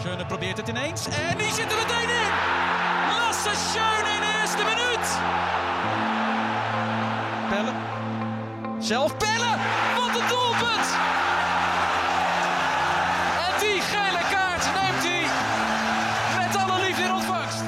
Schöne 0.00 0.26
probeert 0.26 0.56
het 0.56 0.68
ineens 0.68 1.06
en 1.06 1.38
die 1.38 1.52
zit 1.52 1.70
er 1.72 1.76
meteen 1.76 2.10
in. 2.22 2.32
Lasse 3.08 3.52
Schöne 3.68 4.08
in 4.14 4.20
de 4.20 4.38
eerste 4.40 4.64
minuut. 4.70 5.06
Pelle. 7.50 7.72
Zelf 8.80 9.16
Pelle. 9.16 9.52
Wat 9.96 10.20
een 10.20 10.28
doelpunt. 10.28 10.88
En 13.46 13.54
die 13.62 13.80
gele 13.92 14.22
kaart 14.32 14.64
neemt 14.78 15.04
hij 15.08 15.24
met 16.46 16.56
alle 16.56 16.86
liefde 16.86 17.02
in 17.02 17.12
ontvangst. 17.12 17.62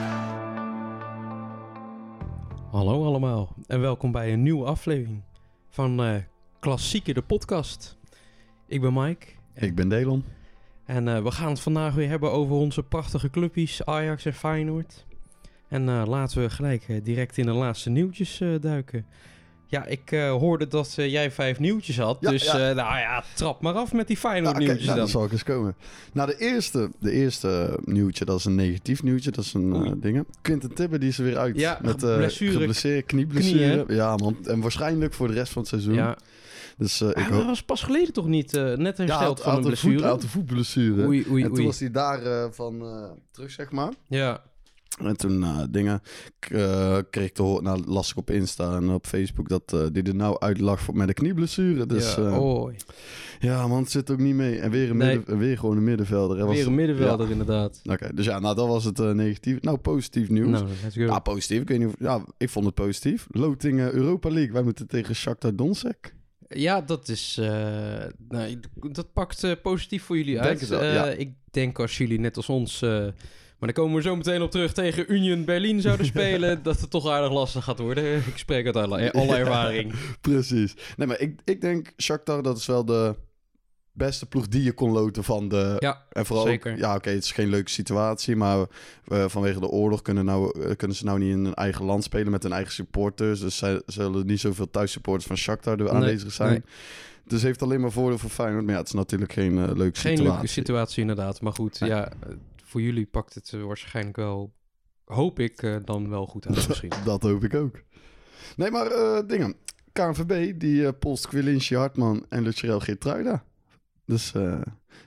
Hallo 2.70 3.04
allemaal 3.06 3.48
en 3.66 3.80
welkom 3.80 4.12
bij 4.12 4.32
een 4.32 4.42
nieuwe 4.42 4.66
aflevering 4.66 5.22
van 5.70 6.02
eh 6.02 6.14
Klassieke 6.60 7.12
de 7.14 7.22
podcast. 7.22 7.96
Ik 8.66 8.80
ben 8.80 8.92
Mike 8.92 9.26
Ik 9.54 9.74
ben 9.74 9.88
Delon. 9.88 10.24
En 10.88 11.08
eh, 11.08 11.22
we 11.22 11.30
gaan 11.30 11.48
het 11.48 11.60
vandaag 11.60 11.94
weer 11.94 12.08
hebben 12.08 12.32
over 12.32 12.54
onze 12.54 12.82
prachtige 12.82 13.30
clubjes 13.30 13.84
Ajax 13.84 14.24
en 14.24 14.34
Feyenoord. 14.34 15.06
En 15.68 15.88
eh, 15.88 16.02
laten 16.06 16.42
we 16.42 16.50
gelijk 16.50 16.84
eh, 16.88 16.96
direct 17.02 17.38
in 17.38 17.46
de 17.46 17.52
laatste 17.52 17.90
nieuwtjes 17.90 18.42
duiken. 18.60 19.06
Ja, 19.66 19.86
ik 19.86 20.10
hoorde 20.10 20.68
dat 20.68 20.94
jij 20.94 21.30
vijf 21.30 21.58
nieuwtjes 21.58 21.98
had, 21.98 22.16
Ja, 22.20 22.30
dus 22.30 22.44
ja. 22.44 22.56
nou 22.56 22.98
ja, 22.98 23.24
trap 23.34 23.60
maar 23.60 23.74
af 23.74 23.92
met 23.92 24.06
die 24.06 24.16
Feyenoord 24.16 24.54
Nou, 24.54 24.64
nieuwtjes 24.64 24.86
nou, 24.86 24.96
dan. 24.96 25.04
dat 25.06 25.14
zal 25.14 25.24
ik 25.24 25.32
eens 25.32 25.42
komen. 25.42 25.74
Nou, 26.12 26.28
de 26.28 26.36
eerste, 26.38 26.90
de 27.00 27.10
eerste 27.10 27.78
nieuwtje, 27.84 28.24
dat 28.24 28.38
is 28.38 28.44
een 28.44 28.54
negatief 28.54 29.02
nieuwtje. 29.02 29.30
Dat 29.30 29.44
is 29.44 29.54
een 29.54 30.00
ding. 30.00 30.24
Quinten 30.42 30.74
Tibbe, 30.74 30.98
die 30.98 31.08
is 31.08 31.18
er 31.18 31.24
weer 31.24 31.38
uit. 31.38 31.56
Ja, 31.56 31.78
met 31.82 31.96
blessure. 31.96 32.52
geblesseerd, 32.52 33.06
Knie, 33.06 33.26
knieblessure. 33.26 33.94
ja, 33.94 34.16
man. 34.16 34.36
En 34.44 34.60
waarschijnlijk 34.60 35.14
voor 35.14 35.28
de 35.28 35.34
rest 35.34 35.52
van 35.52 35.62
het 35.62 35.70
seizoen. 35.70 35.94
Ja, 35.94 36.16
Dus 36.78 37.00
eh, 37.00 37.08
ik 37.08 37.14
hij 37.14 37.24
hoop... 37.36 37.44
was 37.46 37.62
pas 37.62 37.82
geleden 37.82 38.12
toch 38.12 38.26
niet 38.26 38.54
eh, 38.56 38.72
net 38.76 38.98
hersteld 38.98 39.40
van 39.40 39.56
een 39.56 39.62
had 39.62 39.70
een 39.70 39.76
voet, 39.76 39.90
blessure? 39.90 40.06
had 40.06 40.22
een 40.22 40.28
voetblessure. 40.28 41.06
Oei, 41.06 41.24
oei, 41.30 41.42
en 41.42 41.48
toen 41.48 41.56
oei. 41.58 41.66
was 41.66 41.78
hij 41.80 41.90
daar 41.90 42.22
eh, 42.22 42.46
van 42.50 42.82
eh, 42.82 43.10
terug, 43.30 43.50
zeg 43.50 43.70
maar. 43.70 43.92
Ja, 44.08 44.42
En 45.04 45.16
toen 45.16 45.44
dingen 45.70 46.00
k- 46.38 46.50
eh, 46.50 46.98
kreeg 47.10 47.26
ik 47.26 47.34
te 47.34 47.42
horen, 47.42 47.64
nou 47.64 47.82
las 47.86 48.10
ik 48.10 48.16
op 48.16 48.30
Insta 48.30 48.76
en 48.76 48.90
op 48.90 49.06
Facebook 49.06 49.48
dat 49.48 49.72
eh 49.72 49.80
die 49.92 50.02
er 50.02 50.14
nou 50.14 50.38
uit 50.38 50.60
lag 50.60 50.80
voor, 50.80 50.96
met 50.96 51.08
een 51.08 51.14
knieblessure. 51.14 51.86
Dus 51.86 52.14
ja. 52.14 52.22
ja, 52.22 52.38
Oei. 52.40 52.76
ja 53.38 53.66
man, 53.66 53.80
het 53.82 53.90
zit 53.90 54.10
ook 54.10 54.18
niet 54.18 54.34
mee. 54.34 54.58
En 54.58 54.70
weer, 54.70 54.90
een 54.90 54.96
Nee. 54.96 55.16
midden, 55.16 55.38
weer 55.38 55.58
gewoon 55.58 55.76
een 55.76 55.84
middenvelder. 55.84 56.36
Hij 56.36 56.46
was- 56.46 56.56
Weer 56.56 56.66
een 56.66 56.74
middenvelder 56.74 57.26
Ja. 57.26 57.32
inderdaad. 57.32 57.80
Oké, 57.90 58.14
dus 58.14 58.24
ja, 58.24 58.38
nou 58.38 58.54
dat 58.54 58.66
was 58.68 58.84
het 58.84 59.00
eh, 59.00 59.10
negatief. 59.10 59.60
Nou, 59.60 59.76
positief 59.78 60.28
nieuws. 60.28 60.48
Nou, 60.50 60.66
ja, 60.92 61.18
positief. 61.18 61.60
Ik 61.60 61.68
weet 61.68 61.78
niet 61.78 61.88
of, 61.88 61.94
ja, 61.98 62.20
ik 62.36 62.50
vond 62.50 62.66
het 62.66 62.74
positief. 62.74 63.26
Loting 63.30 63.80
Europa 63.80 64.30
League. 64.30 64.52
Wij 64.52 64.62
moeten 64.62 64.86
tegen 64.86 65.14
Shakhtar 65.14 65.54
Donetsk. 65.56 66.16
Ja, 66.48 66.80
dat 66.80 67.08
is. 67.08 67.36
eh, 67.40 67.48
nou, 68.28 68.60
dat 68.74 69.12
pakt 69.12 69.44
eh, 69.44 69.52
positief 69.62 70.02
voor 70.02 70.16
jullie 70.16 70.40
uit. 70.40 70.68
wel, 70.68 70.80
Eh, 70.80 70.94
ja. 70.94 71.06
Ik 71.06 71.32
denk 71.50 71.78
als 71.78 71.98
jullie 71.98 72.20
net 72.20 72.36
als 72.36 72.48
ons. 72.48 72.80
maar 72.80 73.12
daar 73.58 73.72
komen 73.72 73.96
we 73.96 74.02
zo 74.02 74.16
meteen 74.16 74.42
op 74.42 74.50
terug 74.50 74.72
tegen 74.72 75.12
Union 75.12 75.44
Berlin 75.44 75.80
zouden 75.80 76.06
spelen. 76.16 76.62
dat 76.62 76.80
het 76.80 76.90
toch 76.90 77.08
aardig 77.08 77.32
lastig 77.32 77.64
gaat 77.64 77.78
worden. 77.78 78.16
Ik 78.16 78.36
spreek 78.36 78.66
uit 78.66 78.76
alle, 78.76 79.12
alle 79.20 79.36
ervaring. 79.36 79.94
Precies. 80.20 80.74
Nee, 80.96 81.06
maar 81.06 81.20
ik, 81.20 81.40
ik 81.44 81.60
denk 81.60 81.92
Shakhtar, 81.96 82.42
dat 82.42 82.56
is 82.58 82.66
wel 82.66 82.84
de 82.84 83.14
beste 83.98 84.26
ploeg 84.26 84.48
die 84.48 84.62
je 84.62 84.72
kon 84.72 84.90
loten 84.90 85.24
van 85.24 85.48
de... 85.48 85.76
Ja, 85.78 86.02
en 86.12 86.26
vooral 86.26 86.44
ook- 86.44 86.50
zeker. 86.50 86.78
ja, 86.78 86.94
oké, 86.94 87.10
het 87.10 87.22
is 87.22 87.32
geen 87.32 87.48
leuke 87.48 87.70
situatie, 87.70 88.36
maar 88.36 88.66
eh, 89.04 89.24
vanwege 89.28 89.60
de 89.60 89.68
oorlog 89.68 90.02
kunnen, 90.02 90.24
nou, 90.24 90.60
eh, 90.62 90.76
kunnen 90.76 90.96
ze 90.96 91.04
nou 91.04 91.18
niet 91.18 91.30
in 91.30 91.44
hun 91.44 91.54
eigen 91.54 91.84
land 91.84 92.04
spelen 92.04 92.30
met 92.30 92.42
hun 92.42 92.52
eigen 92.52 92.72
supporters. 92.72 93.40
Dus 93.40 93.56
zij 93.56 93.82
zullen 93.86 94.26
niet 94.26 94.40
zoveel 94.40 94.70
thuissupporters 94.70 95.26
van 95.26 95.36
Shakhtar 95.36 95.72
er 95.78 95.84
Nee, 95.84 95.92
aanwezig 95.92 96.32
zijn. 96.32 96.50
nee. 96.50 96.62
Dus 97.26 97.42
heeft 97.42 97.62
alleen 97.62 97.80
maar 97.80 97.92
voordeel 97.92 98.18
voor 98.18 98.30
Feyenoord. 98.30 98.64
Maar 98.64 98.72
ja, 98.72 98.78
het 98.78 98.88
is 98.88 98.94
natuurlijk 98.94 99.32
geen 99.32 99.58
eh, 99.58 99.64
leuke 99.64 99.80
geen 99.80 99.92
situatie. 100.16 100.24
leuke 100.24 100.46
situatie 100.46 101.00
inderdaad. 101.00 101.40
Maar 101.40 101.52
goed, 101.52 101.80
Nee. 101.80 101.90
ja, 101.90 102.12
voor 102.64 102.80
jullie 102.82 103.06
pakt 103.06 103.34
het 103.34 103.50
waarschijnlijk 103.50 104.16
wel. 104.16 104.52
Hoop 105.04 105.38
ik 105.38 105.80
dan 105.84 106.08
wel 106.08 106.26
goed 106.26 106.46
uit 106.46 106.56
misschien. 106.68 106.92
Dat 107.04 107.22
hoop 107.22 107.44
ik 107.44 107.54
ook. 107.54 107.74
Nee, 108.56 108.70
maar 108.70 108.88
dingen. 109.26 109.54
KNVB, 109.92 110.60
die 110.60 110.86
eh 110.86 110.92
polst 110.98 111.26
Quilinci 111.28 111.76
Hartman 111.76 112.26
en 112.28 112.42
Lucierel 112.42 112.80
Geertruida. 112.80 113.44
Dus 114.08 114.32
eh, 114.34 114.60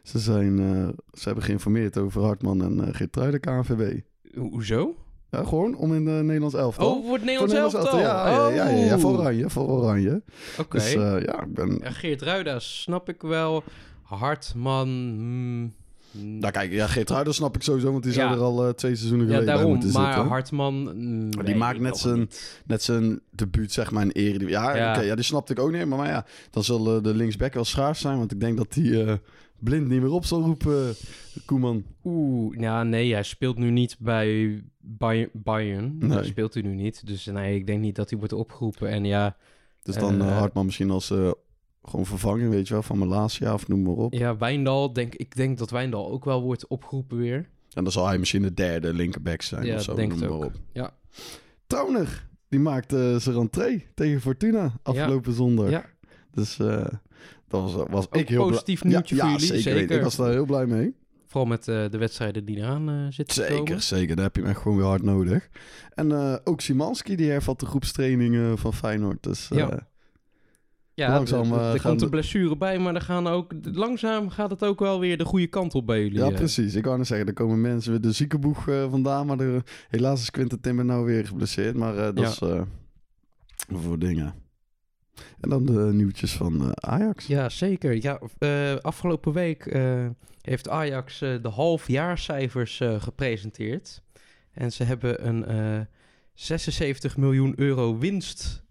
ze, 0.03 0.19
zijn, 0.19 0.59
eh, 0.59 0.87
ze 1.13 1.23
hebben 1.23 1.43
geïnformeerd 1.43 1.97
over 1.97 2.21
Hartman 2.23 2.63
en 2.63 2.77
uh, 2.77 2.87
Geertruida 2.91 3.37
KNVB. 3.37 3.99
Ho- 4.35 4.49
Hoezo? 4.49 4.95
Ja, 5.29 5.43
gewoon 5.43 5.75
om 5.75 5.93
in 5.93 6.05
de 6.05 6.11
Nederlands 6.11 6.55
elftal. 6.55 6.87
Oh, 6.87 6.93
voor 6.93 7.01
het 7.01 7.07
Voor 7.09 7.19
Nederlands 7.25 7.53
Nederlands 7.53 7.75
elftal? 7.75 7.99
Ja, 7.99 8.29
ja, 8.29 8.49
ja, 8.49 8.67
ja, 8.69 8.85
ja, 8.85 8.99
voor 8.99 9.11
Oh. 9.13 9.19
Oranje, 9.19 9.49
voor 9.49 9.67
Oranje. 9.67 10.21
Oké. 10.59 10.77
Dus 10.77 10.93
eh, 10.93 11.21
ja, 11.21 11.41
ik 11.43 11.53
ben... 11.53 11.79
Geert 11.83 12.21
Ruida 12.21 12.59
snap 12.59 13.09
ik 13.09 13.21
wel. 13.21 13.63
Hartman. 14.01 14.87
hmm, 14.87 15.73
Nou 16.11 16.51
kijk, 16.51 16.71
ja, 16.71 16.87
snap 17.31 17.55
ik 17.55 17.61
sowieso, 17.63 17.91
want 17.91 18.03
die 18.03 18.13
zou 18.13 18.29
Ja. 18.29 18.35
er 18.35 18.41
al 18.41 18.67
eh, 18.67 18.73
twee 18.73 18.95
seizoenen 18.95 19.27
ja, 19.27 19.33
geleden 19.33 19.55
bij 19.55 19.65
moeten 19.65 19.91
Maar 19.91 20.13
zitten. 20.13 20.29
Hartman. 20.31 20.73
mm, 20.97 21.45
die 21.45 21.55
maakt 21.55 21.79
net 21.79 21.97
zijn- 21.97 22.19
niet. 22.19 22.61
Net 22.65 22.83
zijn 22.83 23.19
debuut, 23.31 23.71
zeg 23.71 23.91
maar, 23.91 24.03
in 24.03 24.11
Eredivisie. 24.11 24.49
Ja, 24.49 24.75
Ja. 24.75 24.91
oké, 24.91 25.01
ja, 25.01 25.15
die 25.15 25.23
snapte 25.23 25.53
ik 25.53 25.59
ook 25.59 25.71
niet. 25.71 25.85
Maar, 25.85 25.97
maar 25.97 26.07
ja, 26.07 26.25
dan 26.49 26.63
zal 26.63 26.95
eh, 26.95 27.03
de 27.03 27.13
linksback 27.15 27.53
wel 27.53 27.65
schaars 27.65 27.99
zijn. 27.99 28.17
Want 28.17 28.31
ik 28.31 28.39
denk 28.39 28.57
dat 28.57 28.73
die 28.73 29.03
eh, 29.03 29.13
blind 29.59 29.87
niet 29.87 30.01
meer 30.01 30.11
op 30.11 30.25
zal 30.25 30.41
roepen, 30.41 30.93
Koeman. 31.45 31.83
Oeh, 32.03 32.59
ja, 32.59 32.83
nee, 32.83 33.13
hij 33.13 33.23
speelt 33.23 33.57
nu 33.57 33.69
niet 33.71 33.95
bij 33.99 34.61
Bay- 34.79 35.29
Bayern. 35.33 35.95
Nee. 35.99 36.23
Speelt 36.23 36.53
hij 36.53 36.63
nu 36.63 36.73
niet. 36.75 37.07
Dus 37.07 37.25
nee, 37.25 37.55
ik 37.55 37.65
denk 37.67 37.81
niet 37.81 37.95
dat 37.95 38.09
hij 38.09 38.19
wordt 38.19 38.33
opgeroepen. 38.33 38.87
En 38.89 39.05
ja, 39.05 39.35
Dus 39.83 39.95
dan. 39.95 40.19
Hartman 40.21 40.65
misschien 40.65 40.91
als 40.91 41.13
gewoon 41.83 42.05
vervanger, 42.05 42.49
weet 42.49 42.67
je 42.67 42.73
wel, 42.73 42.83
van 42.83 42.97
Malasia 42.97 43.53
of 43.53 43.67
noem 43.67 43.81
maar 43.81 43.93
op. 43.93 44.13
ja 44.13 44.37
Wijndal, 44.37 44.93
denk, 44.93 45.15
ik 45.15 45.35
denk 45.35 45.57
dat 45.57 45.69
Wijndal 45.69 46.11
ook 46.11 46.25
wel 46.25 46.41
wordt 46.41 46.67
opgeroepen 46.67 47.17
weer. 47.17 47.49
En 47.73 47.83
dan 47.83 47.91
zal 47.91 48.07
hij 48.07 48.17
misschien 48.17 48.41
de 48.41 48.53
derde 48.53 48.93
linkerback 48.93 49.41
zijn 49.41 49.65
Ja, 49.65 49.75
of 49.75 49.81
zo, 49.81 49.95
denk 49.95 50.09
noem 50.09 50.19
maar 50.19 50.47
op. 50.47 50.53
Ja. 50.73 50.93
Trauner, 51.67 52.27
die 52.49 52.59
maakte 52.59 53.15
zijn 53.19 53.35
rentree 53.35 53.87
tegen 53.93 54.21
Fortuna 54.21 54.73
afgelopen 54.83 55.33
zondag. 55.33 55.69
Ja. 55.69 55.85
Dus 56.31 56.59
eh, 56.59 56.85
dat 57.47 57.61
was, 57.61 57.73
was 57.89 58.05
Ook 58.05 58.15
ik 58.15 58.29
heel 58.29 58.47
positief 58.47 58.83
nieuwtje 58.83 59.15
ja, 59.15 59.21
voor 59.21 59.31
ja, 59.31 59.37
jullie, 59.37 59.61
Zeker, 59.61 59.79
zeker. 59.79 59.95
Ik 59.97 60.03
was 60.03 60.15
daar 60.15 60.31
heel 60.31 60.45
blij 60.45 60.65
mee. 60.65 60.95
Vooral 61.27 61.49
met 61.49 61.67
eh, 61.67 61.89
de 61.89 61.97
wedstrijden 61.97 62.45
die 62.45 62.57
eraan 62.57 62.89
eh 62.89 63.05
zitten 63.09 63.35
te 63.35 63.41
komen. 63.41 63.57
Zeker, 63.67 63.81
zeker. 63.81 64.15
Daar 64.15 64.25
heb 64.25 64.35
je 64.35 64.41
hem 64.41 64.49
echt 64.49 64.61
gewoon 64.61 64.77
weer 64.77 64.85
hard 64.87 65.03
nodig. 65.03 65.49
En 65.93 66.11
eh, 66.11 66.35
ook 66.43 66.61
Simanski, 66.61 67.15
die 67.15 67.29
hervat 67.29 67.59
de 67.59 67.65
groepstrainingen 67.65 68.57
van 68.57 68.73
Feyenoord. 68.73 69.23
Dus 69.23 69.49
eh, 69.51 69.57
Ja. 69.57 69.89
Ja, 71.01 71.13
Langzaam, 71.13 71.51
er- 71.51 71.59
er, 71.59 71.65
eh, 71.67 71.73
er 71.73 71.81
komt 71.81 72.01
een 72.01 72.09
blessure 72.09 72.57
bij, 72.57 72.79
maar 72.79 72.95
er 72.95 73.01
gaan 73.01 73.27
ook, 73.27 73.51
langzaam 73.71 74.29
gaat 74.29 74.49
het 74.49 74.63
ook 74.63 74.79
wel 74.79 74.99
weer 74.99 75.17
de 75.17 75.25
goede 75.25 75.47
kant 75.47 75.75
op 75.75 75.85
bij 75.85 76.01
jullie. 76.01 76.17
ja, 76.17 76.27
eh. 76.29 76.35
precies. 76.35 76.75
Ik 76.75 76.85
wou 76.85 76.97
net 76.97 77.07
zeggen, 77.07 77.27
er 77.27 77.33
komen 77.33 77.61
mensen 77.61 77.91
weer 77.91 78.01
de 78.01 78.11
ziekenboeg 78.11 78.67
eh, 78.67 78.89
vandaan. 78.89 79.25
Maar 79.25 79.39
er, 79.39 79.63
helaas 79.89 80.21
is 80.21 80.31
Quinten 80.31 80.59
Timber 80.61 80.85
nou 80.85 81.05
weer 81.05 81.25
geblesseerd. 81.27 81.75
Maar 81.75 81.95
dat 81.95 82.17
Ja. 82.17 82.27
is 82.27 82.39
voor 83.81 83.99
dingen. 83.99 84.33
En 85.39 85.49
dan 85.49 85.65
de 85.65 85.89
nieuwtjes 85.93 86.33
van 86.33 86.83
Ajax. 86.83 87.27
Ja, 87.27 87.49
zeker. 87.49 88.03
Ja, 88.03 88.19
afgelopen 88.81 89.33
week 89.33 89.77
heeft 90.41 90.69
Ajax 90.69 91.19
de 91.19 91.49
halfjaarcijfers 91.53 92.81
gepresenteerd. 92.97 94.01
En 94.53 94.71
ze 94.71 94.83
hebben 94.83 95.27
een 95.27 95.45
eh 95.45 95.79
76 96.33 97.17
miljoen 97.17 97.53
euro 97.55 97.97
winst 97.97 98.63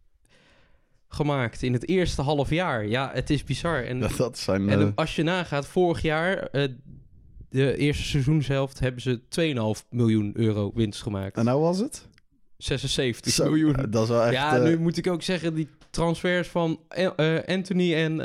gemaakt 1.12 1.62
in 1.62 1.72
het 1.72 1.88
eerste 1.88 2.22
half 2.22 2.50
jaar. 2.50 2.87
Ja, 2.87 3.10
het 3.15 3.31
is 3.31 3.44
bizar. 3.44 3.84
En, 3.84 4.00
dat 4.16 4.38
zijn... 4.38 4.69
en 4.69 4.81
eh, 4.81 4.87
als 4.94 5.16
je 5.16 5.22
nagaat, 5.22 5.66
vorig 5.66 6.03
jaar, 6.03 6.37
eh, 6.38 6.69
de 7.48 7.76
eerste 7.76 8.03
seizoenshelft, 8.04 8.78
hebben 8.78 9.03
ze 9.03 9.21
2,5 9.82 9.88
miljoen 9.91 10.31
euro 10.37 10.71
winst 10.75 11.03
gemaakt. 11.03 11.37
en 11.37 11.44
nou 11.44 11.60
was 11.60 11.78
het? 11.78 12.09
76 12.56 13.32
Zo, 13.32 13.44
miljoen. 13.44 13.76
eh, 13.76 13.84
Dat 13.91 14.03
is 14.03 14.09
wel 14.09 14.22
echt... 14.22 14.32
ja, 14.32 14.59
nu 14.59 14.78
moet 14.78 14.97
ik 14.97 15.06
ook 15.06 15.22
zeggen, 15.22 15.54
die 15.54 15.69
transfers 15.91 16.48
van 16.48 16.81
Anthony 17.47 17.94
en 17.94 18.21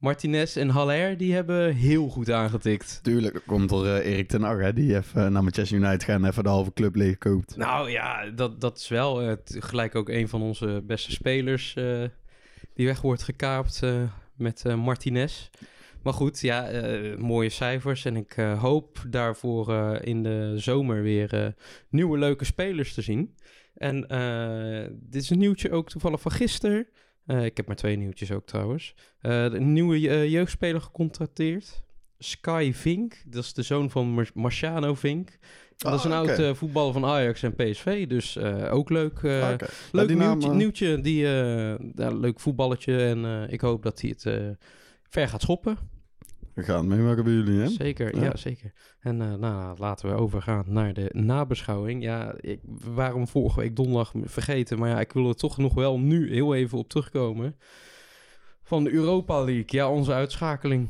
Martinez 0.00 0.56
en 0.56 0.68
Haller, 0.68 1.16
die 1.16 1.34
hebben 1.34 1.74
heel 1.74 2.08
goed 2.08 2.30
aangetikt. 2.30 3.00
Tuurlijk, 3.02 3.42
komt 3.46 3.70
er 3.70 3.84
eh, 3.96 4.12
Erik 4.12 4.28
ten 4.28 4.42
Hag, 4.42 4.58
hè, 4.58 4.72
die 4.72 4.96
even 4.96 5.24
eh, 5.24 5.30
naar 5.30 5.42
Manchester 5.42 5.78
United 5.78 6.04
gaat 6.04 6.22
en 6.22 6.28
even 6.28 6.42
de 6.42 6.48
halve 6.48 6.72
club 6.72 6.94
leeg 6.94 7.18
koopt. 7.18 7.56
Nou 7.56 7.90
ja, 7.90 8.30
dat, 8.30 8.60
dat 8.60 8.78
is 8.78 8.88
wel 8.88 9.36
t- 9.36 9.56
gelijk 9.58 9.94
ook 9.94 10.08
een 10.08 10.28
van 10.28 10.42
onze 10.42 10.82
beste 10.86 11.10
spelers 11.10 11.74
die 12.74 12.86
weg 12.86 13.00
wordt 13.00 13.22
gekaapt 13.22 13.82
met 14.36 14.64
Martinez. 14.76 15.50
Maar 16.02 16.12
goed, 16.12 16.40
ja, 16.40 16.70
mooie 17.18 17.48
cijfers. 17.48 18.04
En 18.04 18.16
ik 18.16 18.32
hoop 18.58 19.04
daarvoor 19.08 19.94
in 20.02 20.22
de 20.22 20.52
zomer 20.56 21.02
weer 21.02 21.54
nieuwe 21.88 22.18
leuke 22.18 22.44
spelers 22.44 22.94
te 22.94 23.02
zien. 23.02 23.34
En 23.74 24.00
dit 24.92 25.22
is 25.22 25.30
een 25.30 25.38
nieuwtje 25.38 25.70
ook 25.70 25.88
toevallig 25.88 26.20
van 26.20 26.32
gisteren. 26.32 26.86
Eh, 27.30 27.44
ik 27.44 27.56
heb 27.56 27.66
maar 27.66 27.76
twee 27.76 27.96
nieuwtjes 27.96 28.32
ook 28.32 28.46
trouwens. 28.46 28.94
Eh, 29.20 29.42
een 29.44 29.72
nieuwe 29.72 30.08
eh, 30.08 30.30
jeugdspeler 30.30 30.80
gecontracteerd. 30.80 31.82
Sky 32.18 32.72
Vink, 32.74 33.22
dat 33.26 33.44
is 33.44 33.52
de 33.54 33.62
zoon 33.62 33.90
van 33.90 34.08
Mar- 34.08 34.30
Marciano 34.34 34.94
Vink. 34.94 35.38
dat 35.76 35.94
is 35.94 36.04
een 36.04 36.12
Ah, 36.12 36.22
oké. 36.22 36.42
oud 36.46 36.56
voetballer 36.56 36.92
van 36.92 37.04
Ajax 37.04 37.42
en 37.42 37.54
PSV, 37.54 38.06
dus 38.06 38.38
ook 38.70 38.90
leuk. 38.90 39.24
Ah, 39.24 39.54
leuk 39.92 40.08
die 40.08 40.16
naam, 40.16 40.38
nieuwtje, 40.38 40.50
eh, 40.50 40.56
nieuwtje 40.56 41.00
die, 41.00 41.20
ja, 41.94 42.10
leuk 42.14 42.40
voetballetje 42.40 42.96
en 43.04 43.48
ik 43.50 43.60
hoop 43.60 43.82
dat 43.82 44.00
hij 44.00 44.10
het 44.18 44.56
ver 45.08 45.28
gaat 45.28 45.40
schoppen. 45.42 45.78
We 46.60 46.66
gaan 46.66 46.90
het 46.90 46.98
meemaken 46.98 47.24
bij 47.24 47.32
jullie, 47.32 47.60
hè? 47.60 47.68
Zeker, 47.68 48.16
Ja. 48.16 48.22
ja, 48.22 48.36
zeker. 48.36 48.72
En 49.00 49.20
eh, 49.20 49.34
nou, 49.34 49.78
laten 49.78 50.08
we 50.08 50.14
overgaan 50.14 50.64
naar 50.68 50.92
de 50.94 51.10
nabeschouwing. 51.12 52.02
Ja, 52.02 52.34
ik, 52.40 52.60
hem 52.94 53.28
vorige 53.28 53.60
week 53.60 53.76
donderdag 53.76 54.12
vergeten, 54.24 54.78
maar 54.78 54.88
ja, 54.88 55.00
ik 55.00 55.12
wil 55.12 55.28
er 55.28 55.34
toch 55.34 55.56
nog 55.58 55.74
wel 55.74 56.00
nu 56.00 56.32
heel 56.32 56.54
even 56.54 56.78
op 56.78 56.88
terugkomen. 56.88 57.56
Van 58.62 58.84
de 58.84 58.92
Europa 58.92 59.44
League, 59.44 59.64
ja, 59.66 59.90
onze 59.90 60.12
uitschakeling. 60.12 60.88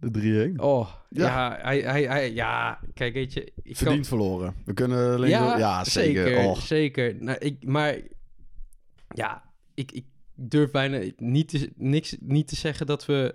De 0.00 0.52
3-1. 0.56 0.60
Oh, 0.60 0.88
Ja. 1.10 1.26
ja, 1.26 1.58
hij, 1.62 1.80
hij, 1.80 2.02
hij, 2.04 2.32
ja, 2.32 2.80
kijk, 2.94 3.14
weet 3.14 3.32
je... 3.32 3.40
Ik 3.44 3.52
kan- 3.64 3.74
Verdiend 3.74 4.06
verloren. 4.08 4.54
We 4.64 4.72
kunnen 4.72 5.14
alleen 5.14 5.30
ja, 5.30 5.58
ja, 5.58 5.84
zeker. 5.84 6.38
Oh. 6.38 6.56
zeker. 6.58 7.16
Nou, 7.20 7.38
ik, 7.38 7.64
maar 7.66 7.98
ja, 9.14 9.42
ik, 9.74 9.92
ik 9.92 10.04
durf 10.34 10.70
bijna 10.70 11.00
niet 11.16 11.48
te, 11.48 11.72
niks, 11.76 12.16
niet 12.20 12.48
te 12.48 12.56
zeggen 12.56 12.86
dat 12.86 13.06
we 13.06 13.34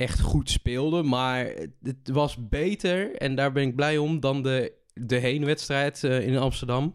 echt 0.00 0.20
goed 0.20 0.50
speelden. 0.50 1.08
Maar 1.08 1.52
het, 1.82 2.08
was 2.12 2.48
beter, 2.48 3.14
en 3.16 3.34
daar 3.34 3.52
ben 3.52 3.62
ik 3.62 3.76
blij 3.76 3.98
om, 3.98 4.20
dan 4.20 4.42
de, 4.42 4.72
de 4.94 5.16
heenwedstrijd 5.16 6.04
eh, 6.04 6.26
in 6.26 6.38
Amsterdam. 6.38 6.94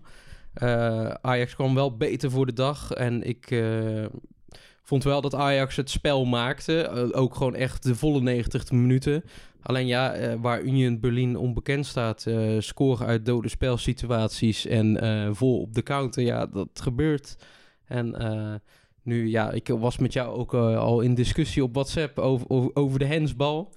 Eh, 0.53 1.09
Ajax 1.09 1.55
kwam 1.55 1.75
wel 1.75 1.97
beter 1.97 2.31
voor 2.31 2.45
de 2.45 2.53
dag. 2.53 2.91
En 2.91 3.23
ik 3.23 3.51
eh, 3.51 4.05
vond 4.81 5.03
wel 5.03 5.21
dat 5.21 5.35
Ajax 5.35 5.75
het 5.75 5.89
spel 5.89 6.25
maakte. 6.25 7.09
Ook 7.13 7.35
gewoon 7.35 7.55
echt 7.55 7.83
de 7.83 7.95
volle 7.95 8.21
90 8.21 8.71
minuten. 8.71 9.23
Alleen 9.61 9.87
ja, 9.87 10.37
waar 10.39 10.61
Union 10.61 10.99
Berlin 10.99 11.37
onbekend 11.37 11.85
staat, 11.85 12.25
scoren 12.59 13.07
uit 13.07 13.25
dode 13.25 13.49
spelsituaties 13.49 14.65
en 14.65 14.99
vol 15.35 15.61
op 15.61 15.73
de 15.73 15.83
counter, 15.83 16.23
ja, 16.23 16.45
dat 16.45 16.69
gebeurt. 16.81 17.35
En 17.85 18.15
nu, 19.05 19.29
ja, 19.29 19.51
ik 19.51 19.67
was 19.67 19.97
met 19.97 20.13
jou 20.13 20.37
ook 20.37 20.53
eh, 20.53 20.77
al 20.77 21.01
in 21.01 21.15
discussie 21.15 21.63
op 21.63 21.73
WhatsApp 21.73 22.19
over, 22.19 22.49
over, 22.49 22.71
over 22.73 22.99
de 22.99 23.05
hensbal. 23.05 23.73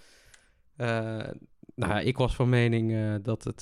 Eh, 0.77 1.29
nou, 1.75 2.01
ik 2.01 2.17
was 2.17 2.35
van 2.35 2.49
mening 2.49 2.93
eh, 2.93 3.15
dat 3.23 3.45
het 3.45 3.61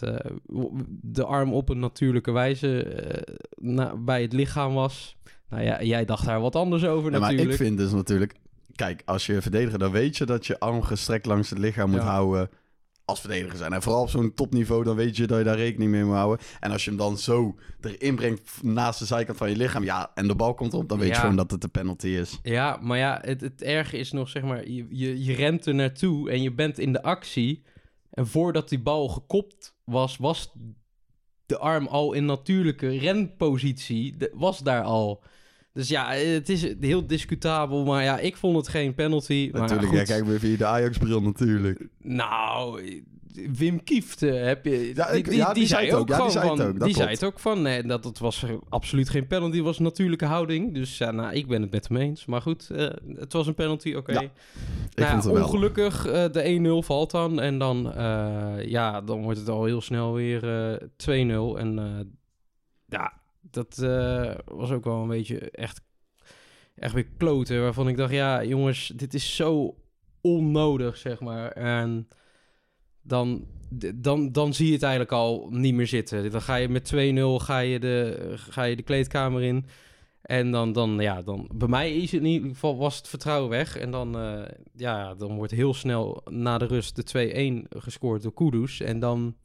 de 1.01 1.25
arm 1.25 1.53
op 1.53 1.69
een 1.69 1.79
natuurlijke 1.79 2.31
wijze 2.31 3.03
na, 3.57 3.97
bij 3.97 4.23
het 4.23 4.33
lichaam 4.33 4.75
was. 4.75 5.17
Nou 5.49 5.63
ja, 5.63 5.83
jij 5.83 6.05
dacht 6.05 6.25
daar 6.27 6.41
wat 6.41 6.57
anders 6.57 6.85
over 6.85 7.13
Ja, 7.13 7.19
maar 7.19 7.31
natuurlijk. 7.31 7.61
ik 7.61 7.67
vind 7.67 7.79
dus 7.79 7.93
natuurlijk... 7.93 8.35
Kijk, 8.75 9.03
als 9.05 9.27
je 9.27 9.43
verdediger, 9.43 9.79
dan 9.79 9.93
weet 9.93 10.17
je 10.17 10.25
dat 10.25 10.47
je 10.47 10.59
arm 10.59 10.83
gestrekt 10.83 11.27
langs 11.27 11.51
het 11.51 11.59
lichaam 11.59 11.91
moet 11.91 12.01
Ja. 12.01 12.07
houden 12.07 12.51
als 13.06 13.20
verdediger 13.20 13.58
zijn. 13.58 13.73
En 13.73 13.82
vooral 13.82 14.03
op 14.03 14.08
zo'n 14.08 14.35
topniveau, 14.35 14.85
dan 14.85 14.97
weet 14.97 15.17
je 15.17 15.26
dat 15.26 15.38
je 15.38 15.44
daar 15.44 15.56
rekening 15.56 15.91
mee 15.91 16.05
moet 16.05 16.14
houden. 16.14 16.47
En 16.61 16.70
als 16.70 16.85
je 16.85 16.91
hem 16.91 16.99
dan 16.99 17.19
zo 17.19 17.55
erin 17.81 18.14
brengt 18.14 18.62
naast 18.62 18.99
de 18.99 19.05
zijkant 19.05 19.38
van 19.38 19.50
je 19.50 19.56
lichaam, 19.56 19.85
ja, 19.85 20.11
en 20.14 20.29
de 20.29 20.35
bal 20.35 20.55
komt 20.55 20.75
op, 20.75 20.88
dan 20.88 20.99
weet 20.99 21.08
je 21.08 21.14
gewoon 21.14 21.37
dat 21.37 21.50
het 21.50 21.64
een 21.64 21.70
penalty 21.70 22.06
is. 22.08 22.38
Ja, 22.43 22.79
maar 22.82 22.99
ja, 22.99 23.19
het, 23.23 23.41
het 23.41 23.62
erge 23.62 23.99
is 23.99 24.12
nog, 24.12 24.29
zeg 24.29 24.43
maar, 24.43 24.69
je, 24.69 24.87
je, 24.91 25.25
je 25.25 25.35
rent 25.35 25.67
er 25.67 25.75
naartoe 25.75 26.31
en 26.31 26.43
je 26.43 26.53
bent 26.53 26.79
in 26.79 26.93
de 26.93 27.03
actie. 27.03 27.62
En 28.11 28.26
voordat 28.26 28.69
die 28.69 28.81
bal 28.81 29.09
gekopt 29.09 29.75
was, 29.85 30.17
was 30.17 30.52
de 31.47 31.59
arm 31.59 31.87
al 31.87 32.12
in 32.12 32.25
natuurlijke 32.25 32.99
renpositie. 32.99 34.17
De- 34.17 34.32
was 34.35 34.59
daar 34.59 34.82
al. 34.82 35.23
Dus 35.76 35.88
ja, 35.88 36.11
het 36.12 36.49
is 36.49 36.75
heel 36.81 37.06
discutabel. 37.06 37.84
Maar 37.84 38.02
ja, 38.02 38.19
ik 38.19 38.37
vond 38.37 38.56
het 38.56 38.69
geen 38.69 38.94
penalty. 38.94 39.49
Maar 39.52 39.61
natuurlijk, 39.61 39.88
goed. 39.88 39.99
ja, 39.99 40.05
kijk 40.05 40.25
weer 40.25 40.38
via 40.38 40.56
de 40.56 40.64
Ajax-bril 40.67 41.20
natuurlijk. 41.23 41.87
Nou, 42.02 42.82
Wim 43.56 43.84
Kieft 43.84 44.23
eh, 44.23 44.44
heb 44.44 44.64
je. 44.64 44.93
Ja, 44.94 45.08
ik- 45.08 45.32
ja, 45.32 45.52
die 45.52 45.67
zei 45.67 45.87
het 45.87 45.94
ook. 45.94 46.08
Ja, 46.08 46.20
die 46.23 46.31
zei 46.31 46.49
het 46.49 46.56
van- 46.58 46.67
ook, 46.67 46.78
dat 46.78 46.87
Die 46.87 46.96
zei 46.96 47.08
het 47.11 47.25
ook 47.25 47.38
van. 47.38 47.62
Nee, 47.62 47.82
dat 47.82 48.05
het 48.05 48.19
was 48.19 48.44
absoluut 48.69 49.08
geen 49.08 49.26
penalty. 49.26 49.61
Was 49.62 49.78
natuurlijke 49.78 50.25
houding. 50.25 50.75
Dus 50.75 50.99
ja, 50.99 51.11
nou, 51.11 51.34
ik 51.34 51.46
ben 51.46 51.62
het 51.62 51.70
met 51.70 51.88
hem 51.88 51.96
eens. 51.96 52.26
Maar 52.26 52.43
goed, 52.43 52.70
eh, 52.70 52.88
het 53.17 53.32
was 53.32 53.46
een 53.46 53.55
penalty, 53.55 53.94
oké. 53.94 54.12
Ja, 54.12 54.19
Nou 54.20 54.31
Ik 54.90 54.99
ja, 54.99 55.11
vond 55.11 55.25
het 55.25 55.32
wel. 55.32 55.43
ongelukkig, 55.44 56.06
eh, 56.06 56.25
de 56.32 56.43
1-0 56.49 56.82
valt 56.82 57.11
dan. 57.11 57.40
En 57.40 57.58
dan, 57.58 57.93
ja, 58.67 59.00
dan 59.00 59.23
wordt 59.23 59.38
het 59.38 59.49
al 59.49 59.64
heel 59.64 59.81
snel 59.81 60.12
weer 60.14 60.70
eh 60.73 60.88
2-0. 60.96 61.58
En 61.58 61.78
ja, 62.88 63.12
dat 63.51 63.79
eh, 63.79 64.35
was 64.45 64.71
ook 64.71 64.85
wel 64.85 65.03
een 65.03 65.09
beetje 65.09 65.51
echt, 65.51 65.81
echt 66.75 66.95
weer 66.95 67.09
kloten. 67.17 67.63
Waarvan 67.63 67.89
ik 67.89 67.97
dacht, 67.97 68.13
ja, 68.13 68.45
jongens, 68.45 68.93
dit 68.97 69.15
is 69.15 69.37
zo 69.37 69.77
onnodig, 70.21 70.97
zeg 70.97 71.21
maar. 71.21 71.51
En 71.51 72.09
dan, 73.03 73.47
dan, 73.95 74.33
dan 74.33 74.55
zie 74.55 74.67
je 74.67 74.73
het 74.73 74.83
eigenlijk 74.83 75.13
al 75.13 75.49
niet 75.51 75.75
meer 75.75 75.87
zitten. 75.87 76.31
Dan 76.31 76.43
ga 76.43 76.55
je 76.55 76.69
met 76.69 76.93
2-0 76.95 77.45
ga 77.45 77.59
je, 77.59 77.79
de, 77.79 78.33
ga 78.37 78.63
je 78.63 78.77
de 78.77 78.83
kleedkamer 78.83 79.43
in. 79.43 79.67
En 80.23 80.51
dan, 80.51 80.73
dan, 80.73 80.99
ja, 80.99 81.23
dan, 81.23 81.49
bij 81.55 81.69
mij 81.69 81.97
is 81.97 82.13
het 82.13 82.21
in 82.21 82.27
ieder 82.27 82.49
geval, 82.49 82.77
was 82.77 82.97
het 82.97 83.09
vertrouwen 83.09 83.51
weg. 83.51 83.77
En 83.77 83.91
dan, 83.91 84.19
eh, 84.19 84.43
ja, 84.73 85.15
dan 85.15 85.37
wordt 85.37 85.53
heel 85.53 85.75
snel 85.75 86.23
na 86.31 86.59
de 86.59 86.67
rust 86.67 86.97
de 86.97 87.03
2-1 87.03 87.69
gescoord 87.69 88.23
door 88.23 88.35
Kudus. 88.35 88.81
En 88.81 88.99
dan 88.99 89.37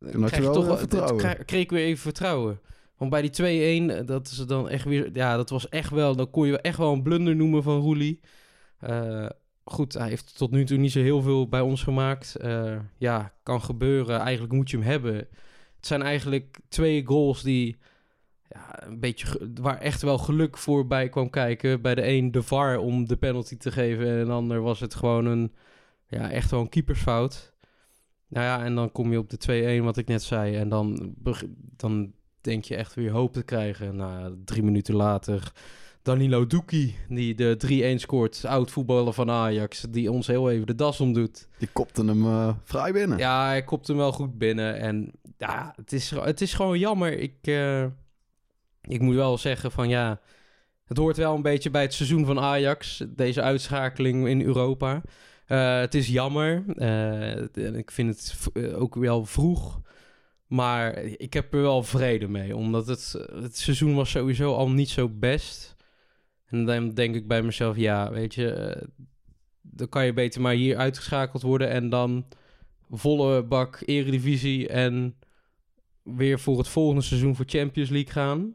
had 0.00 0.12
je 0.12 0.26
krijg 0.26 0.42
wel 0.42 0.86
toch 0.86 1.44
kreeg 1.44 1.62
ik 1.62 1.70
weer 1.70 1.84
even 1.84 2.02
vertrouwen. 2.02 2.60
Want 2.98 3.10
bij 3.10 3.22
die 3.22 3.30
2-1, 3.30 3.90
eh, 3.90 4.06
dat 4.06 4.26
is 4.26 4.36
dan 4.36 4.68
echt 4.68 4.84
weer, 4.84 5.10
ja, 5.12 5.36
dat 5.36 5.50
was 5.50 5.68
echt 5.68 5.90
wel, 5.90 6.16
dan 6.16 6.30
kon 6.30 6.46
je 6.46 6.60
echt 6.60 6.78
wel 6.78 6.92
een 6.92 7.02
blunder 7.02 7.36
noemen 7.36 7.62
van 7.62 7.80
Roelie. 7.80 8.20
Eh, 8.78 9.26
goed, 9.64 9.94
hij 9.94 10.08
heeft 10.08 10.36
tot 10.36 10.50
nu 10.50 10.64
toe 10.64 10.78
niet 10.78 10.92
zo 10.92 11.00
heel 11.00 11.22
veel 11.22 11.48
bij 11.48 11.60
ons 11.60 11.82
gemaakt. 11.82 12.36
Eh, 12.36 12.78
ja, 12.98 13.32
kan 13.42 13.62
gebeuren. 13.62 14.20
Eigenlijk 14.20 14.52
moet 14.52 14.70
je 14.70 14.76
hem 14.76 14.86
hebben. 14.86 15.14
Het 15.76 15.86
zijn 15.86 16.02
eigenlijk 16.02 16.58
twee 16.68 17.06
goals 17.06 17.42
die 17.42 17.76
ja, 18.48 18.86
een 18.86 19.00
beetje 19.00 19.50
waar 19.60 19.78
echt 19.78 20.02
wel 20.02 20.18
geluk 20.18 20.56
voorbij 20.58 21.08
kwam 21.08 21.30
kijken. 21.30 21.82
Bij 21.82 21.94
de 21.94 22.08
een 22.08 22.30
de 22.30 22.42
VAR 22.42 22.78
om 22.78 23.06
de 23.06 23.16
penalty 23.16 23.56
te 23.56 23.72
geven 23.72 24.06
en 24.06 24.24
de 24.24 24.32
ander 24.32 24.60
was 24.60 24.80
het 24.80 24.94
gewoon 24.94 25.26
een 25.26 25.52
ja, 26.06 26.30
echt 26.30 26.50
wel 26.50 26.60
een 26.60 26.68
keepersfout. 26.68 27.52
Nou 28.28 28.46
ja, 28.46 28.64
en 28.64 28.74
dan 28.74 28.92
kom 28.92 29.12
je 29.12 29.18
op 29.18 29.30
de 29.30 29.80
2-1 29.80 29.84
wat 29.84 29.96
ik 29.96 30.06
net 30.06 30.22
zei 30.22 30.56
en 30.56 30.68
dan 30.68 31.14
dan 31.76 32.12
denk 32.40 32.64
je 32.64 32.76
echt 32.76 32.94
weer 32.94 33.10
hoop 33.10 33.32
te 33.32 33.42
krijgen. 33.42 33.96
Nou, 33.96 34.36
drie 34.44 34.62
minuten 34.62 34.94
later 34.94 35.52
Danilo 36.08 36.46
Duki, 36.46 36.96
die 37.08 37.34
de 37.34 37.96
3-1 37.96 38.00
scoort. 38.00 38.44
Oud 38.44 38.70
voetballer 38.70 39.12
van 39.12 39.30
Ajax, 39.30 39.86
die 39.90 40.12
ons 40.12 40.26
heel 40.26 40.50
even 40.50 40.66
de 40.66 40.74
das 40.74 41.00
omdoet. 41.00 41.48
Die 41.58 41.68
kopte 41.72 42.04
hem 42.04 42.24
eh, 42.24 42.54
vrij 42.64 42.92
binnen. 42.92 43.18
Ja, 43.18 43.46
hij 43.46 43.64
kopt 43.64 43.86
hem 43.86 43.96
wel 43.96 44.12
goed 44.12 44.38
binnen. 44.38 44.78
En 44.78 45.12
ja, 45.38 45.72
het 45.76 45.92
is, 45.92 46.10
het 46.10 46.40
is 46.40 46.54
gewoon 46.54 46.78
jammer. 46.78 47.18
Ik, 47.18 47.34
eh, 47.40 47.84
ik 48.82 49.00
moet 49.00 49.14
wel 49.14 49.38
zeggen 49.38 49.70
van 49.70 49.88
ja, 49.88 50.20
het 50.84 50.96
hoort 50.96 51.16
wel 51.16 51.34
een 51.34 51.42
beetje 51.42 51.70
bij 51.70 51.82
het 51.82 51.94
seizoen 51.94 52.26
van 52.26 52.40
Ajax. 52.40 53.04
Deze 53.08 53.42
uitschakeling 53.42 54.28
in 54.28 54.42
Europa. 54.42 55.02
Eh, 55.46 55.78
het 55.78 55.94
is 55.94 56.08
jammer. 56.08 56.64
Ik 57.76 57.90
vind 57.90 58.08
het 58.08 58.74
ook 58.74 58.94
wel 58.94 59.24
vroeg. 59.24 59.80
Maar 60.48 60.96
ik 61.02 61.32
heb 61.32 61.54
er 61.54 61.62
wel 61.62 61.82
vrede 61.82 62.28
mee. 62.28 62.56
Omdat 62.56 62.86
het, 62.86 63.14
het 63.32 63.58
seizoen 63.58 63.94
was 63.94 64.10
sowieso 64.10 64.54
al 64.54 64.70
niet 64.70 64.88
zo 64.88 65.08
best. 65.08 65.76
En 66.46 66.64
dan 66.64 66.94
denk 66.94 67.14
ik 67.14 67.28
bij 67.28 67.42
mezelf, 67.42 67.76
ja, 67.76 68.10
weet 68.10 68.34
je... 68.34 68.50
eh, 68.50 68.88
dan 69.60 69.88
kan 69.88 70.04
je 70.04 70.12
beter 70.12 70.40
maar 70.40 70.54
hier 70.54 70.76
uitgeschakeld 70.76 71.42
worden... 71.42 71.68
en 71.68 71.88
dan 71.88 72.26
volle 72.90 73.42
bak 73.42 73.82
eredivisie... 73.84 74.68
en 74.68 75.16
weer 76.02 76.38
voor 76.40 76.58
het 76.58 76.68
volgende 76.68 77.02
seizoen 77.02 77.36
voor 77.36 77.44
Champions 77.48 77.90
League 77.90 78.12
gaan... 78.12 78.54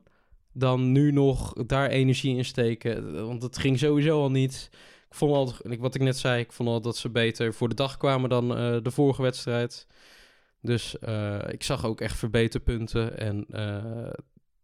dan 0.53 0.91
nu 0.91 1.11
nog 1.11 1.53
daar 1.53 1.89
energie 1.89 2.37
in 2.37 2.45
steken. 2.45 3.25
Want 3.27 3.43
het 3.43 3.57
ging 3.57 3.79
sowieso 3.79 4.21
al 4.21 4.31
niet... 4.31 4.69
Ik 5.09 5.19
vond 5.19 5.33
al, 5.33 5.77
wat 5.79 5.95
ik 5.95 6.01
net 6.01 6.17
zei, 6.17 6.41
ik 6.41 6.51
vond 6.51 6.69
al 6.69 6.81
dat 6.81 6.97
ze 6.97 7.09
beter 7.09 7.53
voor 7.53 7.69
de 7.69 7.75
dag 7.75 7.97
kwamen 7.97 8.29
dan 8.29 8.57
eh, 8.57 8.77
de 8.81 8.91
vorige 8.91 9.21
wedstrijd. 9.21 9.87
Dus 10.65 10.99
eh, 10.99 11.39
ik 11.47 11.63
zag 11.63 11.85
ook 11.85 12.01
echt 12.01 12.15
verbeterpunten 12.17 13.17
en 13.17 13.45
eh, 13.49 14.13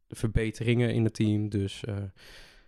verbeteringen 0.09 0.93
in 0.93 1.03
het 1.03 1.13
team. 1.13 1.49
Dus 1.49 1.83
eh, 1.85 1.93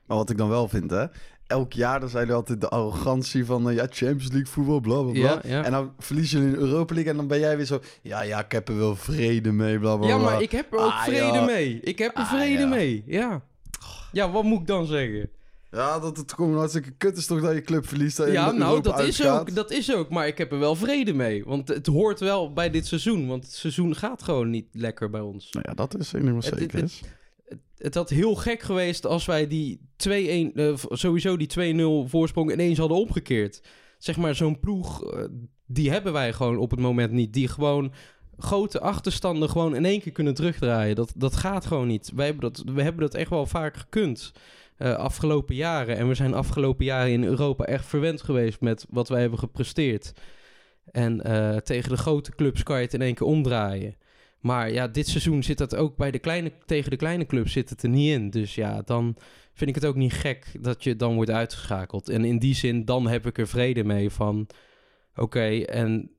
Maar 0.05 0.17
wat 0.17 0.29
ik 0.29 0.37
dan 0.37 0.49
wel 0.49 0.67
vind, 0.67 0.91
hè. 0.91 1.05
Elk 1.47 1.73
jaar 1.73 1.99
dan 1.99 2.09
zijn 2.09 2.21
jullie 2.21 2.37
altijd 2.39 2.61
de 2.61 2.69
arrogantie 2.69 3.45
van... 3.45 3.73
ja, 3.73 3.85
Champions 3.89 4.27
League 4.31 4.45
voetbal, 4.45 4.79
bla, 4.79 5.01
bla, 5.01 5.11
bla. 5.11 5.21
ja, 5.21 5.39
ja. 5.43 5.63
En 5.63 5.71
dan 5.71 5.93
verliezen 5.97 6.39
jullie 6.39 6.53
in 6.53 6.59
de 6.59 6.65
Europa 6.67 6.93
League 6.93 7.11
en 7.11 7.17
dan 7.17 7.27
ben 7.27 7.39
jij 7.39 7.57
weer 7.57 7.65
zo... 7.65 7.79
Ja, 8.01 8.21
ja, 8.21 8.39
ik 8.43 8.51
heb 8.51 8.67
er 8.69 8.77
wel 8.77 8.95
vrede 8.95 9.51
mee, 9.51 9.79
bla, 9.79 9.97
bla, 9.97 10.07
ja, 10.07 10.17
bla. 10.17 10.25
maar 10.31 10.41
ik 10.41 10.51
heb 10.51 10.73
er 10.73 10.79
ook 10.79 10.91
Ah, 10.91 11.03
vrede 11.03 11.37
ja. 11.37 11.45
mee. 11.45 11.79
Ik 11.79 11.97
heb 11.99 12.15
er 12.17 12.21
Ah, 12.23 12.33
vrede 12.33 12.65
mee, 12.65 13.03
ja. 13.05 13.41
Ja, 14.11 14.31
wat 14.31 14.43
moet 14.43 14.59
ik 14.59 14.67
dan 14.67 14.85
zeggen? 14.85 15.29
Ja, 15.71 15.99
dat 15.99 16.17
het 16.17 16.33
gewoon 16.33 16.55
hartstikke 16.55 16.91
kut 16.91 17.17
is 17.17 17.25
toch 17.25 17.41
dat 17.41 17.53
je 17.53 17.61
club 17.61 17.87
verliest 17.87 18.19
en 18.19 18.31
ja, 18.31 18.51
nou, 18.51 18.81
dat 18.81 18.99
is, 18.99 19.25
ook, 19.27 19.55
dat 19.55 19.71
is 19.71 19.93
ook. 19.95 20.09
Maar 20.09 20.27
ik 20.27 20.37
heb 20.37 20.51
er 20.51 20.59
wel 20.59 20.75
vrede 20.75 21.13
mee. 21.13 21.43
Want 21.45 21.67
het 21.67 21.87
hoort 21.87 22.19
wel 22.19 22.53
bij 22.53 22.69
dit 22.69 22.87
seizoen. 22.87 23.27
Want 23.27 23.43
het 23.43 23.53
seizoen 23.53 23.95
gaat 23.95 24.23
gewoon 24.23 24.49
niet 24.49 24.67
lekker 24.71 25.09
bij 25.09 25.21
ons. 25.21 25.51
Nou 25.51 25.65
ja, 25.69 25.73
dat 25.73 25.99
is 25.99 26.11
helemaal 26.11 26.35
Het- 26.35 26.43
zeker. 26.59 26.79
het- 26.79 26.89
is. 26.89 27.01
Het, 27.45 27.59
het 27.77 27.93
had 27.95 28.09
heel 28.09 28.35
gek 28.35 28.61
geweest 28.61 29.05
als 29.05 29.25
wij 29.25 29.47
die 29.47 29.81
2-1, 29.95 30.53
eh, 30.55 30.73
sowieso 30.89 31.37
die 31.37 31.47
2-0 31.47 32.07
voorsprong 32.09 32.51
ineens 32.51 32.77
hadden 32.77 32.97
omgekeerd. 32.97 33.61
Zeg 33.97 34.17
maar, 34.17 34.35
zo'n 34.35 34.59
ploeg, 34.59 35.03
eh, 35.13 35.23
die 35.65 35.91
hebben 35.91 36.13
wij 36.13 36.33
gewoon 36.33 36.57
op 36.57 36.71
het 36.71 36.79
moment 36.79 37.11
niet. 37.11 37.33
Die 37.33 37.47
gewoon 37.47 37.93
grote 38.37 38.79
achterstanden 38.79 39.49
gewoon 39.49 39.75
in 39.75 39.85
één 39.85 40.01
keer 40.01 40.11
kunnen 40.11 40.33
terugdraaien. 40.33 40.95
Dat, 40.95 41.13
dat 41.15 41.35
gaat 41.35 41.65
gewoon 41.65 41.87
niet. 41.87 42.11
Wij 42.15 42.25
hebben 42.25 42.51
dat, 42.53 42.63
we 42.73 42.81
hebben 42.81 43.01
dat 43.01 43.13
echt 43.13 43.29
wel 43.29 43.45
vaak 43.45 43.77
gekund. 43.77 44.31
Eh, 44.81 44.93
afgelopen 44.93 45.55
jaren. 45.55 45.97
En 45.97 46.07
we 46.07 46.13
zijn 46.13 46.33
afgelopen 46.33 46.85
jaren 46.85 47.11
in 47.11 47.23
Europa 47.23 47.65
echt 47.65 47.85
verwend 47.85 48.21
geweest 48.21 48.61
met 48.61 48.85
wat 48.89 49.09
wij 49.09 49.21
hebben 49.21 49.39
gepresteerd. 49.39 50.13
En 50.91 51.21
eh, 51.21 51.57
tegen 51.57 51.89
de 51.89 51.97
grote 51.97 52.31
clubs 52.31 52.63
kan 52.63 52.77
je 52.77 52.83
het 52.83 52.93
in 52.93 53.01
één 53.01 53.13
keer 53.13 53.27
omdraaien. 53.27 53.95
Maar 54.39 54.71
ja, 54.71 54.87
dit 54.87 55.07
seizoen 55.07 55.43
zit 55.43 55.57
dat 55.57 55.75
ook 55.75 55.95
bij 55.95 56.11
de 56.11 56.19
kleine, 56.19 56.51
tegen 56.65 56.89
de 56.89 56.95
kleine 56.95 57.25
clubs 57.25 57.51
zit 57.51 57.69
het 57.69 57.83
er 57.83 57.89
niet 57.89 58.09
in. 58.11 58.29
Dus 58.29 58.55
ja, 58.55 58.81
dan 58.81 59.15
vind 59.53 59.69
ik 59.69 59.75
het 59.75 59.85
ook 59.85 59.95
niet 59.95 60.13
gek 60.13 60.45
dat 60.59 60.83
je 60.83 60.95
dan 60.95 61.15
wordt 61.15 61.29
uitgeschakeld. 61.31 62.09
En 62.09 62.25
in 62.25 62.39
die 62.39 62.55
zin, 62.55 62.85
dan 62.85 63.07
heb 63.07 63.25
ik 63.25 63.37
er 63.37 63.47
vrede 63.47 63.83
mee 63.83 64.09
van... 64.09 64.47
Oké, 65.15 65.59
en 65.59 66.11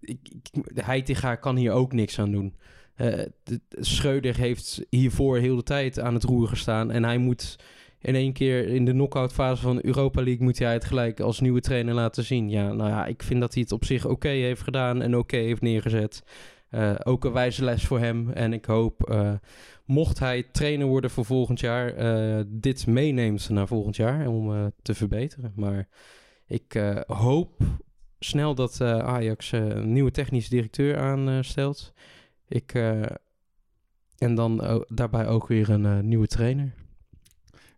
ik, 0.00 0.18
ik, 0.52 0.64
Heitinga 0.74 1.34
kan 1.34 1.56
hier 1.56 1.72
ook 1.72 1.92
niks 1.92 2.18
aan 2.18 2.30
doen. 2.30 2.56
De- 2.96 3.60
Schreuder 3.70 4.36
heeft 4.36 4.86
hiervoor 4.90 5.38
heel 5.38 5.56
de 5.56 5.62
tijd 5.62 6.00
aan 6.00 6.14
het 6.14 6.24
roer 6.24 6.48
gestaan. 6.48 6.90
En 6.90 7.04
hij 7.04 7.18
moet 7.18 7.56
in 8.00 8.14
één 8.14 8.32
keer 8.32 8.68
in 8.68 8.84
de 8.84 8.90
knock-out 8.92 9.32
fase 9.32 9.62
van 9.62 9.78
Europa 9.82 10.22
League... 10.22 10.44
moet 10.44 10.58
hij 10.58 10.72
het 10.72 10.84
gelijk 10.84 11.20
als 11.20 11.40
nieuwe 11.40 11.60
trainer 11.60 11.94
laten 11.94 12.24
zien. 12.24 12.50
Ja, 12.50 12.72
nou 12.72 12.90
ja, 12.90 13.06
ik 13.06 13.22
vind 13.22 13.40
dat 13.40 13.52
hij 13.54 13.62
het 13.62 13.72
op 13.72 13.84
zich 13.84 14.06
oké 14.06 14.28
heeft 14.28 14.62
gedaan 14.62 15.02
en 15.02 15.16
oké 15.16 15.36
heeft 15.36 15.62
neergezet. 15.62 16.22
Eh, 16.70 16.94
ook 17.04 17.24
een 17.24 17.32
wijze 17.32 17.64
les 17.64 17.84
voor 17.84 17.98
hem. 17.98 18.30
En 18.30 18.52
ik 18.52 18.64
hoop, 18.64 19.08
eh, 19.08 19.32
mocht 19.84 20.18
hij 20.18 20.42
trainer 20.42 20.86
worden 20.86 21.10
voor 21.10 21.24
volgend 21.24 21.60
jaar... 21.60 21.94
eh, 21.94 22.44
dit 22.46 22.86
meeneemt 22.86 23.48
naar 23.48 23.66
volgend 23.66 23.96
jaar 23.96 24.28
om 24.28 24.72
te 24.82 24.94
verbeteren. 24.94 25.52
Maar 25.56 25.88
ik 26.46 26.80
hoop 27.06 27.62
snel 28.18 28.54
dat 28.54 28.80
Ajax 28.80 29.52
een 29.52 29.92
nieuwe 29.92 30.10
technische 30.10 30.50
directeur 30.50 30.98
aanstelt. 30.98 31.92
ik, 32.48 32.74
en 34.18 34.34
dan 34.34 34.60
o- 34.62 34.84
daarbij 34.88 35.26
ook 35.26 35.46
weer 35.46 35.70
een 35.70 36.08
nieuwe 36.08 36.26
trainer. 36.26 36.74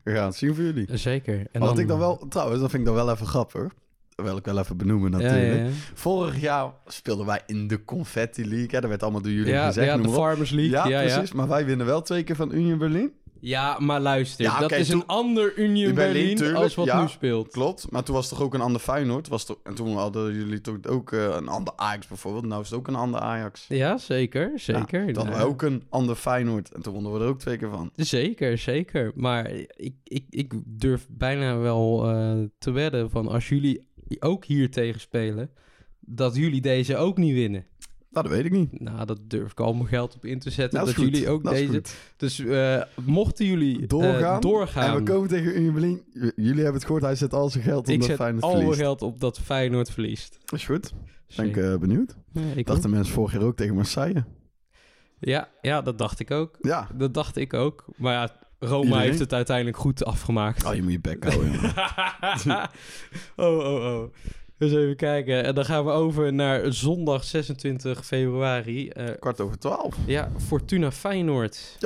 We 0.09 0.15
gaan 0.15 0.27
het 0.27 0.37
zien 0.37 0.55
voor 0.55 0.65
jullie. 0.65 0.97
Zeker. 0.97 1.47
En 1.53 1.61
Wat 1.61 1.79
ik 1.79 1.89
dan 1.89 1.99
wel, 1.99 2.27
trouwens, 2.29 2.61
dat 2.61 2.71
vind 2.71 2.83
ik 2.83 2.89
dan 2.89 2.97
wel 3.05 3.11
even 3.15 3.27
grappig. 3.27 3.73
Dat 4.15 4.27
wil 4.27 4.37
ik 4.37 4.45
wel 4.45 4.59
even 4.59 4.77
benoemen 4.77 5.11
natuurlijk. 5.11 5.55
ja, 5.59 5.65
ja. 5.65 5.71
Vorig 5.95 6.41
jaar 6.41 6.71
speelden 6.87 7.27
wij 7.27 7.41
in 7.47 7.67
de 7.69 7.85
Confetti 7.85 8.49
League. 8.49 8.69
Hè? 8.71 8.81
Dat 8.81 8.89
werd 8.89 9.03
allemaal 9.03 9.21
door 9.23 9.31
jullie 9.33 9.55
gezegd. 9.55 9.87
ja, 9.87 9.97
de. 9.97 10.09
Farmers 10.09 10.51
League. 10.51 10.89
Ja, 10.89 11.03
precies. 11.05 11.33
Maar 11.33 11.49
wij 11.49 11.65
winnen 11.65 11.87
wel 11.87 12.03
twee 12.03 12.23
keer 12.23 12.37
van 12.37 12.53
Union 12.55 12.79
Berlin. 12.79 13.13
Ja, 13.41 13.77
maar 13.79 14.01
luister. 14.01 14.45
Ja, 14.45 14.61
dat 14.61 14.73
is 14.73 14.89
toen- 14.89 15.01
een 15.01 15.07
ander 15.07 15.59
Union 15.59 15.89
In 15.89 15.95
Berlin, 15.95 16.13
Berlin 16.15 16.37
tuurlijk, 16.37 16.59
als 16.59 16.75
wat 16.75 16.87
ja. 16.87 17.01
nu 17.03 17.09
speelt. 17.09 17.49
Klopt. 17.49 17.91
Maar 17.91 18.03
toen 18.03 18.15
was 18.15 18.29
toch 18.29 18.43
ook 18.43 18.55
een 18.55 18.61
ander 18.61 18.81
Feyenoord. 18.81 19.29
Was 19.29 19.45
toch, 19.45 19.59
en 19.63 19.75
toen 19.75 19.97
hadden 19.97 20.35
jullie 20.35 20.61
toch 20.61 20.77
ook 20.89 21.13
eh, 21.13 21.25
een 21.39 21.49
ander 21.49 21.73
Ajax 21.77 22.07
bijvoorbeeld. 22.07 22.47
Nou 22.47 22.63
is 22.63 22.71
het 22.71 22.79
ook 22.79 22.89
een 22.89 22.95
ander 22.95 23.21
Ajax. 23.21 23.65
Ja, 23.69 23.99
zeker. 23.99 24.53
Zeker. 24.55 25.07
Ja, 25.07 25.23
Nou, 25.23 25.43
ook 25.43 25.63
een 25.63 25.83
ander 25.89 26.17
Feyenoord. 26.17 26.73
En 26.73 26.83
toen 26.83 26.93
wonnen 26.93 27.13
we 27.13 27.19
er 27.21 27.27
ook 27.27 27.39
twee 27.39 27.57
keer 27.57 27.71
van. 27.71 27.91
Zeker, 27.95 28.59
zeker. 28.59 29.13
Maar 29.15 29.51
ik, 29.77 29.95
ik, 30.05 30.25
ik 30.31 30.53
durf 30.67 31.07
bijna 31.11 31.57
wel 31.57 32.09
eh, 32.11 32.33
te 32.59 32.71
wedden 32.71 33.11
van 33.11 33.29
als 33.29 33.49
jullie 33.49 33.87
ook 34.21 34.45
hier 34.45 34.71
tegen 34.71 35.01
spelen, 35.01 35.51
dat 36.01 36.37
jullie 36.37 36.61
deze 36.61 36.97
ook 36.97 37.19
niet 37.19 37.35
winnen. 37.35 37.67
Nou, 38.11 38.27
dat 38.29 38.37
weet 38.37 38.45
ik 38.45 38.53
niet. 38.53 38.81
Nou, 38.81 39.05
dat 39.07 39.19
durf 39.31 39.51
ik 39.51 39.61
al 39.61 39.75
mijn 39.75 39.89
geld 39.89 40.15
op 40.15 40.25
in 40.25 40.39
te 40.39 40.51
zetten. 40.51 40.79
Dat 40.79 40.89
Dat, 40.89 41.05
jullie 41.05 41.29
ook 41.29 41.45
Dat 41.45 41.53
deze. 41.53 41.83
Dus 42.17 42.39
eh, 42.39 42.83
mochten 43.05 43.47
jullie 43.47 43.81
eh, 43.81 43.89
Doorgaan. 43.89 44.41
doorgaan. 44.41 44.91
En 44.91 45.05
we 45.05 45.11
komen 45.11 45.29
tegen 45.29 45.57
Union 45.57 45.73
Berlin. 45.73 46.03
Jullie 46.37 46.55
hebben 46.55 46.73
het 46.75 46.85
gehoord. 46.85 47.03
Hij 47.03 47.15
zet 47.15 47.33
al 47.35 47.51
zijn 47.51 47.65
geld 47.65 47.89
ik 47.89 47.93
omdat 47.93 48.09
zet 48.09 48.17
Feyenoord 48.17 48.43
al 48.43 48.51
mijn 48.51 48.61
verliest. 48.63 48.83
geld 48.83 49.03
op 49.03 49.21
dat 49.21 49.39
Feyenoord 49.41 49.91
verliest. 49.91 50.39
Dat 50.45 50.59
is 50.59 50.67
goed. 50.67 50.93
Ben 51.37 51.47
ik 51.47 51.57
eh, 51.57 51.77
benieuwd. 51.77 52.17
Ja, 52.33 52.41
ik 52.41 52.59
ook. 52.59 52.67
Dachten 52.67 52.91
mensen 52.91 53.15
vorig 53.15 53.33
jaar 53.33 53.43
ook 53.43 53.57
tegen 53.57 53.75
Marseille. 53.75 54.25
ja, 55.19 55.49
ja, 55.63 55.83
dat 55.83 55.99
dacht 55.99 56.21
ik 56.21 56.31
ook. 56.31 56.57
Ja. 56.61 56.89
Dat 56.95 57.15
dacht 57.15 57.37
ik 57.37 57.55
ook. 57.55 57.85
Maar 57.97 58.13
ja, 58.13 58.37
Roma 58.59 58.83
Iedereen? 58.85 59.07
heeft 59.07 59.19
het 59.19 59.33
uiteindelijk 59.33 59.77
goed 59.77 60.05
afgemaakt. 60.05 60.65
Oh, 60.65 60.75
je 60.75 60.83
moet 60.83 60.93
je 60.93 61.01
bek 61.01 61.25
houden, 61.25 61.53
oh, 63.47 63.59
oh, 63.59 63.85
oh. 64.01 64.13
Dus 64.59 64.73
even 64.73 64.97
kijken. 64.97 65.45
En 65.45 65.55
dan 65.55 65.65
gaan 65.65 65.85
we 65.85 65.91
over 65.91 66.33
naar 66.33 66.73
zondag 66.73 67.25
26 67.25 68.07
februari. 68.07 68.89
Eh, 68.89 69.07
Kwart 69.19 69.41
over 69.41 69.59
twaalf. 69.59 69.97
ja, 70.07 70.31
Fortuna 70.47 70.93
Feyenoord. 70.93 71.77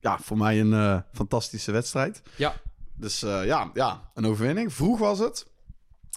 Ja, 0.00 0.18
voor 0.18 0.36
mij 0.38 0.60
een 0.60 0.72
eh, 0.72 0.98
fantastische 1.12 1.72
wedstrijd. 1.72 2.22
Ja. 2.36 2.54
Dus 2.94 3.22
eh, 3.22 3.44
ja, 3.44 3.70
ja, 3.74 4.10
een 4.14 4.26
overwinning. 4.26 4.72
Vroeg 4.72 4.98
was 4.98 5.18
het. 5.18 5.46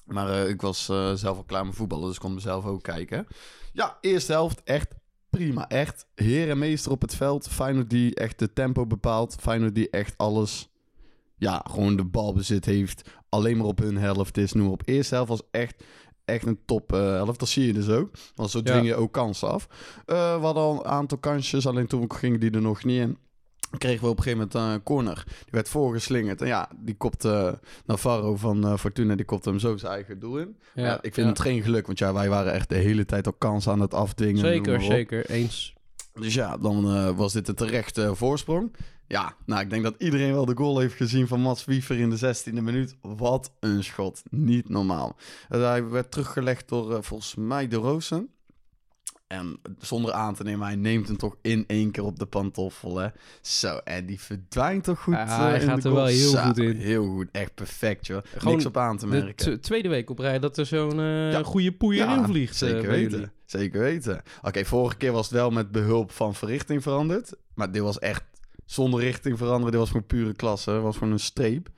Maar 0.06 0.48
ik 0.48 0.62
was 0.62 0.86
zelf 1.16 1.38
al 1.38 1.44
klaar 1.44 1.66
met 1.66 1.76
voetballen, 1.76 2.06
dus 2.06 2.16
ik 2.16 2.22
kon 2.22 2.34
mezelf 2.34 2.66
ook 2.66 2.84
kijken. 2.84 3.28
Ja, 3.74 3.98
eerste 4.02 4.32
helft 4.32 4.64
echt 4.64 4.94
prima. 5.30 5.70
Echt 5.70 6.06
heer 6.16 6.50
en 6.50 6.58
meester 6.58 6.92
op 6.92 7.02
het 7.02 7.16
veld. 7.16 7.48
Feyenoord 7.48 7.90
die 7.90 8.16
echt 8.16 8.40
de 8.40 8.54
tempo 8.54 8.86
bepaalt. 8.86 9.36
Feyenoord 9.40 9.76
die 9.76 9.90
echt 9.90 10.14
alles, 10.18 10.70
ja, 11.38 11.66
gewoon 11.70 11.96
de 11.96 12.06
balbezit 12.06 12.66
heeft. 12.66 13.10
Alleen 13.30 13.58
maar 13.58 13.66
op 13.66 13.80
hun 13.80 13.98
helft 13.98 14.38
is. 14.38 14.54
Noem 14.54 14.64
maar 14.64 14.74
op. 14.74 14.82
Eerste 14.86 15.16
helft 15.16 15.30
was 15.30 15.42
echt, 15.52 15.84
echt 16.26 16.46
een 16.46 16.60
top 16.66 16.94
eh, 16.94 17.00
helft. 17.00 17.40
Dat 17.40 17.50
zie 17.50 17.68
je 17.68 17.74
dus 17.74 17.90
ook. 17.90 18.12
Want 18.36 18.52
zo 18.52 18.62
dwing 18.62 18.86
je 18.86 18.96
ook 18.96 19.12
kansen 19.12 19.50
af. 19.50 19.68
Eh, 20.06 20.36
we 20.36 20.46
hadden 20.46 20.64
al 20.64 20.74
een 20.74 20.86
aantal 20.92 21.18
kansjes, 21.18 21.68
alleen 21.68 21.88
toen 21.88 22.14
gingen 22.14 22.40
die 22.40 22.52
er 22.52 22.62
nog 22.62 22.84
niet 22.84 23.00
in. 23.00 23.18
Kregen 23.78 24.04
we 24.04 24.10
op 24.10 24.18
een 24.18 24.24
gegeven 24.24 24.50
moment 24.54 24.74
een 24.74 24.84
corner. 24.84 25.24
Die 25.26 25.52
werd 25.52 25.70
voorgeslingerd. 25.70 26.42
En 26.42 26.48
ja, 26.48 26.70
die 26.78 26.96
kopte 26.96 27.60
Navarro 27.86 28.36
van 28.36 28.66
eh, 28.66 28.78
Fortuna, 28.78 29.16
die 29.16 29.26
kopte 29.26 29.50
hem 29.50 29.60
zo 29.60 29.78
zijn 29.78 29.92
eigen 29.92 30.20
doel 30.20 30.38
in. 30.38 30.58
Ja, 30.74 30.86
ja, 30.86 30.98
ik 31.02 31.14
vind 31.14 31.28
het 31.28 31.40
geen 31.40 31.64
geluk, 31.64 31.86
want 31.86 32.00
ja, 32.00 32.14
wij 32.14 32.30
waren 32.30 32.54
echt 32.54 32.70
de 32.70 32.76
hele 32.76 33.06
tijd 33.06 33.26
al 33.28 33.34
kansen 33.34 33.72
aan 33.72 33.80
het 33.80 33.94
afdwingen. 33.94 34.42
noem 34.42 34.52
Zeker, 34.52 34.82
zeker. 34.82 35.30
Eens. 35.30 35.74
Dus 36.14 36.34
ja, 36.34 36.58
dan 36.58 37.16
was 37.16 37.34
dit 37.34 37.48
een 37.48 37.56
terechte 37.56 38.16
voorsprong. 38.16 38.72
Ja, 39.08 39.36
nou, 39.46 39.62
ik 39.62 39.70
denk 39.70 39.84
dat 39.84 39.96
iedereen 39.98 40.34
wel 40.34 40.46
de 40.46 40.56
goal 40.56 40.80
heeft 40.80 40.96
gezien 40.96 41.28
van 41.28 41.42
Mats 41.42 41.66
Wiever 41.66 42.00
in 42.00 42.10
de 42.10 42.18
16e 42.50 42.54
minuut. 42.54 42.96
Wat 43.02 43.52
een 43.60 43.84
schot. 43.84 44.24
Niet 44.30 44.70
normaal. 44.70 45.16
Eh, 45.50 45.62
hij 45.62 45.90
werd 45.90 46.12
teruggelegd 46.12 46.70
door, 46.70 46.96
eh, 46.96 47.02
volgens 47.02 47.36
mij, 47.36 47.68
de 47.68 47.76
Roosen. 47.76 48.30
En 49.28 49.60
zonder 49.80 50.12
aan 50.14 50.34
te 50.36 50.44
nemen, 50.44 50.66
hij 50.68 50.76
neemt 50.76 51.08
hem 51.08 51.18
toch 51.18 51.36
in 51.42 51.64
één 51.68 51.92
keer 51.92 52.04
op 52.04 52.20
de 52.20 52.26
pantoffel. 52.26 52.98
Hè? 52.98 53.08
Zo, 53.42 53.78
en 53.78 54.06
die 54.06 54.20
verdwijnt 54.20 54.84
toch 54.84 55.00
goed. 55.02 55.14
Ja, 55.14 55.24
eh, 55.26 55.38
hij 55.38 55.62
gaat 55.62 55.84
er 55.84 55.94
wel 55.94 56.06
heel 56.06 56.36
goed 56.38 56.58
in. 56.58 56.76
Heel 56.76 57.06
goed, 57.06 57.28
echt 57.32 57.56
perfect, 57.56 58.08
joh. 58.08 58.22
Gewoon 58.38 58.54
Niks 58.54 58.66
op 58.66 58.78
aan 58.78 58.98
te 58.98 59.08
merken. 59.08 59.62
tweede 59.62 59.90
week 59.90 60.10
op 60.10 60.20
rij 60.20 60.40
dat 60.40 60.58
er 60.58 60.66
zo'n 60.66 61.00
Ja. 61.02 61.44
goede 61.44 61.72
poeier 61.72 62.06
Ja, 62.06 62.18
in 62.18 62.24
vliegt. 62.26 62.56
Zeker 62.56 62.90
weten. 62.90 63.32
Zeker 63.46 63.80
weten. 63.80 64.22
Oké, 64.42 64.66
vorige 64.66 64.98
keer 64.98 65.12
was 65.12 65.26
het 65.26 65.34
wel 65.36 65.50
met 65.50 65.72
behulp 65.72 66.12
van 66.12 66.36
verrichting 66.36 66.82
veranderd. 66.84 67.34
Maar 67.54 67.72
dit 67.72 67.82
was 67.82 68.00
echt 68.00 68.24
zonder 68.66 69.00
richting 69.00 69.38
veranderen. 69.38 69.72
Dit 69.72 69.80
was 69.80 69.90
gewoon 69.90 70.06
pure 70.06 70.34
klasse. 70.34 70.72
Het 70.72 70.82
was 70.82 70.98
gewoon 70.98 71.14
een 71.14 71.20
streep. 71.20 71.70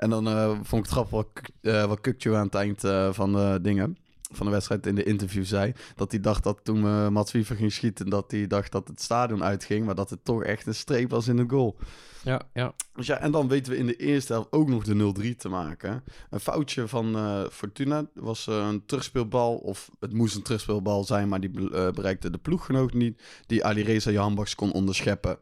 En 0.00 0.10
dan 0.10 0.28
eh, 0.28 0.48
vond 0.48 0.72
ik 0.72 0.72
het 0.72 0.88
grappig 0.88 1.10
wat, 1.10 1.50
eh, 1.60 1.84
wat 1.84 2.26
aan 2.26 2.44
het 2.44 2.54
eind 2.54 2.84
eh, 2.84 3.12
van 3.12 3.32
de 3.32 3.58
dingen... 3.62 3.96
van 4.32 4.46
de 4.46 4.52
wedstrijd 4.52 4.86
in 4.86 4.94
de 4.94 5.02
interview 5.02 5.44
zei... 5.44 5.72
dat 5.96 6.10
hij 6.10 6.20
dacht 6.20 6.42
dat 6.42 6.60
toen 6.62 6.84
eh 6.84 7.08
Mats 7.08 7.32
Wiever 7.32 7.56
ging 7.56 7.72
schieten... 7.72 8.06
dat 8.08 8.30
hij 8.30 8.46
dacht 8.46 8.72
dat 8.72 8.88
het 8.88 9.02
stadion 9.02 9.44
uitging... 9.44 9.86
maar 9.86 9.94
dat 9.94 10.10
het 10.10 10.24
toch 10.24 10.42
echt 10.44 10.66
een 10.66 10.74
streep 10.74 11.10
was 11.10 11.28
in 11.28 11.36
de 11.36 11.44
goal. 11.48 11.76
Ja, 12.24 12.40
ja. 12.54 12.74
Dus 12.94 13.06
ja, 13.06 13.18
en 13.18 13.30
dan 13.30 13.48
weten 13.48 13.72
we 13.72 13.78
in 13.78 13.86
de 13.86 13.96
eerste 13.96 14.32
helft 14.32 14.52
ook 14.52 14.68
nog 14.68 14.84
de 14.84 15.12
0-3 15.32 15.36
te 15.36 15.48
maken. 15.48 16.04
Een 16.30 16.40
foutje 16.40 16.88
van 16.88 17.16
Fortuna 17.52 18.06
was 18.14 18.46
een 18.46 18.86
terugspeelbal, 18.86 19.56
of 19.56 19.90
het 20.00 20.12
moest 20.12 20.36
een 20.36 20.42
terugspeelbal 20.42 21.04
zijn, 21.04 21.28
maar 21.28 21.40
die 21.40 21.50
be- 21.50 21.90
bereikte 21.94 22.30
de 22.30 22.38
ploeggenoot 22.38 22.92
niet. 22.92 23.22
Die 23.46 23.64
Ali 23.64 23.82
Reza 23.82 24.10
Jahanbaks 24.10 24.54
kon 24.54 24.72
onderscheppen. 24.72 25.38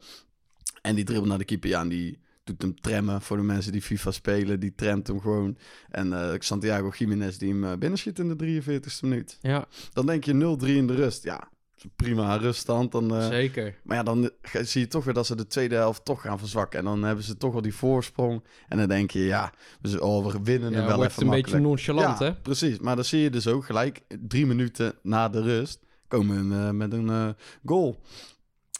En 0.88 0.95
die 0.95 1.04
dribbelt 1.04 1.28
naar 1.28 1.38
de 1.38 1.45
keeper, 1.45 1.68
ja, 1.68 1.80
en 1.80 1.88
die 1.88 2.18
doet 2.45 2.62
hem 2.62 2.80
tremmen 2.80 3.23
voor 3.23 3.37
de 3.37 3.42
mensen 3.42 3.73
die 3.73 3.83
FIFA 3.83 4.11
spelen. 4.11 4.61
Die 4.61 4.75
tremt 4.75 5.07
hem 5.07 5.21
gewoon. 5.21 5.59
En 5.90 6.12
eh, 6.12 6.35
Santiago 6.38 6.90
Jiménez 6.97 7.37
die 7.37 7.49
hem 7.52 7.64
eh, 7.64 7.73
binnenschiet 7.78 8.18
in 8.18 8.28
de 8.37 8.62
43ste 8.62 9.00
minuut. 9.00 9.38
ja 9.40 9.66
Dan 9.92 10.07
denk 10.07 10.25
je 10.25 10.57
0-3 10.61 10.66
in 10.66 10.87
de 10.87 10.95
rust. 10.95 11.23
Ja, 11.23 11.49
prima 11.97 12.37
ruststand. 12.37 12.92
Dan, 12.92 13.14
eh, 13.16 13.26
zeker. 13.28 13.75
maar 13.85 13.97
ja, 13.97 14.02
dan 14.02 14.30
zie 14.62 14.80
je 14.80 14.88
toch 14.88 15.04
weer 15.04 15.14
dat 15.14 15.26
ze 15.26 15.37
de 15.37 15.47
tweede 15.47 15.75
helft 15.75 16.04
toch 16.04 16.21
gaan 16.21 16.38
verzwakken. 16.38 16.78
En 16.78 16.85
dan 16.85 17.02
hebben 17.02 17.25
ze 17.25 17.37
toch 17.37 17.52
wel 17.52 17.62
die 17.62 17.75
voorsprong. 17.75 18.45
En 18.68 18.78
dan 18.78 18.88
denk 18.88 19.11
je, 19.11 19.25
ja, 19.25 19.52
we, 19.80 19.88
z- 19.88 19.97
oh, 19.97 20.26
we 20.33 20.38
winnen 20.42 20.73
hem 20.73 20.83
Ja, 20.83 20.87
wel 20.88 20.97
even 21.04 21.12
het 21.12 21.21
een 21.23 21.30
beetje 21.30 21.59
nonchalant, 21.59 22.18
ja, 22.18 22.25
hè? 22.25 22.35
precies. 22.35 22.78
Maar 22.78 22.95
dan 22.97 23.04
zie 23.04 23.21
je 23.21 23.30
dus 23.30 23.47
ook 23.47 23.64
gelijk, 23.64 24.00
drie 24.28 24.47
minuten 24.47 24.95
na 25.02 25.28
de 25.28 25.42
rust, 25.42 25.80
komen 26.09 26.76
met 26.76 26.92
een 26.92 27.35
goal. 27.64 28.00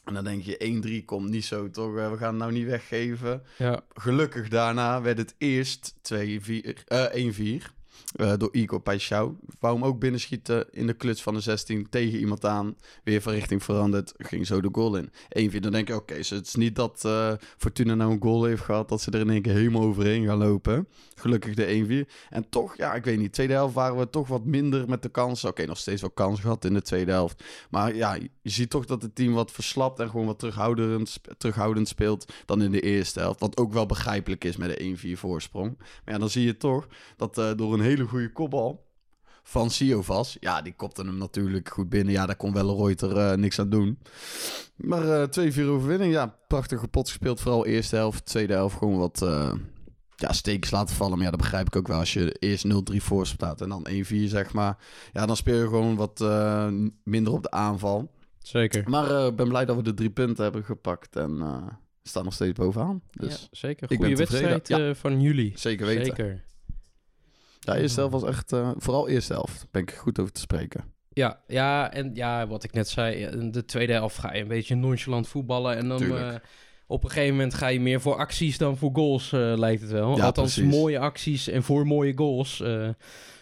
En 0.09 0.15
dan 0.15 0.25
denk 0.25 0.43
je, 0.43 1.01
1-3 1.03 1.05
komt 1.05 1.29
niet 1.29 1.45
zo, 1.45 1.71
toch? 1.71 1.97
Eh, 1.97 2.11
we 2.11 2.17
gaan 2.17 2.29
het 2.29 2.39
nou 2.39 2.53
niet 2.53 2.67
weggeven. 2.67 3.43
Ja, 3.57 3.81
Gelukkig 3.95 4.49
daarna 4.49 5.03
werd 5.03 5.19
het 5.19 5.35
eerst 5.39 5.95
2-4, 6.03 6.85
eh, 6.87 7.05
1-4. 7.13 7.73
Eh, 8.15 8.33
door 8.37 8.49
Igor 8.53 8.81
Paixão. 8.81 9.37
Wou 9.61 9.75
hem 9.75 9.85
ook 9.85 9.99
binnenschieten 9.99 10.67
in 10.71 10.87
de 10.87 10.93
kluts 10.93 11.23
van 11.23 11.35
de 11.35 11.41
16 11.41 11.89
tegen 11.91 12.19
iemand 12.19 12.45
aan. 12.45 12.77
Weer 13.05 13.23
van 13.23 13.33
richting 13.33 13.63
veranderd, 13.63 14.15
ging 14.17 14.47
zo 14.47 14.61
de 14.61 14.69
goal 14.73 14.97
in. 14.97 15.11
1-4, 15.51 15.61
dan 15.61 15.73
denk 15.73 15.89
je, 15.89 15.95
oké, 15.95 16.15
het 16.15 16.47
is 16.47 16.55
niet 16.55 16.77
dat 16.77 17.05
eh, 17.05 17.33
Fortuna 17.57 17.95
nou 17.95 18.13
een 18.13 18.23
goal 18.23 18.45
heeft 18.45 18.63
gehad... 18.63 18.89
dat 18.89 19.01
ze 19.01 19.11
er 19.11 19.21
in 19.21 19.31
één 19.31 19.43
keer 19.43 19.53
helemaal 19.53 19.83
overheen 19.83 20.27
gaan 20.27 20.39
lopen. 20.39 20.89
Gelukkig 21.15 21.55
de 21.55 22.07
1-4. 22.07 22.11
En 22.31 22.49
toch, 22.49 22.77
ja, 22.77 22.95
ik 22.95 23.05
weet 23.05 23.19
niet, 23.19 23.33
tweede 23.33 23.53
helft 23.53 23.75
waren 23.75 23.99
we 23.99 24.11
toch 24.11 24.29
wat 24.29 24.45
minder 24.45 24.89
met 24.89 25.03
de 25.03 25.09
kansen. 25.09 25.49
Oké, 25.49 25.67
nog 25.67 25.79
steeds 25.79 26.01
wel 26.01 26.11
kans 26.11 26.41
gehad 26.41 26.65
in 26.65 26.75
de 26.75 26.83
tweede 26.83 27.11
helft. 27.11 27.45
Maar 27.71 27.95
ja, 27.95 28.15
je 28.15 28.51
ziet 28.51 28.71
toch 28.71 28.85
dat 28.85 29.03
het 29.03 29.15
team 29.15 29.33
wat 29.33 29.53
verslapt 29.53 30.01
en 30.01 30.11
gewoon 30.11 30.27
wat 30.27 30.39
terughoudend, 30.39 31.21
terughoudend 31.39 31.89
speelt 31.89 32.33
dan 32.45 32.63
in 32.63 32.71
de 32.71 32.81
eerste 32.81 33.21
helft. 33.21 33.41
Wat 33.41 33.57
ook 33.57 33.73
wel 33.73 33.87
begrijpelijk 33.87 34.45
is 34.45 34.57
met 34.57 34.79
de 34.79 35.15
1-4 35.17 35.19
voorsprong. 35.19 35.77
Maar 35.79 36.15
ja, 36.15 36.19
dan 36.19 36.31
zie 36.31 36.45
je 36.45 36.57
toch 36.57 36.87
dat 37.17 37.39
eh, 37.39 37.51
door 37.57 37.75
een 37.75 37.81
hele 37.89 38.05
goede 38.05 38.33
kopbal 38.33 38.87
van 39.43 39.71
Siovas, 39.71 40.37
ja, 40.41 40.63
die 40.63 40.75
kopte 40.75 41.03
hem 41.03 41.19
natuurlijk 41.19 41.69
goed 41.69 41.89
binnen. 41.89 42.13
Ja, 42.13 42.27
daar 42.27 42.37
kon 42.37 42.53
Welleroyter 42.53 43.17
er 43.17 43.39
niks 43.39 43.59
aan 43.59 43.71
doen. 43.71 43.99
Maar 44.77 45.23
eh 45.23 45.53
2-4 45.53 45.63
overwinning, 45.63 46.13
ja, 46.13 46.37
prachtige 46.49 46.89
pot 46.89 47.09
gespeeld. 47.09 47.41
Vooral 47.41 47.67
eerste 47.67 47.97
helft, 47.97 48.27
tweede 48.27 48.53
helft 48.53 48.77
gewoon 48.77 48.99
wat... 48.99 49.23
eh, 49.23 49.53
ja, 50.17 50.33
stekens 50.33 50.71
laten 50.71 50.95
vallen. 50.97 51.15
Maar 51.17 51.25
ja, 51.25 51.31
dat 51.31 51.41
begrijp 51.41 51.67
ik 51.67 51.77
ook 51.77 51.89
wel. 51.89 51.99
Als 51.99 52.13
je 52.13 52.33
eerst 52.39 52.67
0-3 52.93 52.97
voor 52.97 53.27
staat 53.27 53.61
en 53.61 53.69
dan 53.69 53.87
1-4, 53.91 53.93
zeg 54.25 54.53
maar. 54.53 54.77
Ja, 55.13 55.27
dan 55.27 55.37
speel 55.37 55.59
je 55.59 55.67
gewoon 55.69 55.97
wat 55.97 56.21
eh, 56.21 56.69
minder 57.05 57.33
op 57.33 57.43
de 57.43 57.51
aanval. 57.51 58.11
Zeker. 58.39 58.91
Maar 58.91 59.11
eh, 59.11 59.27
ik 59.27 59.37
ben 59.37 59.49
blij 59.49 59.65
dat 59.65 59.77
we 59.77 59.83
de 59.83 59.95
drie 59.95 60.11
punten 60.11 60.43
hebben 60.43 60.65
gepakt. 60.65 61.17
En 61.17 61.41
eh 61.41 61.67
staan 62.03 62.25
nog 62.25 62.35
steeds 62.35 62.59
bovenaan. 62.59 63.03
Dus 63.11 63.41
ja, 63.41 63.47
zeker. 63.51 63.89
Goede 63.97 64.17
wedstrijd 64.17 64.71
eh, 64.71 64.95
van 64.95 65.21
jullie. 65.21 65.53
zeker 65.55 65.87
weten. 65.87 66.05
Zeker. 66.05 66.45
Ja, 67.75 67.81
eerste 67.81 68.01
helft 68.01 68.13
was 68.21 68.25
echt... 68.31 68.53
eh, 68.53 68.71
vooral 68.77 69.09
eerste 69.09 69.33
helft. 69.33 69.67
Ben 69.71 69.83
ik 69.83 69.91
goed 69.95 70.19
over 70.21 70.33
te 70.33 70.41
spreken. 70.41 70.85
Ja, 71.13 71.41
ja, 71.47 71.93
en 71.93 72.15
ja, 72.15 72.47
wat 72.47 72.65
ik 72.65 72.73
net 72.73 72.89
zei, 72.89 73.17
in 73.27 73.51
de 73.51 73.65
tweede 73.65 73.93
helft 73.93 74.19
ga 74.19 74.35
je 74.35 74.43
een 74.43 74.49
beetje 74.49 74.75
nonchalant 74.75 75.29
voetballen. 75.29 75.77
En 75.77 75.89
dan 75.89 76.03
eh, 76.03 76.35
op 76.87 77.05
een 77.05 77.11
gegeven 77.11 77.35
moment 77.35 77.55
ga 77.55 77.67
je 77.67 77.81
meer 77.81 78.01
voor 78.01 78.17
acties 78.17 78.59
dan 78.59 78.77
voor 78.77 78.91
goals, 78.93 79.33
eh, 79.33 79.53
lijkt 79.57 79.83
het 79.83 79.91
wel. 79.91 80.17
Ja, 80.17 80.25
Althans, 80.25 80.55
precies. 80.55 80.75
mooie 80.75 80.99
acties 80.99 81.49
en 81.49 81.63
voor 81.63 81.87
mooie 81.87 82.17
goals. 82.17 82.61
eh. 82.61 82.89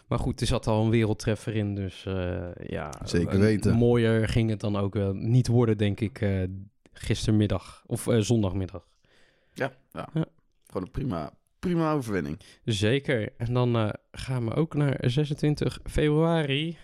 maar 0.07 0.19
goed, 0.19 0.41
er 0.41 0.47
zat 0.47 0.67
al 0.67 0.85
een 0.85 0.91
wereldtreffer 0.91 1.55
in, 1.55 1.75
dus 1.75 2.07
eh, 2.07 2.45
ja. 2.67 2.91
Zeker 3.05 3.33
eh, 3.35 3.39
weten. 3.41 3.75
Mooier 3.75 4.29
ging 4.29 4.51
het 4.51 4.61
dan 4.61 4.77
ook 4.77 4.95
wel 4.95 5.13
niet 5.13 5.47
worden, 5.47 5.79
denk 5.79 6.01
ik, 6.01 6.21
eh, 6.21 6.43
gistermiddag 6.93 7.83
of 7.87 8.07
eh, 8.07 8.19
zondagmiddag. 8.21 8.87
Ja, 9.55 9.73
ja. 9.93 10.09
Ja. 10.15 10.25
Gewoon 10.67 10.83
een 10.83 10.91
prima, 10.91 11.33
prima 11.67 11.93
overwinning. 11.93 12.39
Zeker. 12.65 13.29
En 13.37 13.53
dan 13.55 13.77
eh, 13.77 13.89
gaan 14.13 14.45
we 14.45 14.55
ook 14.55 14.75
naar 14.75 14.99
26 15.01 15.79
februari. 15.85 16.77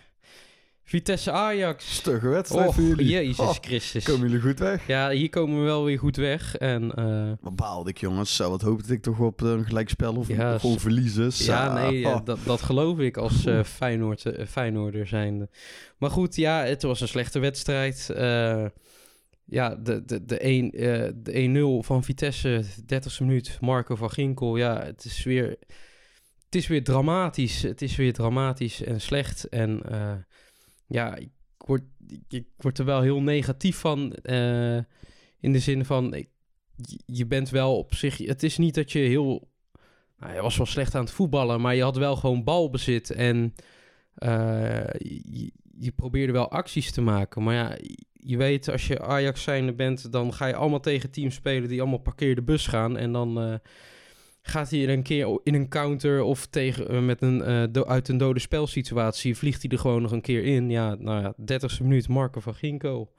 Vitesse 0.85 1.31
Ajax. 1.31 1.95
Stugge 1.95 2.27
wedstrijd 2.27 2.67
Och, 2.67 2.75
voor 2.75 2.83
jullie. 2.83 3.07
Jezus 3.07 3.39
Oh, 3.39 3.53
Christus. 3.61 4.03
komen 4.03 4.27
jullie 4.29 4.41
goed 4.43 4.59
weg? 4.59 4.87
Ja, 4.87 5.09
hier 5.09 5.29
komen 5.29 5.57
we 5.59 5.63
wel 5.63 5.83
weer 5.83 5.99
goed 5.99 6.15
weg. 6.15 6.57
En 6.57 6.91
eh, 6.95 7.31
Wat 7.41 7.55
baalde 7.55 7.89
ik, 7.89 7.97
jongens. 7.97 8.35
Zo, 8.35 8.49
wat 8.49 8.61
hoopte 8.61 8.93
ik 8.93 9.01
toch 9.01 9.19
op 9.19 9.41
een 9.41 9.65
gelijkspel 9.65 10.15
of 10.15 10.27
Ja, 10.27 10.57
gewoon 10.59 10.79
verliezen. 10.79 11.31
Ja, 11.33 11.73
nee, 11.73 12.05
eh, 12.05 12.11
Oh. 12.15 12.25
dat, 12.25 12.39
dat 12.45 12.61
geloof 12.61 12.99
ik 12.99 13.17
als 13.17 13.45
eh 13.45 13.63
Feyenoord, 13.63 14.25
eh, 14.25 14.45
Feyenoorder 14.45 15.07
zijnde. 15.07 15.49
Maar 15.97 16.09
goed, 16.09 16.35
ja, 16.35 16.63
het 16.63 16.81
was 16.81 17.01
een 17.01 17.07
slechte 17.07 17.39
wedstrijd. 17.39 18.09
Ja, 19.45 19.75
de, 19.75 20.05
de, 20.05 20.25
de, 20.25 20.37
1, 20.37 20.71
eh, 20.71 21.09
de 21.15 21.79
1-0 21.81 21.85
van 21.85 22.03
Vitesse, 22.03 22.63
30e 22.93 23.17
minuut, 23.19 23.57
Marco 23.61 23.95
van 23.95 24.09
Ginkel. 24.11 24.57
Ja, 24.57 24.83
het 24.85 25.05
is 25.05 25.23
weer, 25.23 25.47
het 26.45 26.55
is 26.55 26.67
weer 26.67 26.83
dramatisch. 26.83 27.61
Het 27.61 27.81
is 27.81 27.95
weer 27.95 28.13
dramatisch 28.13 28.81
en 28.83 29.01
slecht. 29.01 29.49
En 29.49 29.81
eh, 29.89 30.15
ja, 30.87 31.15
ik 31.15 31.29
word, 31.57 31.83
ik 32.27 32.45
word 32.57 32.79
er 32.79 32.85
wel 32.85 33.01
heel 33.01 33.21
negatief 33.21 33.77
van. 33.77 34.13
eh, 34.13 34.77
in 35.39 35.51
de 35.51 35.59
zin 35.59 35.85
van, 35.85 36.25
je- 37.05 37.25
bent 37.27 37.49
wel 37.49 37.77
op 37.77 37.93
zich... 37.93 38.17
Het 38.17 38.43
is 38.43 38.57
niet 38.57 38.75
dat 38.75 38.91
je 38.91 38.99
heel... 38.99 39.51
Nou, 40.17 40.33
je 40.35 40.41
was 40.41 40.57
wel 40.57 40.65
slecht 40.65 40.95
aan 40.95 41.03
het 41.03 41.13
voetballen, 41.13 41.61
maar 41.61 41.75
je 41.75 41.83
had 41.83 41.97
wel 41.97 42.15
gewoon 42.15 42.43
balbezit. 42.43 43.09
En 43.11 43.53
je 45.79 45.91
probeerde 45.95 46.31
wel 46.33 46.51
acties 46.51 46.91
te 46.91 47.01
maken. 47.01 47.43
Maar 47.43 47.53
ja, 47.55 47.77
je 48.25 48.37
weet, 48.37 48.69
als 48.69 48.87
je 48.87 49.01
Ajax 49.01 49.43
zijnde 49.43 49.73
bent, 49.73 50.11
dan 50.11 50.33
ga 50.33 50.45
je 50.45 50.55
allemaal 50.55 50.79
tegen 50.79 51.11
teams 51.11 51.35
spelen 51.35 51.69
die 51.69 51.81
allemaal 51.81 51.99
parkeerde 51.99 52.41
bus 52.41 52.67
gaan. 52.67 52.97
En 52.97 53.11
dan 53.11 53.41
eh, 53.41 53.53
gaat 54.41 54.69
hij 54.69 54.83
er 54.83 54.89
een 54.89 55.03
keer 55.03 55.39
in 55.43 55.53
een 55.53 55.69
counter 55.69 56.21
of 56.21 56.45
tegen, 56.47 56.89
eh, 56.89 56.99
met 56.99 57.21
een, 57.21 57.41
eh, 57.41 57.63
do- 57.71 57.85
uit 57.85 58.07
een 58.07 58.17
dode 58.17 58.39
spelsituatie, 58.39 59.37
vliegt 59.37 59.61
hij 59.61 59.71
er 59.71 59.79
gewoon 59.79 60.01
nog 60.01 60.11
een 60.11 60.21
keer 60.21 60.43
in. 60.43 60.69
Ja, 60.69 60.95
nou 60.95 61.21
ja, 61.21 61.33
30ste 61.37 61.83
minuut, 61.83 62.07
Marco 62.07 62.39
van 62.39 62.55
Ginko. 62.55 63.11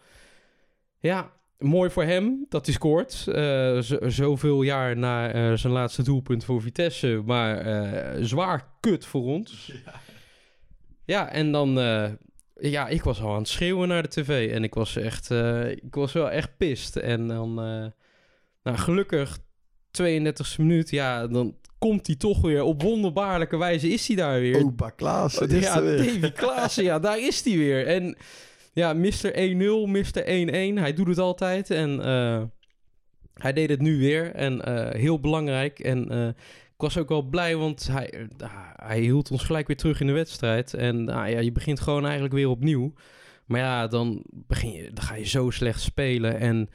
Ja, 0.98 1.32
mooi 1.58 1.90
voor 1.90 2.04
hem 2.04 2.46
dat 2.48 2.66
hij 2.66 2.74
scoort. 2.74 3.12
Zoveel 4.12 4.62
jaar 4.62 4.96
na 4.96 5.56
zijn 5.56 5.72
laatste 5.72 6.02
doelpunt 6.02 6.44
voor 6.44 6.62
Vitesse. 6.62 7.22
Maar 7.24 7.64
zwaar 8.20 8.68
kut 8.80 9.06
voor 9.06 9.22
ons. 9.22 9.72
Ja, 11.06 11.28
en 11.30 11.52
dan... 11.52 11.78
ja, 12.60 12.88
ik 12.88 13.02
was 13.02 13.20
al 13.20 13.32
aan 13.32 13.38
het 13.38 13.48
schreeuwen 13.48 13.88
naar 13.88 14.02
de 14.02 14.08
tv. 14.08 14.52
En 14.52 14.64
ik 14.64 14.74
was 14.74 14.96
echt... 14.96 15.30
eh, 15.30 15.70
ik 15.70 15.94
was 15.94 16.12
wel 16.12 16.30
echt 16.30 16.56
pist. 16.56 16.96
En 16.96 17.28
dan... 17.28 17.58
eh, 17.58 17.86
nou, 18.62 18.78
gelukkig 18.78 19.38
32e 20.02 20.56
minuut. 20.58 20.90
Ja, 20.90 21.26
dan 21.26 21.56
komt 21.78 22.06
hij 22.06 22.16
toch 22.16 22.40
weer. 22.40 22.62
Op 22.62 22.82
wonderbaarlijke 22.82 23.56
wijze 23.56 23.88
is 23.88 24.06
hij 24.06 24.16
daar 24.16 24.40
weer. 24.40 24.64
Opa 24.64 24.90
Klaas, 24.90 25.38
is 25.38 25.62
ja? 25.62 25.80
Davy 25.80 26.30
Klaassen, 26.32 26.84
ja, 26.84 26.98
daar 26.98 27.18
is 27.18 27.44
hij 27.44 27.56
weer. 27.56 27.86
En 27.86 28.16
ja, 28.72 28.92
Mr. 28.92 29.32
1-0, 29.32 29.88
Mr. 29.88 30.22
1-1, 30.22 30.24
hij 30.80 30.92
doet 30.94 31.06
het 31.06 31.18
altijd. 31.18 31.70
En 31.70 32.04
eh, 32.04 32.42
hij 33.34 33.52
deed 33.52 33.68
het 33.70 33.80
nu 33.80 33.98
weer. 33.98 34.34
En 34.34 34.68
heel 34.98 35.20
belangrijk. 35.20 35.78
En 35.78 36.34
ik 36.74 36.80
was 36.80 36.98
ook 36.98 37.08
wel 37.08 37.22
blij, 37.22 37.56
want 37.56 37.86
hij, 37.86 38.10
eh, 38.10 38.48
hij 38.76 39.00
hield 39.00 39.30
ons 39.30 39.44
gelijk 39.44 39.66
weer 39.66 39.76
terug 39.76 40.00
in 40.00 40.06
de 40.06 40.12
wedstrijd. 40.12 40.74
En 40.74 41.04
nou 41.04 41.28
ja, 41.28 41.38
je 41.38 41.52
begint 41.52 41.80
gewoon 41.80 42.04
eigenlijk 42.04 42.34
weer 42.34 42.48
opnieuw. 42.48 42.92
Maar 43.46 43.60
ja, 43.60 43.86
dan, 43.86 44.24
begin 44.30 44.70
je, 44.70 44.92
dan 44.92 45.04
ga 45.04 45.14
je 45.14 45.24
zo 45.26 45.50
slecht 45.50 45.80
spelen. 45.80 46.38
En 46.38 46.68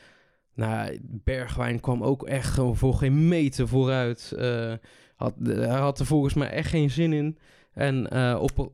nou, 0.54 1.00
Bergwijn 1.02 1.80
kwam 1.80 2.04
ook 2.04 2.24
echt 2.26 2.54
gewoon 2.54 2.76
voor 2.78 2.94
geen 2.94 3.28
meter 3.28 3.68
vooruit. 3.68 4.32
Eh, 4.38 4.74
had, 5.16 5.34
hij 5.44 5.80
had 5.80 6.00
er 6.00 6.06
volgens 6.06 6.34
mij 6.34 6.50
echt 6.50 6.70
geen 6.70 6.90
zin 6.90 7.14
in. 7.14 7.38
En 7.74 8.10
eh, 8.10 8.38
op... 8.42 8.72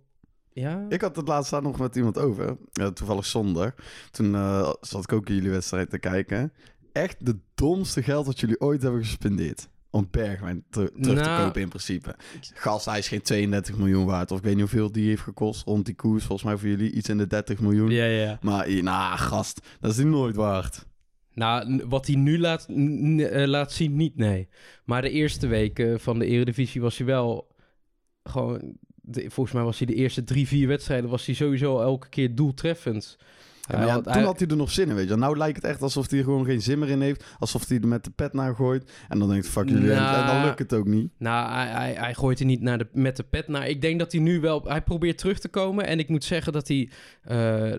Ja? 0.50 0.86
Ik 0.90 1.02
had 1.02 1.16
het 1.16 1.28
laatst 1.28 1.52
daar 1.52 1.62
nog 1.62 1.80
met 1.80 1.96
iemand 1.96 2.18
over. 2.18 2.58
eh, 2.74 2.88
toevallig 2.88 3.26
zondag. 3.26 3.74
Toen 4.12 4.36
eh, 4.36 4.74
zat 4.82 5.04
ik 5.04 5.14
ook 5.14 5.30
in 5.30 5.36
jullie 5.36 5.50
wedstrijd 5.50 5.90
te 5.90 6.00
kijken. 6.00 6.54
Echt 6.92 7.26
de 7.26 7.40
domste 7.56 8.04
geld 8.04 8.26
dat 8.26 8.40
jullie 8.40 8.62
ooit 8.62 8.82
hebben 8.82 9.02
gespendeerd. 9.04 9.70
Om 9.96 10.08
Bergwijn 10.12 10.64
te- 10.70 10.92
terug 11.02 11.18
te 11.18 11.24
Nou- 11.24 11.46
kopen 11.46 11.62
in 11.62 11.70
principe. 11.70 12.16
Gast, 12.54 12.86
hij 12.86 12.98
is 12.98 13.08
geen 13.08 13.22
32 13.22 13.78
miljoen 13.78 14.06
waard. 14.06 14.32
Of 14.32 14.38
ik 14.38 14.44
weet 14.44 14.54
niet 14.54 14.62
hoeveel 14.62 14.92
die 14.92 15.08
heeft 15.08 15.22
gekost. 15.22 15.64
Rond 15.66 15.86
die 15.86 15.96
koers, 15.96 16.24
volgens 16.24 16.48
mij 16.48 16.58
voor 16.58 16.70
jullie 16.70 16.92
iets 16.92 17.10
in 17.10 17.18
de 17.18 17.28
30 17.28 17.60
miljoen. 17.60 17.90
Ja, 17.90 18.06
ja. 18.06 18.38
Maar 18.42 18.84
nou, 18.84 19.18
gast, 19.18 19.68
dat 19.80 19.92
is 19.92 19.98
die 19.98 20.06
nooit 20.06 20.36
waard. 20.36 20.86
Nou, 21.34 21.82
wat 21.88 22.08
hij 22.08 22.16
nu 22.16 22.40
laat, 22.40 22.66
eh, 22.70 23.48
laat 23.48 23.72
zien, 23.72 23.96
niet, 23.96 24.16
nee. 24.16 24.48
Maar 24.86 25.02
de 25.02 25.10
eerste 25.10 25.48
weken 25.48 26.00
van 26.00 26.20
de 26.20 26.26
Eredivisie 26.26 26.82
was 26.82 26.98
hij 26.98 27.08
wel 27.08 27.56
gewoon... 28.24 28.78
De, 29.08 29.22
volgens 29.30 29.56
mij 29.56 29.64
was 29.64 29.78
hij 29.78 29.88
de 29.88 29.94
eerste 29.96 30.24
drie, 30.24 30.48
vier 30.48 30.68
wedstrijden... 30.68 31.10
was 31.10 31.26
hij 31.26 31.36
sowieso 31.36 31.82
elke 31.82 32.10
keer 32.10 32.36
doeltreffend. 32.36 33.18
Ja, 33.68 33.78
maar 33.78 33.78
Hij 33.78 33.88
ja, 33.88 33.94
had- 33.94 34.04
toen 34.04 34.14
hij- 34.14 34.24
had 34.24 34.40
hij 34.40 34.48
er 34.48 34.56
nog 34.56 34.72
zin 34.72 34.90
in, 34.90 34.96
weet 34.96 35.08
je. 35.10 35.16
Nou 35.16 35.38
lijkt 35.38 35.56
het 35.56 35.66
echt 35.66 35.82
alsof 35.82 36.10
hij 36.10 36.20
er 36.20 36.26
gewoon 36.26 36.46
geen 36.46 36.62
zin 36.62 36.80
meer 36.80 36.90
in 36.90 37.02
heeft. 37.02 37.24
Alsof 37.40 37.68
hij 37.68 37.80
er 37.80 37.88
met 37.88 38.04
de 38.04 38.10
pet 38.10 38.34
naar 38.34 38.56
gooit. 38.56 38.92
En 39.10 39.20
dan 39.20 39.30
denkt 39.30 39.48
fuck 39.48 39.70
jullie. 39.70 39.92
en- 39.92 39.98
En 39.98 40.14
dan 40.26 40.26
Nou, 40.26 40.46
lukt 40.46 40.60
het 40.60 40.74
ook 40.74 40.86
niet. 40.86 41.12
Nou, 41.18 41.52
hij, 41.54 41.68
hij, 41.68 41.94
hij 41.94 42.14
gooit 42.14 42.40
er 42.40 42.46
niet 42.46 42.62
naar 42.62 42.78
de, 42.78 42.88
met 42.94 43.16
de 43.18 43.24
pet 43.24 43.48
naar. 43.48 43.68
Ik 43.68 43.82
denk 43.82 44.00
dat 44.00 44.12
hij 44.12 44.22
nu 44.22 44.40
wel... 44.40 44.64
Hij 44.64 44.82
probeert 44.82 45.18
terug 45.18 45.40
te 45.40 45.48
komen. 45.50 45.86
En 45.88 46.00
ik 46.00 46.10
moet 46.10 46.24
zeggen 46.24 46.54
dat 46.54 46.68
hij... 46.68 46.90
eh, 47.22 47.74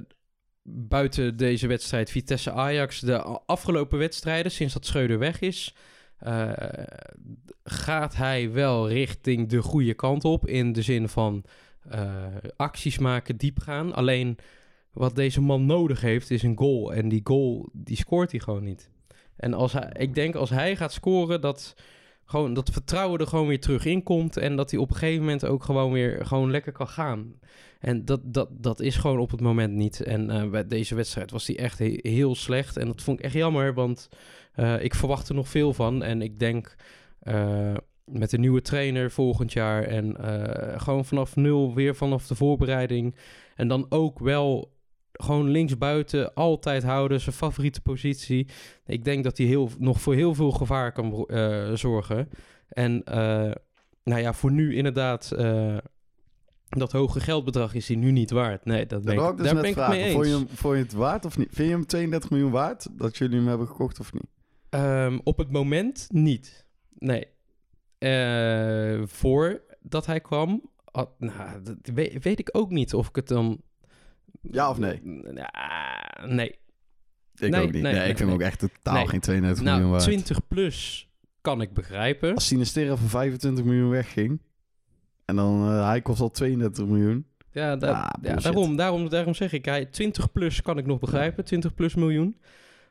buiten 0.68 1.36
deze 1.36 1.66
wedstrijd 1.66 2.10
Vitesse-Ajax... 2.10 3.00
de 3.00 3.18
afgelopen 3.46 3.98
wedstrijden, 3.98 4.52
sinds 4.52 4.72
dat 4.74 4.86
Schreuder 4.86 5.18
weg 5.18 5.40
is... 5.40 5.74
eh, 6.18 6.50
gaat 7.64 8.16
hij 8.16 8.52
wel 8.52 8.88
richting 8.88 9.48
de 9.48 9.62
goede 9.62 9.94
kant 9.94 10.24
op. 10.24 10.46
In 10.46 10.72
de 10.72 10.82
zin 10.82 11.08
van 11.08 11.44
eh, 11.90 12.12
acties 12.56 12.98
maken, 12.98 13.36
diep 13.36 13.58
gaan. 13.58 13.94
Alleen 13.94 14.36
wat 14.96 15.14
deze 15.14 15.40
man 15.40 15.66
nodig 15.66 16.00
heeft 16.00 16.30
is 16.30 16.42
een 16.42 16.58
goal. 16.58 16.94
En 16.94 17.08
die 17.08 17.20
goal, 17.24 17.68
die 17.72 17.96
scoort 17.96 18.30
hij 18.30 18.40
gewoon 18.40 18.64
niet. 18.64 18.90
En 19.36 19.54
als 19.54 19.72
hij, 19.72 19.90
ik 19.98 20.14
denk 20.14 20.34
als 20.34 20.50
hij 20.50 20.76
gaat 20.76 20.92
scoren, 20.92 21.40
dat 21.40 21.74
gewoon 22.24 22.54
dat 22.54 22.70
vertrouwen 22.70 23.20
er 23.20 23.26
gewoon 23.26 23.46
weer 23.46 23.60
terug 23.60 23.84
in 23.84 24.02
komt. 24.02 24.36
En 24.36 24.56
dat 24.56 24.70
hij 24.70 24.80
op 24.80 24.90
een 24.90 24.96
gegeven 24.96 25.20
moment 25.20 25.46
ook 25.46 25.64
gewoon 25.64 25.92
weer 25.92 26.26
gewoon 26.26 26.50
lekker 26.50 26.72
kan 26.72 26.88
gaan. 26.88 27.34
En 27.80 28.04
dat, 28.04 28.20
dat, 28.24 28.48
dat 28.50 28.80
is 28.80 28.96
gewoon 28.96 29.18
op 29.18 29.30
het 29.30 29.40
moment 29.40 29.72
niet. 29.74 30.00
En 30.00 30.30
eh, 30.30 30.50
bij 30.50 30.66
deze 30.66 30.94
wedstrijd 30.94 31.30
was 31.30 31.46
hij 31.46 31.58
echt 31.58 31.78
he- 31.78 31.98
heel 32.02 32.34
slecht. 32.34 32.76
En 32.76 32.86
dat 32.86 33.02
vond 33.02 33.18
ik 33.18 33.24
echt 33.24 33.34
jammer, 33.34 33.74
want 33.74 34.08
eh, 34.52 34.82
ik 34.82 34.94
verwacht 34.94 35.28
er 35.28 35.34
nog 35.34 35.48
veel 35.48 35.72
van. 35.72 36.02
En 36.02 36.22
ik 36.22 36.38
denk, 36.38 36.74
eh, 37.18 37.74
met 38.04 38.32
een 38.32 38.40
nieuwe 38.40 38.62
trainer 38.62 39.10
volgend 39.10 39.52
jaar. 39.52 39.82
En 39.82 40.16
eh, 40.16 40.80
gewoon 40.80 41.04
vanaf 41.04 41.36
nul, 41.36 41.74
weer 41.74 41.94
vanaf 41.94 42.26
de 42.26 42.34
voorbereiding. 42.34 43.16
En 43.54 43.68
dan 43.68 43.86
ook 43.88 44.18
wel 44.18 44.74
gewoon 45.22 45.48
linksbuiten 45.48 46.34
altijd 46.34 46.82
houden, 46.82 47.20
zijn 47.20 47.34
favoriete 47.34 47.80
positie. 47.80 48.48
Ik 48.86 49.04
denk 49.04 49.24
dat 49.24 49.38
hij 49.38 49.46
heel, 49.46 49.70
nog 49.78 50.00
voor 50.00 50.14
heel 50.14 50.34
veel 50.34 50.50
gevaar 50.50 50.92
kan 50.92 51.24
eh, 51.26 51.72
zorgen. 51.72 52.28
En 52.68 53.04
eh, 53.04 53.50
nou 54.04 54.20
ja, 54.20 54.32
voor 54.32 54.52
nu 54.52 54.76
inderdaad... 54.76 55.30
eh, 55.32 55.76
dat 56.68 56.92
hoge 56.92 57.20
geldbedrag 57.20 57.74
is 57.74 57.88
hij 57.88 57.96
nu 57.96 58.10
niet 58.10 58.30
waard. 58.30 58.64
Nee, 58.64 58.86
dat 58.86 59.04
ben 59.04 59.16
Dat 59.16 59.30
ik, 59.30 59.36
dus 59.36 59.46
daar 59.46 59.54
net 59.54 59.62
ben 59.74 59.84
ik 59.84 59.88
mee 59.88 60.02
eens. 60.02 60.12
Vond 60.14 60.26
je, 60.26 60.32
hem, 60.32 60.46
vond 60.48 60.76
je 60.76 60.82
het 60.82 60.92
waard 60.92 61.24
of 61.24 61.38
niet? 61.38 61.48
Vind 61.52 61.68
je 61.68 61.74
hem 61.74 61.86
32 61.86 62.30
miljoen 62.30 62.50
waard 62.50 62.86
dat 62.98 63.16
jullie 63.16 63.36
hem 63.36 63.48
hebben 63.48 63.66
gekocht 63.66 64.00
of 64.00 64.12
niet? 64.12 64.26
Ehm, 64.70 65.18
op 65.24 65.38
het 65.38 65.50
moment 65.50 66.06
niet. 66.12 66.66
Nee. 66.98 67.26
Eh 67.98 69.02
voordat 69.06 70.06
hij 70.06 70.20
kwam, 70.20 70.70
had- 70.92 71.14
nou, 71.18 71.62
dat 71.62 71.76
weet, 71.94 72.22
weet 72.24 72.38
ik 72.38 72.48
ook 72.52 72.70
niet 72.70 72.94
of 72.94 73.08
ik 73.08 73.16
het 73.16 73.28
dan... 73.28 73.60
Ja 74.50 74.70
of 74.70 74.78
nee? 74.78 75.00
Ja, 75.34 76.24
nee. 76.26 76.58
Ik 77.38 77.50
Nee, 77.50 77.60
ook 77.60 77.72
niet. 77.72 77.82
nee, 77.82 77.82
Nee, 77.82 77.92
nee, 78.00 78.10
ik 78.10 78.16
vind 78.16 78.28
hem 78.30 78.38
ook 78.38 78.44
echt 78.44 78.58
totaal 78.58 79.06
geen 79.06 79.20
32 79.20 79.62
miljoen 79.64 79.80
Nou, 79.80 79.90
waard. 79.92 80.02
20 80.04 80.46
plus 80.48 81.08
kan 81.40 81.60
ik 81.60 81.72
begrijpen. 81.72 82.34
Als 82.34 82.46
Sinistera 82.46 82.96
voor 82.96 83.08
25 83.08 83.64
miljoen 83.64 83.90
wegging 83.90 84.42
en 85.24 85.36
dan 85.36 85.68
eh, 85.68 85.86
hij 85.88 86.02
kost 86.02 86.20
al 86.20 86.30
32 86.30 86.86
miljoen. 86.86 87.26
Ja, 87.50 87.76
da- 87.76 87.90
Ah, 87.92 88.22
ja 88.22 88.34
daarom, 88.36 88.76
daarom, 88.76 89.08
daarom 89.08 89.34
zeg 89.34 89.52
ik, 89.52 89.64
hij, 89.64 89.84
20 89.86 90.32
plus 90.32 90.62
kan 90.62 90.78
ik 90.78 90.86
nog 90.86 90.98
begrijpen, 90.98 91.44
20 91.44 91.74
plus 91.74 91.94
miljoen. 91.94 92.40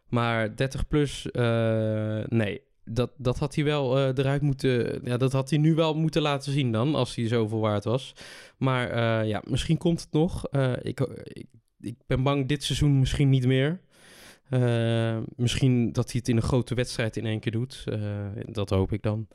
Maar 0.09 0.55
30 0.55 0.87
plus, 0.87 1.31
eh, 1.31 2.23
nee. 2.27 2.61
Dat, 2.85 3.11
dat 3.17 3.39
had 3.39 3.55
hij 3.55 3.63
wel 3.63 3.97
eh, 3.97 4.07
eruit 4.07 4.41
moeten, 4.41 5.01
ja, 5.03 5.17
dat 5.17 5.31
had 5.31 5.49
hij 5.49 5.59
nu 5.59 5.75
wel 5.75 5.95
moeten 5.95 6.21
laten 6.21 6.51
zien 6.51 6.71
dan, 6.71 6.95
als 6.95 7.15
hij 7.15 7.27
zoveel 7.27 7.59
waard 7.59 7.83
was. 7.83 8.13
Maar 8.57 8.89
eh, 8.89 9.27
ja, 9.29 9.41
misschien 9.47 9.77
komt 9.77 10.01
het 10.01 10.11
nog. 10.11 10.47
Eh, 10.47 10.73
ik, 10.81 10.99
ik, 11.23 11.45
ik 11.79 11.95
ben 12.07 12.23
bang 12.23 12.47
dit 12.47 12.63
seizoen 12.63 12.99
misschien 12.99 13.29
niet 13.29 13.45
meer. 13.45 13.83
Misschien 15.35 15.91
dat 15.91 16.11
hij 16.11 16.19
het 16.19 16.27
in 16.27 16.35
een 16.35 16.41
grote 16.41 16.75
wedstrijd 16.75 17.17
in 17.17 17.25
één 17.25 17.39
keer 17.39 17.51
doet. 17.51 17.83
Dat 18.45 18.69
hoop 18.69 18.91
ik 18.91 19.01
dan. 19.01 19.27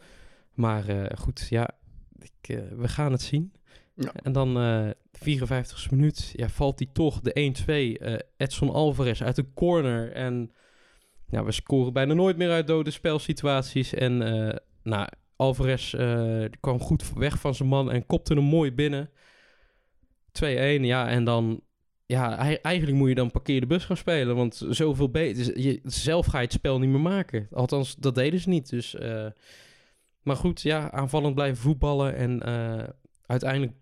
Maar 0.54 1.10
goed, 1.18 1.46
ja, 1.50 1.70
ik, 2.18 2.60
we 2.76 2.88
gaan 2.88 3.12
het 3.12 3.22
zien. 3.22 3.52
Ja. 3.94 4.12
En 4.22 4.32
dan 4.32 4.56
eh 4.58 4.90
54 5.20 5.84
e 5.90 5.94
minuut 5.94 6.32
ja, 6.36 6.48
valt 6.48 6.78
hij 6.78 6.88
toch 6.92 7.20
de 7.20 7.52
1-2. 7.98 8.02
eh, 8.02 8.14
Edson 8.36 8.70
Alvarez 8.70 9.22
uit 9.22 9.38
een 9.38 9.52
corner. 9.54 10.12
En 10.12 10.50
ja, 11.30 11.44
we 11.44 11.52
scoren 11.52 11.92
bijna 11.92 12.14
nooit 12.14 12.36
meer 12.36 12.50
uit 12.50 12.66
dode 12.66 12.90
spelsituaties. 12.90 13.94
En 13.94 14.22
eh, 14.22 14.56
nou, 14.82 15.08
Alvarez 15.36 15.94
eh, 15.94 16.44
kwam 16.60 16.80
goed 16.80 17.12
weg 17.12 17.38
van 17.40 17.54
zijn 17.54 17.68
man 17.68 17.90
en 17.90 18.06
kopte 18.06 18.34
hem 18.34 18.44
mooi 18.44 18.72
binnen. 18.72 19.10
2-1, 20.28 20.40
ja, 20.80 21.08
en 21.08 21.24
dan... 21.24 21.60
Ja, 22.06 22.36
eigenlijk 22.62 22.96
moet 22.96 23.08
je 23.08 23.14
dan 23.14 23.30
parkeer 23.30 23.60
de 23.60 23.66
bus 23.66 23.84
gaan 23.84 23.96
spelen. 23.96 24.36
Want 24.36 24.62
zoveel 24.68 25.10
beter... 25.10 25.60
Je, 25.60 25.80
zelf 25.84 26.26
ga 26.26 26.38
je 26.38 26.44
het 26.44 26.52
spel 26.52 26.78
niet 26.78 26.90
meer 26.90 27.00
maken. 27.00 27.48
Althans, 27.52 27.96
dat 27.96 28.14
deden 28.14 28.40
ze 28.40 28.48
niet. 28.48 28.70
Dus... 28.70 28.94
eh, 28.94 29.26
maar 30.22 30.36
goed, 30.36 30.60
ja, 30.60 30.90
aanvallend 30.90 31.34
blijven 31.34 31.62
voetballen. 31.62 32.14
En 32.14 32.42
uiteindelijk 33.26 33.72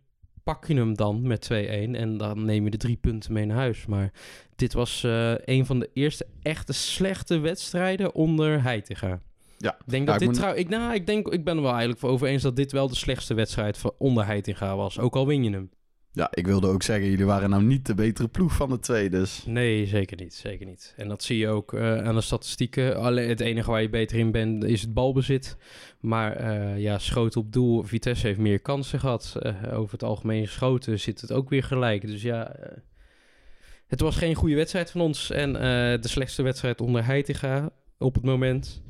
pak 0.49 0.67
je 0.67 0.75
hem 0.75 0.95
dan 0.97 1.27
met 1.27 1.51
2-1. 1.53 1.57
En 1.93 2.17
dan 2.17 2.45
neem 2.45 2.65
je 2.65 2.71
de 2.71 2.77
drie 2.77 2.97
punten 2.97 3.33
mee 3.33 3.47
naar 3.47 3.57
huis. 3.57 3.87
Maar 3.87 4.13
dit 4.57 4.73
was 4.73 5.05
eh, 5.05 5.35
een 5.45 5.67
van 5.67 5.79
de 5.79 5.91
eerste 5.93 6.27
echte 6.43 6.73
slechte 6.73 7.39
wedstrijden 7.39 8.15
onder 8.15 8.63
Heitinga. 8.63 9.21
Ja. 9.59 9.73
Ik 9.73 9.83
denk 9.87 10.07
Ja, 10.07 10.13
dat 10.13 10.23
ik 10.23 10.29
dit 10.29 10.37
trouw, 10.37 10.55
ik, 10.55 10.69
nou, 10.69 10.95
ik 10.95 11.07
denk, 11.07 11.29
ik 11.29 11.45
ben 11.45 11.57
er 11.57 11.63
wel 11.63 11.71
eigenlijk 11.71 12.01
voor 12.01 12.11
over 12.11 12.29
eens 12.29 12.43
dat 12.43 12.57
dit 12.57 12.73
wel 12.73 12.89
de 12.89 12.95
slechtste 12.95 13.35
wedstrijd 13.35 13.79
van 13.79 13.93
onder 13.99 14.27
Heitinga 14.27 14.77
was. 14.77 14.99
Ook 14.99 15.17
al 15.17 15.27
win 15.27 15.45
je 15.45 15.51
hem. 15.51 15.71
Ja, 16.13 16.29
ik 16.31 16.47
wilde 16.47 16.67
ook 16.67 16.83
zeggen, 16.83 17.11
jullie 17.11 17.25
waren 17.25 17.51
nou 17.51 17.63
niet 17.63 17.87
de 17.87 17.95
betere 17.95 18.29
ploeg 18.29 18.53
van 18.53 18.69
de 18.69 18.79
twee, 18.79 19.11
dus... 19.11 19.45
Nee, 19.47 19.87
zeker 19.87 20.17
niet. 20.17 20.35
Zeker 20.35 20.67
niet. 20.67 20.95
En 20.97 21.09
dat 21.09 21.23
zie 21.23 21.39
je 21.39 21.49
ook 21.49 21.73
eh, 21.73 22.05
aan 22.05 22.15
de 22.15 22.21
statistieken. 22.21 22.97
Alleen 22.97 23.29
het 23.29 23.41
enige 23.41 23.71
waar 23.71 23.83
je 23.83 23.89
beter 23.89 24.19
in 24.19 24.31
bent 24.31 24.65
is 24.65 24.81
het 24.81 24.95
balbezit. 24.95 25.57
Maar 26.01 26.37
eh, 26.37 26.79
ja, 26.79 26.99
schoten 26.99 27.41
op 27.41 27.53
doel. 27.53 27.83
Vitesse 27.83 28.27
heeft 28.27 28.39
meer 28.39 28.61
kansen 28.61 29.01
gehad. 29.01 29.37
Eh, 29.41 29.79
over 29.79 29.93
het 29.93 30.03
algemeen 30.03 30.49
schoten 30.49 31.01
zit 31.01 31.21
het 31.21 31.33
ook 31.33 31.49
weer 31.49 31.65
gelijk. 31.65 32.07
Dus 32.07 32.23
ja, 32.23 32.57
het 33.87 34.01
was 34.01 34.17
geen 34.17 34.35
goede 34.35 34.55
wedstrijd 34.55 34.91
van 34.91 35.01
ons. 35.01 35.31
En 35.31 35.53
de 36.01 36.09
slechtste 36.09 36.43
wedstrijd 36.43 36.81
onder 36.81 37.05
Heitinga 37.05 37.71
op 37.99 38.15
het 38.15 38.25
moment. 38.25 38.83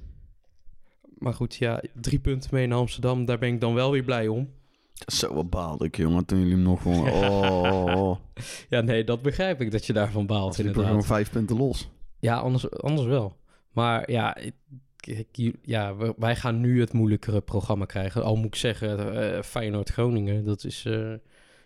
Maar 1.19 1.35
goed, 1.35 1.55
ja, 1.55 1.83
drie 1.95 2.19
punten 2.19 2.51
mee 2.53 2.67
naar 2.67 2.79
Amsterdam. 2.79 3.25
Daar 3.25 3.39
ben 3.39 3.53
ik 3.53 3.61
dan 3.61 3.75
wel 3.75 3.91
weer 3.91 4.05
blij 4.05 4.29
om. 4.29 4.57
Zo 5.07 5.35
wat 5.35 5.51
baalde 5.51 5.85
ik, 5.85 5.97
jongen, 5.97 6.25
toen 6.25 6.39
jullie 6.39 6.53
hem 6.55 6.63
nog 6.63 6.83
gewoon... 6.83 7.11
Oh, 7.11 8.17
Ja, 8.69 8.81
nee, 8.81 9.05
dat 9.05 9.23
begrijp 9.23 9.61
ik 9.61 9.71
dat 9.71 9.87
je 9.87 9.93
daarvan 9.93 10.27
baalt 10.27 10.57
we 10.57 10.63
inderdaad. 10.63 10.87
gewoon 10.87 11.05
vijf 11.05 11.31
punten 11.31 11.57
los. 11.57 11.89
Ja, 12.19 12.37
anders, 12.39 12.71
anders 12.71 13.07
wel. 13.07 13.37
Maar 13.73 14.11
ja, 14.11 14.37
ik, 14.37 14.55
ik- 15.01 15.57
ja, 15.63 15.95
wij 16.17 16.37
gaan 16.37 16.61
nu 16.61 16.81
het 16.81 16.93
moeilijkere 16.93 17.41
programma 17.41 17.85
krijgen. 17.85 18.25
Al 18.25 18.37
moet 18.37 18.47
ik 18.47 18.55
zeggen, 18.55 19.15
eh 19.37 19.43
Feyenoord-Groningen, 19.43 20.45
dat 20.45 20.65
is... 20.65 20.85
eh, 20.85 21.13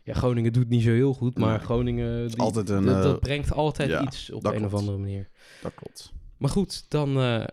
ja, 0.04 0.14
Groningen 0.14 0.52
doet 0.52 0.68
niet 0.68 0.82
zo 0.82 0.90
heel 0.90 1.14
goed, 1.14 1.38
maar 1.38 1.56
Nee. 1.56 1.64
Groningen... 1.64 2.28
die- 2.28 2.38
Altijd 2.40 2.68
een, 2.68 2.84
dat, 2.84 2.96
eh, 2.96 3.02
dat 3.02 3.20
brengt 3.20 3.52
altijd 3.52 3.88
ja, 3.90 4.02
iets 4.02 4.30
op 4.30 4.44
een 4.46 4.64
of 4.64 4.74
andere 4.74 4.98
manier. 4.98 5.28
Dat 5.62 5.74
klopt. 5.74 6.12
Maar 6.38 6.50
goed, 6.50 6.84
dan... 6.90 7.18
eh, 7.20 7.44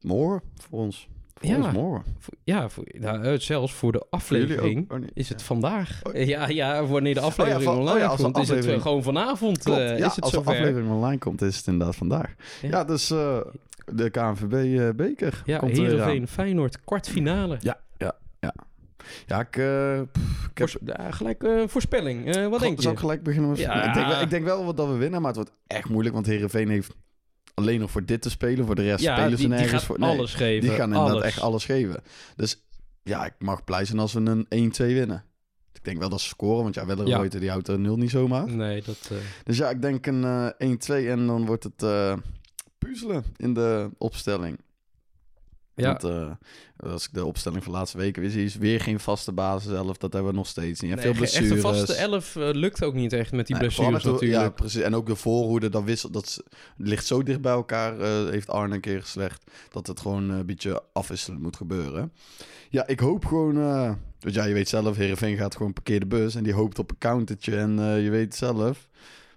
More 0.00 0.42
voor 0.54 0.78
ons. 0.78 1.08
Ja. 1.40 1.72
voor- 1.72 2.02
ja, 2.44 2.68
voor, 2.68 2.84
nou, 2.98 3.22
eh, 3.24 3.38
zelfs 3.38 3.72
voor 3.72 3.92
de 3.92 4.06
aflevering? 4.10 4.90
Oh, 4.90 4.98
nee. 4.98 5.08
is 5.14 5.28
het 5.28 5.42
vandaag. 5.42 6.00
Oh. 6.02 6.14
Ja, 6.26 6.48
ja, 6.48 6.84
wanneer 6.86 7.14
de 7.14 7.20
aflevering 7.20 7.62
van- 7.62 7.74
oh 7.74 7.80
online 7.80 7.98
ja, 7.98 8.06
als 8.06 8.16
de 8.16 8.22
komt, 8.22 8.36
is 8.36 8.40
het 8.42 8.50
eh, 8.50 8.56
aflevering- 8.56 8.82
gewoon 8.82 9.02
vanavond 9.02 9.62
Klopt, 9.62 9.78
eh, 9.80 9.98
is 9.98 10.04
het 10.14 10.20
als 10.20 10.30
de 10.32 10.38
aflevering 10.38 10.90
online 10.90 11.18
komt, 11.18 11.42
is 11.42 11.56
het 11.56 11.66
inderdaad 11.66 11.96
vandaag. 11.96 12.34
Ja. 12.62 12.84
Dus 12.84 13.06
de 13.08 14.10
KNVB-beker 14.10 15.42
Ja, 15.44 15.58
komt 15.58 15.76
er. 15.78 15.82
Heerenveen, 15.84 16.28
Feyenoord, 16.28 16.84
kwartfinale. 16.84 17.56
Ja, 17.60 17.80
ja, 17.96 18.14
ja. 18.40 18.54
Ja, 19.26 19.40
ik, 19.40 19.50
pff, 20.12 20.46
ik 20.50 20.58
heb... 20.58 20.68
Ja, 20.84 21.10
gelijk 21.10 21.42
eh, 21.42 21.62
voorspelling. 21.66 22.34
Eh, 22.34 22.46
wat 22.48 22.60
denk 22.60 22.80
Zal 22.80 22.90
je? 22.90 22.96
ik 22.96 23.02
gelijk 23.02 23.22
beginnen 23.22 23.50
met... 23.50 23.58
Ja. 23.58 23.84
Ik, 23.88 23.94
denk, 23.94 24.06
wel- 24.06 24.20
ik 24.20 24.30
denk 24.30 24.44
wel 24.44 24.74
dat 24.74 24.88
we 24.88 24.94
winnen, 24.96 25.18
maar 25.20 25.32
het 25.32 25.36
wordt 25.36 25.52
echt 25.66 25.88
moeilijk. 25.88 26.14
Want 26.14 26.26
Heerenveen 26.26 26.68
heeft 26.68 26.94
alleen 27.56 27.80
nog 27.80 27.90
voor 27.90 28.04
dit 28.04 28.22
te 28.22 28.30
spelen. 28.30 28.66
Voor 28.66 28.74
de 28.74 28.82
rest 28.82 29.02
ja, 29.04 29.12
spelen 29.12 29.28
die, 29.28 29.36
ze 29.38 29.42
die 29.42 29.52
nergens 29.52 29.72
gaat 29.72 29.82
voor. 29.84 29.98
Nee, 29.98 30.10
alles 30.18 30.34
geven. 30.34 30.68
die 30.68 30.76
gaan 30.76 30.88
inderdaad 30.88 31.10
alles. 31.10 31.24
echt 31.24 31.40
alles 31.40 31.64
geven. 31.64 32.02
Dus 32.36 32.62
ja, 33.02 33.24
ik 33.26 33.34
mag 33.38 33.64
blij 33.64 33.84
zijn 33.84 33.98
als 33.98 34.12
we 34.12 34.44
een 34.48 34.72
1-2 34.74 34.76
winnen. 34.86 35.24
Ik 35.72 35.84
denk 35.84 35.98
wel 35.98 36.08
dat 36.08 36.20
ze 36.20 36.28
scoren, 36.28 36.62
want 36.62 36.74
ja, 36.74 36.86
Welleroyte 36.86 37.34
Ja. 37.34 37.40
die 37.40 37.50
houdt 37.50 37.68
er 37.68 37.78
nul 37.78 37.96
niet 37.96 38.10
zomaar. 38.10 38.50
Nee, 38.50 38.82
dat... 38.82 39.08
eh, 39.10 39.16
Dus 39.44 39.56
ja, 39.56 39.70
ik 39.70 39.82
denk 39.82 40.06
een 40.06 40.24
eh 40.58 41.04
1-2 41.04 41.08
en 41.08 41.26
dan 41.26 41.46
wordt 41.46 41.64
het 41.64 41.82
eh, 41.82 42.16
puzzelen 42.78 43.24
in 43.36 43.54
de 43.54 43.90
opstelling. 43.98 44.58
Ja, 45.76 45.88
Want, 45.88 46.04
eh, 46.04 46.90
als 46.92 47.04
ik 47.06 47.14
de 47.14 47.24
opstelling 47.24 47.62
van 47.62 47.72
de 47.72 47.78
laatste 47.78 47.98
weken 47.98 48.22
weer 48.22 48.30
zie, 48.30 48.44
is 48.44 48.56
weer 48.56 48.80
geen 48.80 49.00
vaste 49.00 49.32
basis 49.32 49.70
zelf. 49.70 49.96
Dat 49.96 50.12
hebben 50.12 50.30
we 50.30 50.36
nog 50.36 50.46
steeds 50.46 50.80
niet. 50.80 50.90
En 50.90 50.96
nee, 50.96 51.06
veel 51.06 51.14
blessures. 51.14 51.50
echt 51.50 51.64
een 51.64 51.74
vaste 51.74 51.94
elf 51.94 52.36
eh, 52.36 52.48
lukt 52.52 52.82
ook 52.82 52.94
niet 52.94 53.12
echt 53.12 53.32
met 53.32 53.46
die 53.46 53.56
Nee, 53.56 53.64
blessures 53.64 53.92
met 53.92 54.12
natuurlijk. 54.12 54.42
Ja, 54.42 54.50
precies. 54.50 54.80
En 54.80 54.94
ook 54.94 55.06
de 55.06 55.16
voorhoede, 55.16 55.68
dat, 55.68 55.84
wisselt, 55.84 56.12
dat 56.12 56.42
ligt 56.76 57.06
zo 57.06 57.22
dicht 57.22 57.40
bij 57.40 57.52
elkaar, 57.52 58.00
eh, 58.00 58.30
heeft 58.30 58.50
Arne 58.50 58.74
een 58.74 58.80
keer 58.80 59.00
geslecht, 59.00 59.44
dat 59.70 59.86
het 59.86 60.00
gewoon 60.00 60.30
een 60.30 60.46
beetje 60.46 60.82
afwisselend 60.92 61.42
moet 61.42 61.56
gebeuren. 61.56 62.12
Ja, 62.70 62.86
ik 62.86 63.00
hoop 63.00 63.24
gewoon, 63.24 63.54
want 64.20 64.34
ja, 64.34 64.44
je 64.44 64.54
weet 64.54 64.68
zelf, 64.68 64.96
Heerenveen 64.96 65.36
gaat 65.36 65.56
gewoon 65.56 65.72
parkeer 65.72 66.00
de 66.00 66.06
bus 66.06 66.34
en 66.34 66.42
die 66.42 66.52
hoopt 66.52 66.78
op 66.78 66.90
een 66.90 66.98
countertje 66.98 67.56
en 67.56 67.80
je 68.02 68.10
weet 68.10 68.34
zelf. 68.34 68.88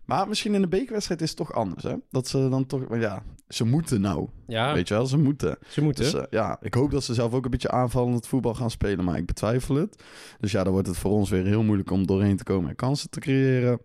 Maar 0.10 0.28
misschien 0.28 0.54
in 0.54 0.62
de 0.62 0.68
bekerwedstrijd 0.68 1.22
is 1.22 1.28
het 1.28 1.38
toch 1.38 1.54
anders, 1.54 1.84
hè? 1.84 1.96
Dat 2.10 2.28
ze 2.28 2.50
dan 2.50 2.66
toch, 2.66 2.88
maar 2.88 3.00
ja, 3.00 3.24
ze 3.48 3.66
moeten 3.66 4.02
nou, 4.02 4.30
ja, 4.48 4.74
weet 4.74 4.88
je 4.88 4.94
wel, 4.94 5.06
ze 5.06 5.18
moeten. 5.18 5.58
ze 5.68 5.82
moeten. 5.82 6.04
Dus 6.04 6.14
eh, 6.14 6.24
ja, 6.30 6.58
ik 6.62 6.74
hoop 6.74 6.92
dat 6.92 7.04
ze 7.04 7.14
zelf 7.14 7.34
ook 7.34 7.46
een 7.46 7.52
beetje 7.52 7.72
aanvallend 7.72 8.28
voetbal 8.28 8.54
gaan 8.54 8.72
spelen, 8.72 9.06
maar 9.06 9.18
ik 9.18 9.26
betwijfel 9.26 9.76
het. 9.76 10.04
Dus 10.40 10.52
ja, 10.52 10.64
dan 10.64 10.74
wordt 10.74 10.88
het 10.88 10.98
voor 10.98 11.12
ons 11.12 11.30
weer 11.30 11.46
heel 11.46 11.64
moeilijk 11.64 11.92
om 11.92 12.08
doorheen 12.08 12.38
te 12.38 12.44
komen 12.44 12.70
en 12.70 12.76
kansen 12.76 13.10
te 13.10 13.20
creëren. 13.20 13.82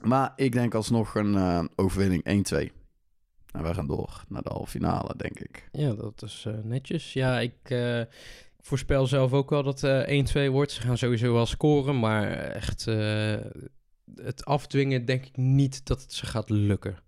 Maar 0.00 0.32
ik 0.36 0.52
denk 0.52 0.74
alsnog 0.74 1.14
een 1.14 1.34
eh, 1.34 1.64
overwinning 1.76 2.46
1-2. 2.54 2.56
En 3.52 3.62
wij 3.62 3.74
gaan 3.74 3.86
door 3.86 4.24
naar 4.28 4.42
de 4.42 4.50
halve 4.50 4.70
finale, 4.70 5.14
denk 5.16 5.40
ik. 5.40 5.68
Ja, 5.72 5.92
dat 5.92 6.22
is 6.22 6.44
eh, 6.46 6.54
netjes. 6.62 7.12
Ja, 7.12 7.40
ik 7.40 7.74
voorspel 8.60 9.06
zelf 9.06 9.32
ook 9.32 9.50
wel 9.50 9.62
dat 9.62 9.82
eh 9.82 10.48
1-2 10.48 10.50
wordt. 10.50 10.72
Ze 10.72 10.80
gaan 10.80 10.98
sowieso 10.98 11.32
wel 11.32 11.46
scoren, 11.46 11.98
maar 11.98 12.30
echt 12.32 12.86
het 14.22 14.44
afdwingen 14.44 15.04
denk 15.04 15.24
ik 15.26 15.36
niet 15.36 15.86
dat 15.86 16.02
het 16.02 16.12
ze 16.12 16.26
gaat 16.26 16.50
lukken. 16.50 16.98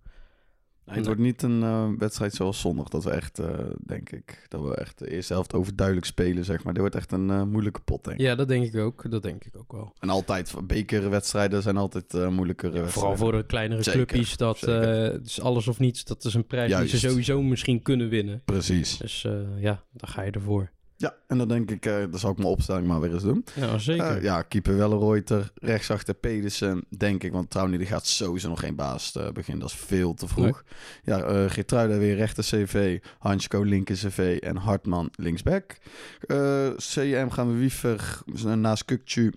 Het 0.85 0.95
Nee. 0.95 1.05
wordt 1.05 1.21
niet 1.21 1.43
een 1.43 1.63
eh, 1.63 1.89
wedstrijd 1.99 2.35
zoals 2.35 2.61
zondag. 2.61 2.89
Dat 2.89 3.05
we 3.05 3.11
echt, 3.11 3.39
eh, 3.39 3.49
denk 3.87 4.11
ik, 4.11 4.47
dat 4.49 4.63
we 4.63 4.75
echt 4.77 4.99
de 4.99 5.11
eerste 5.11 5.33
helft 5.33 5.55
overduidelijk 5.55 6.07
spelen, 6.07 6.45
zeg 6.45 6.65
maar. 6.65 6.73
Dit 6.73 6.81
wordt 6.83 6.97
echt 6.97 7.13
een 7.13 7.31
eh, 7.31 7.43
moeilijke 7.43 7.81
pot, 7.81 8.05
denk 8.05 8.19
ik. 8.19 8.27
Ja, 8.27 8.35
dat 8.35 8.49
denk 8.49 8.65
ik 8.65 8.77
ook. 8.77 9.11
Dat 9.11 9.23
denk 9.23 9.45
ik 9.45 9.57
ook 9.57 9.73
wel. 9.73 9.95
En 10.01 10.09
altijd, 10.09 10.55
bekerwedstrijden 10.67 11.63
zijn 11.63 11.77
altijd 11.77 12.13
moeilijkere 12.31 12.71
Vooral 12.73 12.83
wedstrijden. 12.83 13.19
voor 13.19 13.33
de 13.33 13.47
kleinere 13.47 13.83
Zeker, 13.83 14.07
clubjes, 14.07 14.37
dat 14.37 14.61
het 14.61 15.27
is 15.27 15.41
alles 15.41 15.69
of 15.69 15.79
niets. 15.79 16.05
Dat 16.05 16.25
is 16.25 16.35
een 16.35 16.47
prijs 16.47 16.77
die 16.77 16.89
ze 16.89 16.99
sowieso 16.99 17.43
misschien 17.43 17.83
kunnen 17.83 18.09
winnen. 18.09 18.43
Precies. 18.45 18.97
Dus 18.97 19.23
ja, 19.57 19.85
dan 19.93 20.09
ga 20.09 20.23
je 20.23 20.31
ervoor. 20.31 20.71
Ja, 21.03 21.15
en 21.27 21.39
dan 21.39 21.49
denk 21.49 21.71
ik, 21.71 21.87
eh 21.87 21.99
dan 22.11 22.19
zal 22.19 22.31
ik 22.31 22.37
mijn 22.37 22.49
opstelling 22.49 22.87
maar 22.87 23.01
weer 23.01 23.13
eens 23.13 23.23
doen. 23.23 23.45
Nou, 23.55 23.81
zeker. 23.81 24.17
Eh, 24.17 24.23
ja, 24.23 24.43
keeper 24.43 24.77
Welleroyter, 24.77 25.53
rechtsachter 25.55 26.15
Pedersen, 26.15 26.85
denk 26.97 27.25
ik. 27.25 27.33
Want 27.33 27.51
Trouwnie 27.51 27.79
die 27.79 27.87
gaat 27.87 28.07
sowieso 28.07 28.49
nog 28.49 28.61
geen 28.61 28.75
baas 28.75 29.17
eh, 29.17 29.31
beginnen. 29.31 29.63
Dat 29.63 29.71
is 29.71 29.77
veel 29.77 30.15
te 30.15 30.29
vroeg. 30.29 30.65
Ja, 31.05 31.49
Geertruida 31.49 31.99
weer 31.99 32.17
rechter 32.17 32.45
CV, 32.45 32.99
Hansko 33.19 33.63
linker 33.63 33.97
CV 33.97 34.39
en 34.41 34.57
Hartman 34.57 35.11
linksback. 35.17 35.77
Eh, 36.21 36.71
CM 36.77 37.29
gaan 37.29 37.53
we 37.53 37.59
Wiever 37.59 38.23
naast 38.57 38.85
Kukcu. 38.85 39.33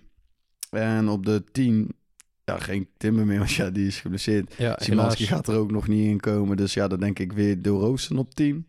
En 0.70 1.08
op 1.08 1.26
de 1.26 1.44
10, 1.52 1.96
ja, 2.44 2.58
geen 2.58 2.88
Timmer 2.96 3.26
meer, 3.26 3.38
want 3.44 3.52
ja, 3.52 3.70
die 3.70 3.86
is 3.86 4.00
geblesseerd. 4.00 4.54
ja, 4.58 4.76
Simanski 4.80 5.26
gaat 5.26 5.48
er 5.48 5.56
ook 5.56 5.70
nog 5.70 5.88
niet 5.88 6.06
in 6.06 6.20
komen. 6.20 6.56
Dus 6.56 6.74
ja, 6.74 6.88
dan 6.88 7.00
denk 7.00 7.18
ik 7.18 7.32
weer 7.32 7.62
De 7.62 7.68
Roosen 7.68 8.18
op 8.18 8.34
10. 8.34 8.66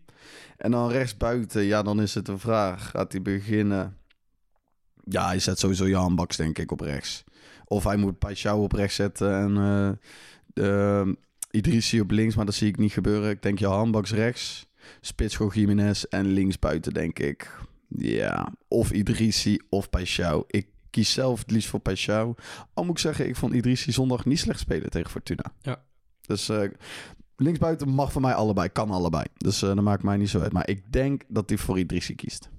En 0.58 0.72
dan 0.72 0.92
rechtsbuiten, 0.92 1.64
ja, 1.64 1.82
dan 1.82 2.02
is 2.02 2.14
het 2.14 2.28
een 2.28 2.40
vraag. 2.40 2.90
Gaat 2.90 3.12
hij 3.12 3.22
beginnen? 3.22 3.98
Ja, 5.04 5.28
hij 5.28 5.40
zet 5.40 5.60
sowieso 5.60 5.88
Jan 5.88 6.16
Baks, 6.16 6.38
denk 6.38 6.58
ik, 6.58 6.72
op 6.72 6.80
rechts. 6.80 7.24
Of 7.66 7.84
hij 7.84 7.98
moet 7.98 8.16
Paixão 8.26 8.58
op 8.58 8.72
rechts 8.72 8.96
zetten 8.96 9.34
en 9.34 9.54
de, 10.54 11.18
Idrissi 11.52 12.02
op 12.02 12.12
links. 12.12 12.36
Maar 12.36 12.46
dat 12.46 12.56
zie 12.56 12.68
ik 12.68 12.78
niet 12.78 12.92
gebeuren. 12.92 13.30
Ik 13.30 13.42
denk 13.42 13.60
Johan 13.60 13.92
Baks 13.92 14.12
rechts. 14.12 14.68
Spitsko 15.02 15.52
Jiménez 15.54 16.04
en 16.04 16.26
linksbuiten, 16.26 16.94
denk 16.94 17.20
ik. 17.20 17.58
Ja, 17.88 18.54
of 18.68 18.92
Idrissi 18.92 19.60
of 19.70 19.90
Paixão. 19.90 20.46
Ik 20.48 20.68
kies 20.90 21.14
zelf 21.14 21.40
het 21.40 21.52
liefst 21.52 21.70
voor 21.70 21.82
Paixão. 21.90 22.44
Al 22.74 22.84
moet 22.84 22.96
ik 22.96 22.98
zeggen, 22.98 23.28
ik 23.28 23.36
vond 23.36 23.54
Idrissi 23.54 23.92
zondag 23.92 24.26
niet 24.26 24.40
slecht 24.40 24.60
spelen 24.60 24.90
tegen 24.90 25.12
Fortuna. 25.12 25.54
Ja. 25.62 25.84
Dus 26.22 26.50
eh, 26.50 26.70
linksbuiten 27.38 27.90
mag 27.90 28.12
voor 28.12 28.22
mij 28.22 28.34
allebei, 28.34 28.70
kan 28.70 28.90
allebei. 28.90 29.26
Dus 29.38 29.62
eh 29.62 29.68
dat 29.70 29.84
maakt 29.84 30.04
mij 30.04 30.18
niet 30.18 30.30
zo 30.30 30.40
uit. 30.40 30.54
Maar 30.54 30.70
ik 30.70 30.92
denk 30.92 31.24
dat 31.28 31.50
hij 31.50 31.58
voor 31.58 31.80
Idrissi 31.80 32.16
kiest. 32.16 32.50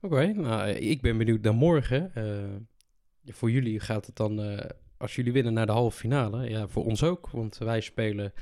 Oké, 0.00 0.26
nou, 0.26 0.68
ik 0.68 1.00
ben 1.00 1.18
benieuwd 1.18 1.42
naar 1.42 1.54
morgen. 1.54 2.14
Eh, 2.14 3.34
voor 3.34 3.50
jullie 3.50 3.80
gaat 3.80 4.06
het 4.06 4.16
dan, 4.16 4.42
eh, 4.42 4.70
als 4.96 5.14
jullie 5.14 5.32
winnen 5.32 5.52
naar 5.52 5.66
de 5.66 5.72
halve 5.72 5.98
finale. 5.98 6.48
Ja, 6.48 6.68
voor 6.68 6.84
ons 6.84 7.02
ook, 7.02 7.30
want 7.30 7.58
wij 7.58 7.80
spelen 7.80 8.32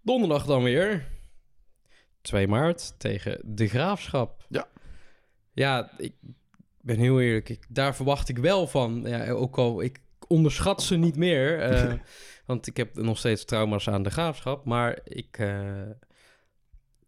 donderdag 0.00 0.46
dan 0.46 0.62
weer. 0.62 1.06
2 2.20 2.48
maart 2.48 2.94
tegen 2.98 3.40
de 3.44 3.68
Graafschap. 3.68 4.46
Ja. 4.48 4.68
Ja, 5.52 5.90
ik 5.98 6.14
ben 6.80 6.98
heel 6.98 7.20
eerlijk. 7.20 7.48
Ik, 7.48 7.66
daar 7.68 7.94
verwacht 7.94 8.28
ik 8.28 8.38
wel 8.38 8.66
van. 8.66 9.02
Ja, 9.06 9.30
ook 9.30 9.58
al, 9.58 9.82
ik 9.82 10.00
onderschat 10.28 10.82
ze 10.82 10.96
niet 10.96 11.16
meer. 11.16 11.60
want 12.52 12.66
ik 12.66 12.76
heb 12.76 12.96
nog 12.96 13.18
steeds 13.18 13.44
trauma's 13.44 13.88
aan 13.88 14.02
de 14.02 14.10
Graafschap. 14.10 14.64
Maar 14.64 14.98
ik... 15.04 15.38
eh, 15.38 15.90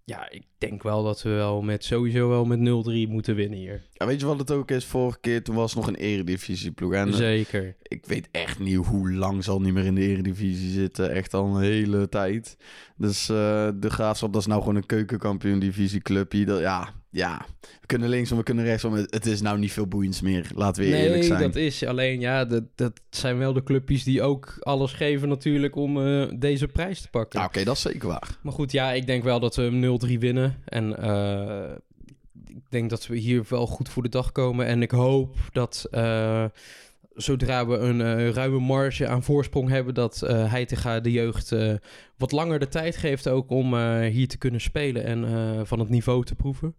ja, 0.07 0.31
ik 0.31 0.43
denk 0.59 0.83
wel 0.83 1.05
dat 1.05 1.23
we 1.23 1.31
wel 1.31 1.63
met 1.63 1.85
sowieso 1.85 2.29
wel 2.29 2.45
met 2.45 2.59
0-3 2.59 2.63
moeten 3.11 3.35
winnen 3.35 3.59
hier. 3.59 3.83
Ja, 3.93 4.07
weet 4.07 4.21
je 4.21 4.27
wat 4.27 4.39
het 4.39 4.51
ook 4.51 4.71
is? 4.71 4.85
Vorige 4.85 5.19
keer 5.21 5.43
toen 5.43 5.55
was 5.55 5.75
nog 5.75 5.87
een 5.87 5.95
eredivisieploeg. 5.95 6.93
En 6.93 7.09
eh, 7.09 7.15
Zeker. 7.15 7.77
ik 7.83 8.07
weet 8.07 8.29
echt 8.31 8.59
niet 8.59 8.77
hoe 8.77 9.13
lang 9.13 9.45
zal 9.45 9.61
niet 9.61 9.73
meer 9.75 9.85
in 9.85 9.95
de 9.95 10.01
eredivisie 10.01 10.71
zitten. 10.71 11.11
Echt 11.11 11.35
al 11.35 11.47
een 11.57 11.63
hele 11.63 12.09
tijd. 12.09 12.57
Dus 12.97 13.29
eh, 13.29 13.69
de 13.75 13.91
Graafschap, 13.91 14.33
dat 14.33 14.41
is 14.41 14.47
nou 14.47 14.61
gewoon 14.61 14.77
een 14.77 14.87
keukenkampioen 14.87 15.59
divisieclub. 15.59 16.33
Hier, 16.33 16.61
ja, 16.61 16.93
ja, 17.15 17.47
we 17.81 17.87
kunnen 17.87 18.09
linksom, 18.09 18.39
we 18.39 18.43
kunnen 18.45 18.65
rechtsom. 18.65 18.93
Het 18.93 19.15
het 19.15 19.27
is 19.27 19.41
nou 19.41 19.59
niet 19.59 19.73
veel 19.73 19.87
boeiends 19.87 20.21
meer. 20.21 20.51
Laten 20.55 20.83
we 20.83 20.89
eerlijk 20.89 21.13
Nee, 21.15 21.23
zijn. 21.23 21.41
dat 21.43 21.57
is 21.57 21.85
alleen, 21.85 22.21
ja, 22.21 22.45
dat, 22.45 22.63
dat 22.75 23.01
zijn 23.11 23.39
wel 23.39 23.53
de 23.53 23.63
clubjes 23.63 24.05
die 24.05 24.23
ook 24.23 24.57
alles 24.61 24.93
geven 24.93 25.29
natuurlijk 25.29 25.77
om 25.77 26.07
eh, 26.07 26.27
deze 26.39 26.69
prijs 26.69 27.01
te 27.01 27.09
pakken. 27.11 27.45
Oké, 27.45 27.65
dat 27.65 27.77
is 27.77 27.83
zeker 27.83 28.09
waar. 28.09 28.39
Maar 28.43 28.53
goed, 28.53 28.73
ja, 28.73 28.93
ik 28.93 29.07
denk 29.07 29.23
wel 29.23 29.41
dat 29.41 29.57
we 29.57 29.63
hem 29.63 29.99
0-3 30.17 30.19
winnen. 30.19 30.63
En 30.65 30.97
eh, 30.99 31.77
ik 32.47 32.71
denk 32.71 32.91
dat 32.91 33.07
we 33.07 33.17
hier 33.17 33.45
wel 33.49 33.67
goed 33.67 33.89
voor 33.89 34.03
de 34.03 34.09
dag 34.09 34.33
komen. 34.33 34.67
En 34.67 34.83
ik 34.83 34.91
hoop 34.91 35.37
dat 35.53 35.87
eh, 35.91 36.45
zodra 37.15 37.67
we 37.67 37.77
een 37.77 38.01
eh, 38.01 38.29
ruime 38.29 38.59
marge 38.59 39.09
aan 39.09 39.23
voorsprong 39.23 39.69
hebben... 39.69 39.95
dat 39.95 40.23
eh 40.23 40.51
Heitinga 40.51 41.01
de 41.01 41.13
jeugd 41.13 41.53
eh, 41.53 41.75
wat 42.17 42.33
langer 42.33 42.59
de 42.59 42.69
tijd 42.69 42.97
geeft 42.97 43.29
ook 43.29 43.51
om 43.51 43.77
hier 44.03 44.29
te 44.29 44.39
kunnen 44.39 44.61
spelen... 44.61 45.05
en 45.05 45.67
van 45.67 45.79
het 45.79 45.89
niveau 45.89 46.25
te 46.25 46.35
proeven. 46.35 46.77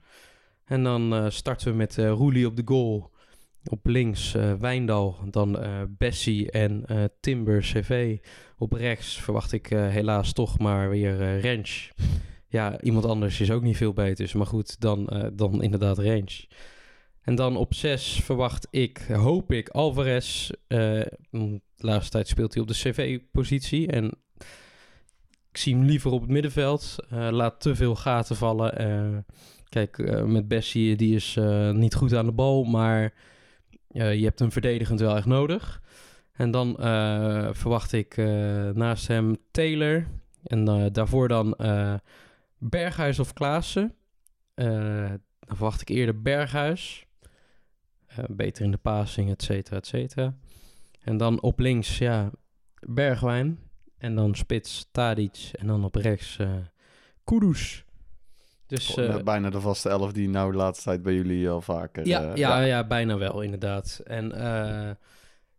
En 0.66 0.84
dan 0.84 1.32
starten 1.32 1.72
we 1.72 1.78
met 1.78 1.98
Roelie 1.98 2.48
op 2.48 2.56
de 2.56 2.62
goal. 2.66 3.14
Op 3.70 3.86
links 3.86 4.36
Wijndal, 4.60 5.18
dan 5.30 5.60
Bessie 5.98 6.52
en 6.52 6.86
Timber 7.20 7.62
CV. 7.62 8.18
Op 8.58 8.74
rechts 8.74 9.22
verwacht 9.22 9.52
ik 9.52 9.68
helaas 9.68 10.34
toch 10.34 10.60
maar 10.60 10.90
weer 10.90 11.40
Rens. 11.40 11.92
Ja, 12.48 12.82
iemand 12.82 13.06
anders 13.06 13.42
is 13.42 13.52
ook 13.52 13.64
niet 13.64 13.78
veel 13.78 13.94
beter. 13.94 14.38
Maar 14.38 14.48
goed, 14.48 14.80
dan, 14.80 15.32
dan 15.34 15.64
inderdaad 15.64 15.98
Rens. 15.98 16.48
En 17.26 17.36
dan 17.36 17.58
op 17.58 17.74
zes 17.74 18.20
verwacht 18.24 18.68
ik, 18.72 18.98
hoop 18.98 19.52
ik, 19.52 19.70
Alvarez. 19.70 20.52
Eh, 20.68 21.02
mm, 21.30 21.62
de 21.76 21.88
laatste 21.88 22.12
tijd 22.12 22.28
speelt 22.28 22.54
hij 22.54 22.62
op 22.62 22.68
de 22.68 22.74
CV-positie. 22.74 23.88
En 23.88 24.12
ik 25.52 25.58
zie 25.58 25.76
hem 25.76 25.84
liever 25.84 26.12
op 26.12 26.22
het 26.22 26.30
middenveld. 26.30 26.96
Eh, 27.10 27.28
laat 27.32 27.62
te 27.62 27.76
veel 27.76 27.96
gaten 27.96 28.36
vallen. 28.36 28.78
Eh, 28.78 29.18
kijk, 29.70 30.24
met 30.26 30.48
Bessie, 30.48 30.96
die 30.96 31.16
is 31.16 31.38
niet 31.72 31.96
goed 31.96 32.14
aan 32.14 32.26
de 32.26 32.32
bal. 32.32 32.64
Maar 32.64 33.14
je 33.88 34.24
hebt 34.24 34.40
hem 34.40 34.52
verdedigend 34.52 35.00
wel 35.00 35.16
echt 35.16 35.26
nodig. 35.26 35.82
En 36.32 36.52
dan 36.52 36.76
verwacht 37.56 37.92
ik 37.94 38.18
naast 38.74 39.08
hem 39.08 39.36
Taylor. 39.52 40.08
En 40.44 40.90
daarvoor 40.92 41.28
dan 41.28 41.58
Berghuis 42.58 43.20
of 43.20 43.34
Klaassen. 43.34 43.94
Dan 44.56 45.56
verwacht 45.56 45.82
ik 45.82 45.90
eerder 45.90 46.22
Berghuis. 46.22 47.05
Eh, 48.18 48.24
beter 48.30 48.64
in 48.64 48.72
de 48.72 48.78
passing, 48.78 49.30
et 49.30 49.44
cetera, 49.44 49.78
et 49.78 49.88
cetera. 49.88 50.36
En 51.04 51.18
dan 51.18 51.42
op 51.42 51.60
links, 51.60 51.98
ja, 51.98 52.32
Bergwijn. 52.80 53.60
En 53.98 54.16
dan 54.16 54.36
spits 54.36 54.90
Tadic. 54.92 55.50
En 55.52 55.68
dan 55.68 55.84
op 55.84 55.96
rechts 55.96 56.38
eh 56.38 56.50
Kudus. 57.24 57.86
Dus 58.68 58.88
Gewoon, 58.88 59.18
eh, 59.18 59.24
bijna 59.24 59.50
de 59.50 59.62
vaste 59.62 59.90
elf 59.90 60.12
die 60.12 60.30
nou 60.30 60.52
de 60.52 60.58
laatste 60.58 60.84
tijd 60.84 61.02
bij 61.02 61.14
jullie 61.14 61.50
al 61.50 61.62
vaker... 61.62 62.08
ja, 62.08 62.32
eh, 62.32 62.36
ja, 62.36 62.60
ja. 62.60 62.88
bijna 62.88 63.18
wel, 63.18 63.42
inderdaad. 63.42 64.02
En 64.04 64.34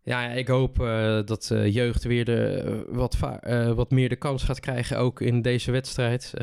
ja, 0.01 0.29
ik 0.29 0.47
hoop 0.47 0.75
dat 1.25 1.43
de 1.43 1.71
jeugd 1.71 2.03
weer 2.03 2.25
de, 2.25 2.85
wat, 2.89 3.17
wat 3.75 3.91
meer 3.91 4.09
de 4.09 4.15
kans 4.15 4.43
gaat 4.43 4.59
krijgen, 4.59 4.97
ook 4.97 5.21
in 5.21 5.41
deze 5.41 5.71
wedstrijd. 5.71 6.33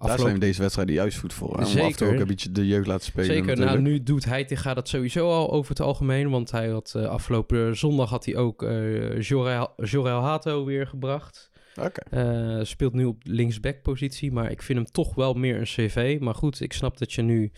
Daar 0.00 0.08
afgelopen- 0.10 0.30
zijn 0.30 0.40
we 0.40 0.46
deze 0.46 0.60
wedstrijd 0.60 0.88
juist 0.88 1.18
goed 1.18 1.32
voor. 1.32 1.48
hè? 1.48 1.54
Om 1.56 1.60
af 1.62 1.68
en 1.74 1.80
toe 1.80 1.90
Zeker. 1.92 2.14
ook 2.14 2.20
een 2.20 2.26
beetje 2.26 2.52
de 2.52 2.66
jeugd 2.66 2.86
laten 2.86 3.04
spelen 3.04 3.26
Zeker, 3.34 3.56
nou 3.56 3.80
nu 3.80 4.02
doet 4.02 4.24
Heitinga 4.24 4.74
dat 4.74 4.88
sowieso 4.88 5.30
al 5.30 5.50
over 5.52 5.70
het 5.70 5.80
algemeen. 5.80 6.30
Want 6.30 6.50
hij 6.50 6.68
had 6.68 6.92
eh, 6.96 7.04
afgelopen 7.08 7.76
zondag 7.76 8.10
had 8.10 8.24
hij 8.24 8.36
ook 8.36 8.62
eh 8.62 9.20
Jorel, 9.20 9.72
Jorel 9.76 10.20
Hato 10.20 10.64
weer 10.64 10.86
gebracht. 10.86 11.50
Oké. 11.80 12.00
Eh, 12.10 12.64
speelt 12.64 12.92
nu 12.92 13.04
op 13.04 13.22
linksback 13.22 13.82
positie, 13.82 14.32
maar 14.32 14.50
ik 14.50 14.62
vind 14.62 14.78
hem 14.78 14.90
toch 14.90 15.14
wel 15.14 15.34
meer 15.34 15.56
een 15.56 15.64
CV. 15.64 16.16
Maar 16.20 16.34
goed, 16.34 16.60
ik 16.60 16.72
snap 16.72 16.98
dat 16.98 17.12
je 17.12 17.22
nu 17.22 17.52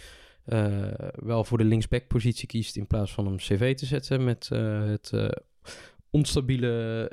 wel 1.14 1.44
voor 1.44 1.58
de 1.58 1.64
linksback 1.64 2.06
positie 2.06 2.46
kiest 2.48 2.76
in 2.76 2.86
plaats 2.86 3.12
van 3.12 3.26
hem 3.26 3.36
CV 3.36 3.74
te 3.74 3.86
zetten 3.86 4.24
met 4.24 4.48
het 4.88 5.12
onstabiele 6.10 7.10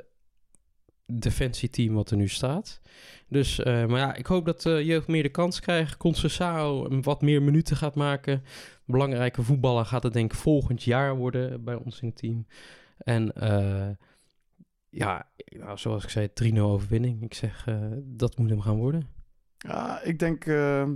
defensieteam 1.12 1.94
wat 1.94 2.10
er 2.10 2.16
nu 2.16 2.28
staat. 2.28 2.80
Dus, 3.28 3.58
eh, 3.58 3.86
maar 3.86 3.98
ja, 3.98 4.14
ik 4.14 4.26
hoop 4.26 4.44
dat 4.44 4.62
de 4.62 4.84
jeugd 4.84 5.06
meer 5.06 5.22
de 5.22 5.28
kans 5.28 5.60
krijgt. 5.60 5.96
Concessao 5.96 7.00
wat 7.00 7.22
meer 7.22 7.42
minuten 7.42 7.76
gaat 7.76 7.94
maken. 7.94 8.42
Belangrijke 8.84 9.42
voetballer 9.42 9.84
gaat 9.84 10.02
het 10.02 10.12
denk 10.12 10.32
ik 10.32 10.38
volgend 10.38 10.82
jaar 10.82 11.16
worden 11.16 11.64
bij 11.64 11.74
ons 11.74 12.00
in 12.00 12.08
het 12.08 12.16
team. 12.16 12.46
En 12.98 13.32
eh, 13.32 13.90
ja, 14.88 15.30
nou, 15.36 15.78
zoals 15.78 16.04
ik 16.04 16.10
zei, 16.10 16.28
3-0 16.28 16.58
overwinning. 16.58 17.22
Ik 17.22 17.34
zeg, 17.34 17.66
eh, 17.66 17.76
dat 18.02 18.38
moet 18.38 18.50
hem 18.50 18.60
gaan 18.60 18.76
worden. 18.76 19.08
Ja, 19.58 20.02
ik 20.02 20.18
denk 20.18 20.46
eh 20.46 20.88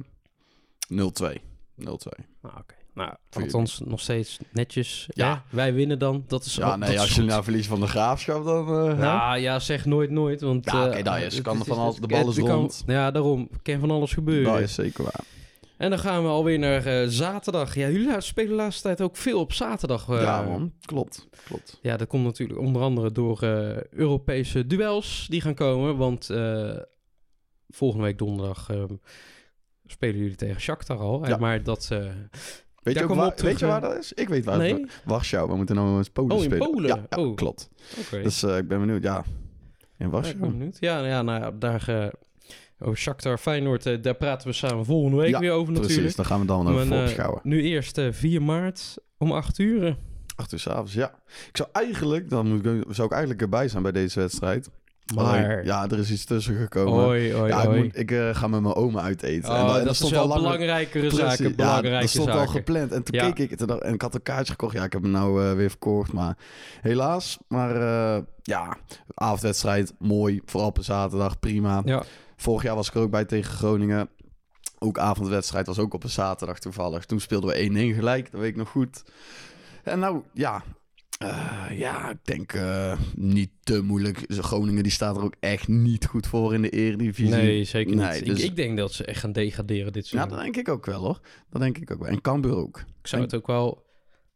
0-2. 0.88 1.40
0-2. 1.74 2.24
Nou, 2.40 2.59
oké. 2.59 2.74
Nou, 2.94 3.14
althans 3.30 3.80
nog 3.85 4.00
steeds 4.00 4.38
netjes. 4.52 5.07
Ja. 5.14 5.44
Wij 5.50 5.74
winnen 5.74 5.98
dan. 5.98 6.24
Dat 6.26 6.44
is 6.44 6.54
Ja, 6.54 6.68
dat 6.70 6.78
nee, 6.78 6.94
is 6.94 7.00
als 7.00 7.09
je 7.14 7.20
goed. 7.20 7.28
nou 7.30 7.42
verliest 7.44 7.68
van 7.68 7.80
de 7.80 7.87
graafschap, 7.87 8.44
dan... 8.44 8.68
eh, 8.68 8.85
hè? 8.87 8.94
Nou 8.96 9.38
ja, 9.38 9.59
zeg 9.59 9.85
nooit 9.85 10.11
nooit. 10.11 10.40
Want, 10.40 10.64
Ja, 10.70 10.87
oké, 10.87 10.96
eh, 10.96 11.22
is- 11.26 11.35
het 11.35 11.42
kan 11.42 11.59
er 11.59 11.64
van 11.64 11.78
alles- 11.78 11.96
de 11.96 12.07
bal 12.07 12.28
is 12.28 12.37
kan- 12.37 12.46
rond. 12.48 12.83
Ja, 12.87 13.11
daarom. 13.11 13.48
Kan 13.62 13.80
van 13.80 13.90
alles 13.90 14.12
gebeuren. 14.12 14.52
dat 14.52 14.61
is 14.62 14.74
zeker 14.74 15.04
waar. 15.04 15.20
En 15.76 15.90
dan 15.90 15.98
gaan 15.98 16.22
we 16.22 16.28
alweer 16.28 16.59
naar 16.59 16.87
eh, 16.87 17.09
zaterdag. 17.09 17.74
Ja, 17.74 17.88
jullie 17.88 18.20
spelen 18.20 18.50
de 18.50 18.57
laatste 18.57 18.83
tijd 18.83 19.00
ook 19.00 19.16
veel 19.16 19.40
op 19.40 19.52
zaterdag. 19.52 20.09
eh. 20.09 20.22
ja, 20.22 20.42
man. 20.42 20.72
Klopt. 20.85 21.28
Klopt. 21.44 21.78
Ja, 21.83 21.96
dat 21.96 22.09
komt 22.09 22.24
natuurlijk 22.24 22.59
onder 22.59 22.83
andere 22.83 23.12
door 23.12 23.42
eh, 23.42 23.83
Europese 23.83 24.66
duels 24.66 25.26
die 25.28 25.40
gaan 25.40 25.54
komen. 25.54 25.96
Want 25.96 26.30
eh, 26.30 26.76
volgende 27.68 28.04
week 28.04 28.18
donderdag 28.18 28.70
eh, 28.70 28.83
spelen 29.87 30.18
jullie 30.18 30.37
tegen 30.37 30.61
Shakhtar 30.61 30.98
al. 30.98 31.22
Eh, 31.22 31.28
Ja. 31.28 31.37
Maar 31.37 31.62
dat... 31.62 31.90
Weet, 32.84 32.98
je, 32.98 33.06
waar, 33.06 33.32
weet 33.36 33.58
je 33.58 33.66
waar 33.66 33.80
dat 33.80 33.96
is? 33.98 34.12
Ik 34.12 34.28
weet 34.28 34.44
waar. 34.44 34.58
nee? 34.58 34.72
het- 34.74 35.00
Warschau. 35.04 35.48
We 35.48 35.56
moeten 35.56 35.74
nou 35.76 35.96
eens 35.96 36.08
Polen 36.10 36.36
Oh, 36.36 36.42
in 36.42 36.50
spelen. 36.50 36.70
Polen? 36.70 36.88
Ja, 36.88 37.06
ja, 37.10 37.16
Oh. 37.22 37.34
klopt. 37.36 37.68
Oké. 37.98 38.22
Dus 38.22 38.42
eh, 38.42 38.56
ik 38.56 38.68
ben 38.68 38.80
benieuwd. 38.80 39.02
Ja, 39.02 39.16
in 39.16 39.22
Ja, 39.26 39.84
ik 39.90 39.96
ben 39.98 40.10
Warschau. 40.10 40.38
benieuwd. 40.50 40.76
Ja, 40.80 41.06
ja, 41.06 41.22
nou 41.22 41.40
ja, 41.40 41.50
daar... 41.50 41.88
eh, 41.88 42.06
over 42.78 42.98
Shakhtar 42.98 43.38
Feyenoord, 43.38 43.86
eh, 43.86 44.02
daar 44.02 44.14
praten 44.14 44.46
we 44.48 44.52
samen 44.54 44.84
volgende 44.84 45.16
week 45.16 45.30
Ja, 45.30 45.38
weer 45.38 45.50
over 45.52 45.72
natuurlijk. 45.72 45.94
Precies, 45.98 46.16
daar 46.16 46.26
gaan 46.26 46.40
we 46.40 46.46
dan 46.46 46.68
over 46.68 46.86
voorbeschouwen. 46.86 47.40
nu 47.42 47.62
eerst 47.62 47.98
eh, 47.98 48.08
4 48.12 48.42
maart 48.42 48.96
om 49.18 49.32
8 49.32 49.58
uur. 49.58 49.86
eh. 49.86 49.94
Acht 50.36 50.52
uur 50.52 50.58
s'avonds, 50.58 50.92
ja. 50.92 51.14
Ik 51.48 51.56
zou 51.56 51.68
eigenlijk, 51.72 52.30
dan 52.30 52.46
moet 52.48 52.66
ik, 52.66 52.84
zou 52.88 53.06
ik 53.06 53.12
eigenlijk 53.12 53.42
erbij 53.42 53.68
zijn 53.68 53.82
bij 53.82 53.92
deze 53.92 54.20
wedstrijd. 54.20 54.70
Maar- 55.14 55.64
ja, 55.64 55.88
er 55.90 55.98
is 55.98 56.10
iets 56.10 56.24
tussen 56.24 56.56
gekomen. 56.56 57.18
Ja, 57.20 57.62
ik, 57.62 57.82
moet, 57.82 57.98
ik 57.98 58.10
eh, 58.10 58.34
ga 58.34 58.46
met 58.48 58.60
mijn 58.60 58.74
oma 58.74 59.00
uit 59.02 59.22
eten. 59.22 59.50
Oh, 59.50 59.58
en 59.58 59.66
en 59.78 59.82
dat 59.84 59.90
is 59.90 59.96
stond 59.96 60.12
wel 60.12 60.20
al 60.22 60.28
langer- 60.28 60.42
belangrijkere 60.42 61.06
Precies, 61.08 61.18
zaken. 61.36 61.54
ja, 61.56 61.80
dat 62.00 62.08
stond 62.08 62.28
al 62.30 62.46
gepland. 62.46 62.92
En 62.92 63.02
toen 63.02 63.14
Ja. 63.18 63.30
keek 63.30 63.50
ik 63.50 63.66
dacht- 63.66 63.80
en 63.82 63.94
ik 63.94 64.02
had 64.02 64.14
een 64.14 64.22
kaartje 64.22 64.50
gekocht. 64.52 64.74
Ja, 64.74 64.84
ik 64.84 64.92
heb 64.92 65.02
hem 65.02 65.10
nou 65.10 65.44
eh, 65.44 65.52
weer 65.54 65.68
verkocht, 65.70 66.12
maar 66.12 66.36
helaas. 66.80 67.38
Maar 67.48 67.76
eh, 67.76 68.22
ja, 68.42 68.76
avondwedstrijd, 69.14 69.94
mooi. 69.98 70.40
Vooral 70.44 70.68
op 70.68 70.78
een 70.78 70.84
zaterdag, 70.84 71.38
prima. 71.38 71.82
Ja. 71.84 72.02
Vorig 72.36 72.62
jaar 72.62 72.74
was 72.74 72.88
ik 72.88 72.94
er 72.94 73.00
ook 73.00 73.10
bij 73.10 73.24
tegen 73.24 73.52
Groningen. 73.52 74.08
Ook 74.78 74.98
avondwedstrijd 74.98 75.66
was 75.66 75.78
ook 75.78 75.94
op 75.94 76.02
een 76.02 76.10
zaterdag 76.10 76.58
toevallig. 76.58 77.04
Toen 77.04 77.20
speelden 77.20 77.50
we 77.50 77.56
1-1 77.56 77.94
gelijk, 77.94 78.30
dat 78.30 78.40
weet 78.40 78.50
ik 78.50 78.56
nog 78.56 78.68
goed. 78.68 79.02
En 79.82 79.98
nou, 79.98 80.22
ja... 80.32 80.62
eh, 81.18 81.79
ja, 81.79 82.11
ik 82.11 82.18
denk 82.22 82.53
eh, 82.53 82.98
niet 83.14 83.50
te 83.62 83.83
moeilijk. 83.83 84.24
Groningen 84.29 84.83
die 84.83 84.92
staat 84.92 85.16
er 85.16 85.22
ook 85.22 85.35
echt 85.40 85.68
niet 85.68 86.07
goed 86.07 86.27
voor 86.27 86.55
in 86.55 86.62
de 86.62 86.70
Eredivisie. 86.70 87.35
Nee, 87.35 87.64
zeker 87.64 87.94
niet. 87.94 88.05
Nee, 88.05 88.22
dus- 88.22 88.42
ik, 88.42 88.50
ik 88.50 88.57
denk 88.57 88.77
dat 88.77 88.92
ze 88.92 89.05
echt 89.05 89.20
gaan 89.20 89.33
degraderen 89.33 89.92
dit 89.92 90.09
Ja, 90.09 90.11
seizoen. 90.11 90.31
dat 90.37 90.40
denk 90.44 90.57
ik 90.57 90.68
ook 90.68 90.87
wel 90.87 91.00
hoor. 91.00 91.20
Dat 91.50 91.61
denk 91.61 91.79
ik 91.79 91.90
ook 91.90 91.98
wel. 91.98 92.09
En 92.09 92.20
Cambuur 92.20 92.57
ook. 92.57 92.79
Ik 92.79 93.07
zou 93.07 93.22
het 93.22 93.35
ook 93.35 93.46
wel... 93.46 93.83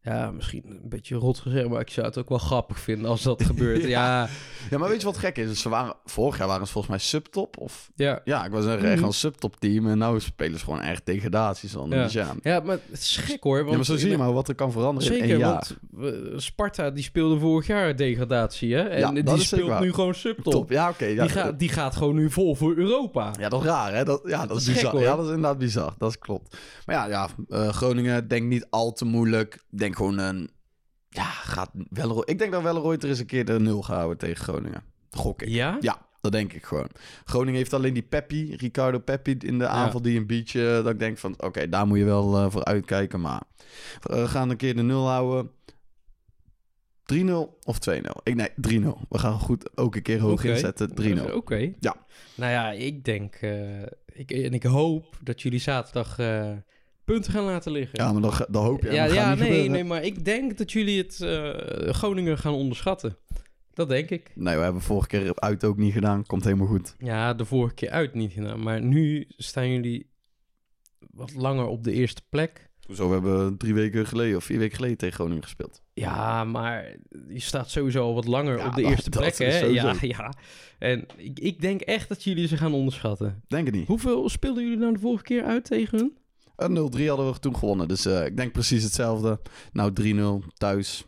Ja, 0.03 0.31
misschien 0.31 0.63
een 0.65 0.89
beetje 0.89 1.15
rot 1.15 1.39
gezegd, 1.39 1.69
maar 1.69 1.79
ik 1.81 1.89
zou 1.89 2.07
het 2.07 2.17
ook 2.17 2.29
wel 2.29 2.37
grappig 2.37 2.79
vinden 2.79 3.09
als 3.09 3.21
dat 3.21 3.43
gebeurt. 3.43 3.83
Ja, 3.97 4.27
Ja, 4.69 4.77
maar 4.77 4.89
weet 4.89 4.99
je 4.99 5.05
wat 5.05 5.17
gek 5.17 5.37
is? 5.37 5.61
Ze 5.61 5.69
waren, 5.69 5.93
vorig 6.05 6.37
jaar 6.37 6.47
waren 6.47 6.65
ze 6.65 6.71
volgens 6.71 6.93
mij 6.93 7.03
subtop. 7.03 7.57
Of, 7.57 7.91
ja. 7.95 8.21
ja, 8.23 8.45
ik 8.45 8.51
was 8.51 8.63
zeggen 8.63 8.87
echt 8.89 8.95
Mhm. 8.97 9.05
een 9.05 9.13
subtop 9.13 9.55
team. 9.59 9.87
En 9.87 10.11
nu 10.13 10.19
spelen 10.19 10.59
ze 10.59 10.63
gewoon 10.65 10.81
echt 10.81 11.05
degradaties 11.05 11.71
dan. 11.71 11.89
Ja. 11.89 12.03
Dus 12.03 12.13
ja. 12.13 12.33
Ja, 12.43 12.59
maar 12.59 12.77
het 12.89 12.99
is 12.99 13.17
gek 13.17 13.43
hoor. 13.43 13.57
Want 13.57 13.69
ja, 13.69 13.75
maar 13.75 13.85
zo 13.85 13.97
zie 13.97 14.09
je 14.09 14.17
maar 14.17 14.33
wat 14.33 14.47
er 14.47 14.55
kan 14.55 14.71
veranderen 14.71 15.11
in 15.11 15.17
Zeker, 15.17 15.29
één 15.29 15.39
jaar. 15.39 15.67
want 15.91 16.13
eh, 16.33 16.37
Sparta 16.39 16.89
die 16.91 17.03
speelde 17.03 17.39
vorig 17.39 17.67
jaar 17.67 17.95
degradatie, 17.95 18.73
hè? 18.75 18.81
En 18.81 18.99
Ja, 18.99 19.11
die 19.33 19.43
speelt 19.43 19.79
nu 19.79 19.93
gewoon 19.93 20.13
subtop. 20.15 20.53
Top, 20.53 20.69
ja 20.69 20.89
oké. 20.89 21.05
ja, 21.05 21.21
die, 21.21 21.31
gaat, 21.31 21.59
die 21.59 21.69
gaat 21.69 21.95
gewoon 21.95 22.15
nu 22.15 22.31
vol 22.31 22.55
voor 22.55 22.75
Europa. 22.75 23.33
ja, 23.39 23.49
dat 23.49 23.61
is 23.61 23.67
raar 23.67 23.93
hè. 23.95 24.03
Dat, 24.05 24.21
ja, 24.25 24.45
dat, 24.45 24.57
is 24.57 24.65
bizar. 24.65 24.99
ja, 24.99 25.15
dat 25.15 25.25
is 25.25 25.31
inderdaad 25.31 25.57
bizar. 25.57 25.93
Dat 25.97 26.09
is 26.09 26.19
klopt. 26.19 26.57
Maar 26.85 26.95
ja, 26.95 27.07
ja 27.07 27.27
eh, 27.49 27.67
Groningen 27.69 28.27
denk 28.27 28.47
niet 28.47 28.67
al 28.69 28.91
te 28.93 29.05
moeilijk. 29.05 29.63
Denk 29.69 29.88
gewoon 29.95 30.17
een... 30.17 30.49
Ja, 31.09 31.23
gaat 31.23 31.71
wel. 31.89 32.29
Ik 32.29 32.39
denk 32.39 32.51
dat 32.51 32.61
Welleroy 32.61 32.95
er 32.95 33.09
eens 33.09 33.19
een 33.19 33.25
keer 33.25 33.45
de 33.45 33.59
nul 33.59 33.81
gaat 33.81 33.95
houden 33.95 34.17
tegen 34.17 34.43
Groningen. 34.43 34.83
Gok 35.11 35.41
ik. 35.41 35.47
Ja? 35.49 35.77
Ja, 35.79 36.07
dat 36.21 36.31
denk 36.31 36.53
ik 36.53 36.63
gewoon. 36.63 36.89
Groningen 37.25 37.59
heeft 37.59 37.73
alleen 37.73 37.93
die 37.93 38.03
Peppi, 38.03 38.55
Ricardo 38.55 38.99
Peppi 38.99 39.35
in 39.39 39.57
de 39.59 39.67
aanval 39.67 40.01
die 40.01 40.17
een 40.17 40.27
beetje... 40.27 40.61
dat 40.83 40.93
ik 40.93 40.99
denk 40.99 41.17
van, 41.17 41.41
oké, 41.41 41.69
daar 41.69 41.87
moet 41.87 41.97
je 41.97 42.03
wel 42.03 42.37
eh, 42.37 42.51
voor 42.51 42.63
uitkijken. 42.63 43.21
Maar 43.21 43.41
we 44.01 44.27
gaan 44.27 44.49
een 44.49 44.57
keer 44.57 44.75
de 44.75 44.81
nul 44.81 45.07
houden. 45.07 45.51
3-0 47.13 47.15
of 47.63 47.77
2-0? 47.89 47.99
Ik 48.23 48.35
nee, 48.35 48.81
3-0. 48.81 48.85
We 49.09 49.17
gaan 49.17 49.39
goed 49.39 49.77
ook 49.77 49.95
een 49.95 50.01
keer 50.01 50.19
hoog 50.19 50.43
inzetten. 50.43 51.17
3-0. 51.29 51.33
Oké. 51.33 51.73
Ja. 51.79 51.95
Nou 52.35 52.51
ja, 52.51 52.71
ik 52.71 53.05
denk... 53.05 53.35
eh, 53.35 53.81
ik, 54.05 54.31
en 54.31 54.53
ik 54.53 54.63
hoop 54.63 55.17
dat 55.23 55.41
jullie 55.41 55.59
zaterdag 55.59 56.19
eh, 56.19 56.51
punten 57.13 57.31
gaan 57.31 57.43
laten 57.43 57.71
liggen. 57.71 58.03
Ja, 58.03 58.11
maar 58.13 58.21
dan, 58.21 58.33
dan 58.49 58.63
hoop 58.65 58.81
je. 58.83 58.91
ja, 58.91 59.05
ja 59.05 59.35
nee, 59.35 59.47
gebeuren. 59.47 59.71
nee, 59.71 59.83
maar 59.83 60.03
ik 60.03 60.25
denk 60.25 60.57
dat 60.57 60.71
jullie 60.71 60.97
het 60.97 61.21
eh, 61.21 61.93
Groningen 61.93 62.37
gaan 62.37 62.53
onderschatten. 62.53 63.17
Dat 63.73 63.89
denk 63.89 64.09
ik. 64.09 64.31
Nee, 64.35 64.55
we 64.55 64.61
hebben 64.61 64.81
vorige 64.81 65.07
keer 65.07 65.35
uit 65.35 65.63
ook 65.63 65.77
niet 65.77 65.93
gedaan. 65.93 66.25
Komt 66.25 66.43
helemaal 66.43 66.67
goed. 66.67 66.95
Ja, 66.97 67.33
de 67.33 67.45
vorige 67.45 67.73
keer 67.73 67.89
uit 67.89 68.13
niet 68.13 68.31
gedaan. 68.31 68.63
Maar 68.63 68.81
nu 68.81 69.25
staan 69.37 69.69
jullie 69.71 70.09
wat 71.11 71.33
langer 71.35 71.65
op 71.65 71.83
de 71.83 71.91
eerste 71.91 72.21
plek. 72.29 72.67
Zo, 72.93 73.07
we 73.07 73.13
hebben 73.13 73.57
drie 73.57 73.73
weken 73.73 74.05
geleden 74.05 74.37
of 74.37 74.43
vier 74.43 74.57
weken 74.57 74.75
geleden 74.75 74.97
tegen 74.97 75.15
Groningen 75.15 75.43
gespeeld. 75.43 75.81
Ja, 75.93 76.43
maar 76.43 76.95
je 77.27 77.39
staat 77.39 77.69
sowieso 77.69 78.01
al 78.03 78.13
wat 78.13 78.25
langer 78.27 78.57
Ja, 78.57 78.67
op 78.67 78.75
de 78.75 78.81
dat- 78.81 78.91
eerste 78.91 79.09
plek, 79.09 79.37
hè? 79.37 79.59
Ja, 79.59 79.95
ja. 80.01 80.33
En 80.79 81.05
ik, 81.17 81.39
ik 81.39 81.61
denk 81.61 81.81
echt 81.81 82.09
dat 82.09 82.23
jullie 82.23 82.47
ze 82.47 82.57
gaan 82.57 82.73
onderschatten. 82.73 83.43
Denk 83.47 83.65
het 83.65 83.75
niet. 83.75 83.87
Hoeveel 83.87 84.29
speelden 84.29 84.63
jullie 84.63 84.77
nou 84.79 84.93
de 84.93 84.99
vorige 84.99 85.23
keer 85.23 85.43
uit 85.43 85.63
tegen 85.65 85.97
hun? 85.97 86.17
Een 86.59 86.91
0-3 86.97 87.05
hadden 87.07 87.31
we 87.31 87.39
toen 87.39 87.55
gewonnen. 87.57 87.87
Dus 87.87 88.05
eh, 88.05 88.25
ik 88.25 88.37
denk 88.37 88.51
precies 88.51 88.83
hetzelfde. 88.83 89.39
Nou, 89.71 90.41
3-0 90.43 90.47
thuis. 90.57 91.05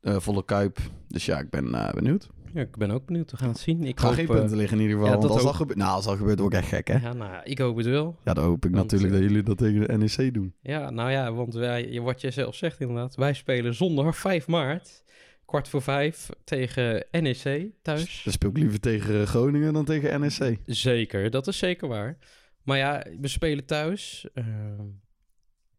eh, 0.00 0.16
volle 0.18 0.44
kuip. 0.44 0.78
Dus 1.08 1.24
ja, 1.26 1.38
ik 1.38 1.50
ben 1.50 1.74
eh, 1.74 1.92
benieuwd. 1.92 2.28
Ja, 2.54 2.60
ik 2.60 2.76
ben 2.76 2.90
ook 2.90 3.06
benieuwd. 3.06 3.30
We 3.30 3.36
gaan 3.36 3.48
het 3.48 3.58
zien. 3.58 3.84
Ik 3.84 4.00
ga 4.00 4.06
hoop, 4.06 4.14
geen 4.14 4.26
punten 4.26 4.56
liggen 4.56 4.76
in 4.76 4.82
ieder 4.82 4.96
geval. 4.98 5.12
ja, 5.12 5.18
want 5.18 5.28
dat 5.28 5.36
als 5.36 5.42
dat 5.42 5.50
ook. 5.52 5.56
gebeurt... 5.58 5.78
Nou, 5.78 5.90
als 5.90 6.04
dat 6.04 6.16
gebeurt, 6.16 6.38
word 6.38 6.52
ik 6.52 6.58
echt 6.58 6.68
gek, 6.68 6.88
hè? 6.88 6.94
Ja, 6.94 7.00
Ja, 7.00 7.12
nou, 7.12 7.40
ik 7.44 7.58
hoop 7.58 7.76
het 7.76 7.86
wel. 7.86 8.16
dan 8.24 8.38
hoop 8.38 8.64
ik 8.64 8.70
Want, 8.74 8.74
natuurlijk 8.90 9.12
dat 9.12 9.22
jullie 9.22 9.42
dat 9.42 9.58
tegen 9.58 9.86
de 9.88 9.96
NEC 9.96 10.34
doen. 10.34 10.54
Ja, 10.62 10.90
nou 10.90 11.10
ja, 11.10 11.32
want 11.32 11.54
wij, 11.54 12.00
wat 12.00 12.20
jij 12.20 12.30
zelf 12.30 12.54
zegt 12.54 12.80
inderdaad. 12.80 13.14
Wij 13.14 13.32
spelen 13.32 13.74
zondag 13.74 14.16
5 14.16 14.46
maart, 14.46 15.02
kwart 15.44 15.68
voor 15.68 15.82
vijf, 15.82 16.28
tegen 16.44 17.06
NEC 17.10 17.70
thuis. 17.82 18.20
Dan 18.24 18.32
speel 18.32 18.50
ik 18.50 18.56
liever 18.56 18.80
tegen 18.80 19.26
Groningen 19.26 19.72
dan 19.72 19.84
tegen 19.84 20.20
NEC. 20.20 20.58
Zeker, 20.66 21.30
dat 21.30 21.46
is 21.46 21.58
zeker 21.58 21.88
waar. 21.88 22.18
Maar 22.64 22.76
ja, 22.78 23.04
we 23.20 23.28
spelen 23.28 23.64
thuis. 23.64 24.26
Ehm, 24.34 24.86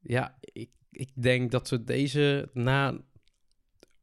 ja, 0.02 0.36
ik, 0.40 0.70
ik 0.92 1.10
denk 1.14 1.52
dat 1.52 1.70
we 1.70 1.84
deze 1.84 2.50
na... 2.54 2.98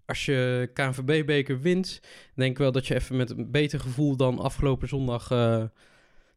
Als 0.06 0.24
je 0.24 0.70
KNVB-beker 0.74 1.60
wint, 1.60 2.00
denk 2.34 2.50
ik 2.50 2.58
wel 2.58 2.72
dat 2.72 2.86
je 2.86 2.94
even 2.94 3.16
met 3.16 3.30
een 3.30 3.50
beter 3.50 3.80
gevoel 3.80 4.16
dan 4.16 4.38
afgelopen 4.38 4.88
zondag 4.88 5.30
eh, 5.30 5.64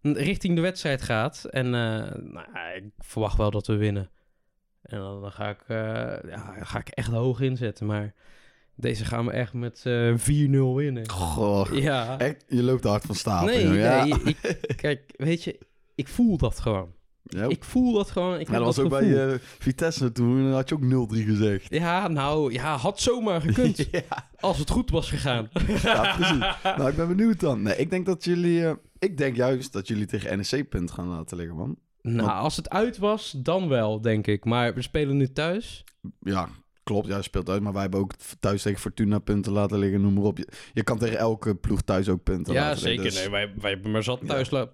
richting 0.02 0.56
de 0.56 0.62
wedstrijd 0.62 1.02
gaat. 1.02 1.44
En 1.46 1.66
eh, 1.66 2.16
nou, 2.22 2.76
ik 2.76 2.84
verwacht 2.98 3.38
wel 3.38 3.52
dat 3.52 3.68
we 3.68 3.76
winnen. 3.76 4.10
En 4.82 5.00
dan, 5.00 5.22
dan 5.22 5.32
ga, 5.32 5.50
ik, 5.50 5.62
eh, 5.68 6.30
ja, 6.32 6.56
ga 6.64 6.80
ik 6.80 6.88
echt 6.88 7.08
hoog 7.12 7.40
inzetten. 7.42 7.86
Maar 7.86 8.14
deze 8.76 9.06
gaan 9.06 9.26
we 9.26 9.32
echt 9.32 9.54
met 9.54 9.82
eh 9.86 10.14
4-0 10.18 10.76
winnen. 10.76 11.10
Goh, 11.10 11.74
Ja. 11.74 12.20
echt, 12.20 12.46
je 12.48 12.64
loopt 12.64 12.84
hard 12.84 13.04
van 13.06 13.16
stapel. 13.16 13.46
Nee, 13.48 13.64
joh. 13.64 13.76
ja. 13.76 14.06
nee 14.06 14.20
ik, 14.24 14.74
kijk, 14.82 15.14
weet 15.18 15.44
je, 15.44 15.60
ik 15.96 16.08
voel 16.08 16.38
dat 16.38 16.60
gewoon. 16.60 16.94
Ja, 17.28 17.46
Ik 17.48 17.64
voel 17.64 17.94
dat 17.94 18.12
gewoon. 18.12 18.40
Ik 18.40 18.48
ja, 18.48 18.54
dat 18.54 18.64
was 18.66 18.80
ook 18.80 18.94
gevoel. 18.94 19.10
bij 19.16 19.28
eh, 19.34 19.40
Vitesse 19.40 20.12
toen. 20.12 20.52
had 20.52 20.70
je 20.70 20.76
ook 20.76 21.12
0-3 21.14 21.18
gezegd. 21.26 21.74
Ja, 21.74 22.08
nou, 22.08 22.54
ja, 22.54 22.76
had 22.78 23.00
zomaar 23.00 23.42
gekund. 23.48 23.88
ja. 23.92 24.02
als 24.40 24.58
het 24.58 24.70
goed 24.70 24.90
was 24.90 25.10
gegaan. 25.10 25.50
ja, 25.84 26.16
precies. 26.18 26.38
Nou, 26.64 26.90
ik 26.90 26.96
ben 26.96 27.08
benieuwd 27.08 27.40
dan. 27.40 27.62
Nee, 27.62 27.76
ik 27.78 27.90
denk 27.90 28.06
dat 28.06 28.24
jullie... 28.24 28.66
eh, 28.66 28.74
ik 29.00 29.18
denk 29.18 29.36
juist 29.36 29.74
dat 29.74 29.88
jullie 29.88 30.06
tegen 30.06 30.38
NEC 30.38 30.70
punt 30.70 30.92
gaan 30.92 31.08
laten 31.08 31.38
liggen, 31.38 31.56
man. 31.56 31.78
nou, 32.02 32.30
als 32.30 32.56
het 32.58 32.70
uit 32.70 32.98
was, 32.98 33.36
dan 33.38 33.68
wel, 33.68 34.02
denk 34.02 34.28
ik. 34.28 34.46
Maar 34.46 34.74
we 34.74 34.82
spelen 34.82 35.18
nu 35.18 35.32
thuis. 35.32 35.84
Ja, 36.20 36.50
klopt. 36.86 37.08
Ja, 37.08 37.22
speelt 37.22 37.50
uit. 37.50 37.62
Maar 37.62 37.74
wij 37.74 37.82
hebben 37.82 38.00
ook 38.00 38.14
thuis 38.40 38.62
tegen 38.62 38.80
Fortuna 38.80 39.20
punten 39.20 39.52
laten 39.52 39.80
liggen. 39.80 40.02
Noem 40.02 40.14
maar 40.14 40.24
op. 40.24 40.38
Je, 40.38 40.48
je 40.74 40.84
kan 40.84 40.98
tegen 40.98 41.18
elke 41.18 41.56
ploeg 41.56 41.82
thuis 41.82 42.10
ook 42.10 42.24
punten 42.24 42.54
ja, 42.54 42.62
laten 42.62 42.80
zeker. 42.80 43.04
liggen. 43.04 43.12
Dus- 43.22 43.22
Nee, 43.22 43.46
wij, 43.46 43.54
wij 43.62 43.72
hebben 43.72 43.92
maar 43.92 44.04
zat 44.04 44.22
thuis 44.28 44.50
la- 44.50 44.66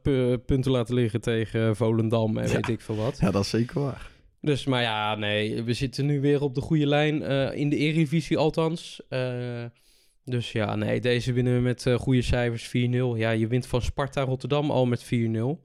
punten 0.46 0.72
laten 0.72 0.94
liggen 0.96 1.22
tegen 1.22 1.76
Volendam 1.76 2.38
en 2.38 2.48
Ja. 2.48 2.54
weet 2.54 2.68
ik 2.70 2.82
veel 2.82 2.96
wat. 2.96 3.18
Ja, 3.20 3.32
dat 3.32 3.44
is 3.44 3.50
zeker 3.50 3.82
waar. 3.82 4.10
Dus, 4.42 4.66
maar 4.66 4.82
ja, 4.82 5.16
nee, 5.16 5.64
we 5.64 5.74
zitten 5.74 6.06
nu 6.06 6.22
weer 6.22 6.42
op 6.42 6.56
de 6.56 6.62
goede 6.62 6.88
lijn. 6.88 7.22
eh, 7.24 7.56
in 7.60 7.70
de 7.70 7.76
Eredivisie 7.78 8.38
althans. 8.38 9.02
Eh, 9.10 9.64
dus 10.26 10.52
ja, 10.52 10.76
nee, 10.76 11.02
deze 11.02 11.34
winnen 11.34 11.54
we 11.56 11.60
met 11.62 11.86
eh, 11.86 11.96
goede 11.96 12.22
cijfers 12.22 12.68
4-0. 12.68 13.16
Ja, 13.18 13.30
je 13.30 13.48
wint 13.48 13.68
van 13.68 13.82
Sparta 13.82 14.22
Rotterdam 14.22 14.72
al 14.72 14.86
met 14.86 15.04
4-0. 15.04 15.64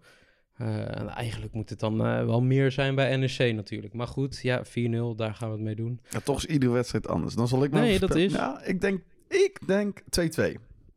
Eh, 0.57 0.99
en 1.01 1.09
eigenlijk 1.09 1.53
moet 1.53 1.71
het 1.71 1.81
dan 1.81 2.05
eh, 2.07 2.25
wel 2.25 2.42
meer 2.42 2.71
zijn 2.73 2.95
bij 2.95 3.16
NEC 3.16 3.55
natuurlijk. 3.55 3.95
Maar 3.95 4.07
goed, 4.07 4.38
ja, 4.42 4.64
4-0, 4.64 5.16
daar 5.16 5.35
gaan 5.35 5.49
we 5.49 5.55
het 5.55 5.64
mee 5.64 5.77
doen. 5.77 6.01
Ja, 6.11 6.21
toch 6.21 6.37
is 6.37 6.47
iedere 6.47 6.73
wedstrijd 6.73 7.09
anders. 7.09 7.35
Dan 7.35 7.49
zal 7.49 7.64
ik 7.64 7.71
maar 7.71 7.81
Nee, 7.83 7.99
dat 7.99 8.14
is- 8.14 8.33
Ja, 8.33 8.61
ik 8.64 8.81
denk... 8.81 9.01
Ik 9.29 9.59
denk 9.66 10.01
2-2. 10.01 10.25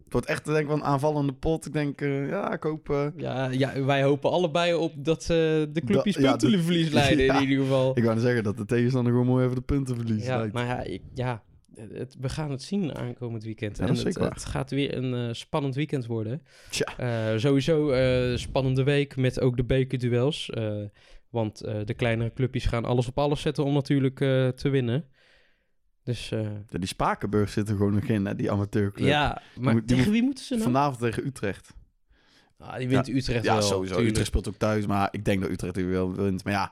Het 0.04 0.18
wordt 0.18 0.28
echt 0.28 0.46
denk 0.46 0.68
ik, 0.70 0.74
een 0.76 0.84
aanvallende 0.84 1.34
pot. 1.34 1.66
Ik 1.66 1.74
denk, 1.74 2.02
eh, 2.02 2.30
ja, 2.30 2.54
ik 2.54 2.64
hoop... 2.64 3.12
Ja, 3.16 3.48
ja, 3.50 3.84
wij 3.84 4.04
hopen 4.04 4.32
allebei 4.32 4.74
op 4.74 4.94
dat 4.98 5.22
eh, 5.22 5.28
de 5.28 5.82
clubjes 5.86 6.16
Da- 6.16 6.22
ja, 6.22 6.36
puntenverlies 6.36 6.88
de- 6.88 6.94
leiden 6.94 7.26
ja. 7.26 7.36
in 7.36 7.42
ieder 7.50 7.64
geval. 7.64 7.98
ik 7.98 8.04
wou 8.04 8.20
zeggen 8.20 8.44
dat 8.44 8.58
de 8.58 8.66
tegenstander 8.66 9.12
gewoon 9.12 9.28
mooi 9.28 9.44
even 9.44 9.56
de 9.56 9.62
punten 9.62 9.96
verliest. 9.96 10.26
Ja, 10.26 10.38
lijkt. 10.38 10.54
maar 10.54 10.66
ja, 10.66 10.82
ik, 10.84 11.02
ja 11.14 11.44
het, 11.94 12.16
we 12.20 12.30
gaan 12.30 12.52
het 12.52 12.62
zien 12.62 12.96
aankomend 12.96 13.44
weekend. 13.44 13.78
Ja, 13.78 13.88
en 13.88 13.96
het, 13.96 14.46
gaat 14.46 14.72
weer 14.72 14.98
een 14.98 15.28
eh, 15.28 15.34
spannend 15.34 15.76
weekend 15.76 16.06
worden. 16.06 16.44
Tja. 16.70 16.98
Eh, 16.98 17.38
sowieso 17.38 17.90
eh 17.90 18.38
spannende 18.38 18.84
week 18.84 19.16
met 19.16 19.40
ook 19.40 19.58
de 19.58 19.64
bekerduels. 19.64 20.52
want 21.30 21.58
de 21.58 21.94
kleinere 21.96 22.34
clubjes 22.34 22.66
gaan 22.66 22.86
alles 22.86 23.08
op 23.08 23.18
alles 23.18 23.42
zetten 23.42 23.64
om 23.64 23.74
natuurlijk 23.74 24.18
te 24.56 24.70
winnen. 24.70 25.06
Dus 26.04 26.32
die 26.70 26.88
Spakenburg 26.88 27.50
zit 27.50 27.70
er 27.70 27.76
gewoon 27.76 27.94
nog 27.94 28.04
in, 28.04 28.26
hè, 28.26 28.36
die 28.36 28.52
amateurclub. 28.52 29.08
ja, 29.08 29.42
maar 29.60 29.74
die 29.74 29.84
tegen 29.84 30.12
wie 30.12 30.24
moeten 30.24 30.44
ze 30.44 30.54
nou? 30.54 30.66
Vanavond 30.66 31.00
tegen 31.00 31.26
Utrecht. 31.26 31.74
Ah, 32.58 32.78
die 32.78 32.88
wint 32.88 33.08
Utrecht 33.08 33.44
Ja, 33.44 33.54
wel. 33.54 33.62
sowieso. 33.62 33.94
tuurlijk. 33.94 34.10
Utrecht 34.10 34.28
speelt 34.28 34.48
ook 34.48 34.58
thuis, 34.58 34.86
maar 34.86 35.08
ik 35.12 35.26
denk 35.26 35.42
dat 35.42 35.50
Utrecht 35.50 35.78
er 35.78 35.90
wel 35.90 36.14
wint. 36.14 36.44
Maar 36.44 36.54
ja, 36.54 36.72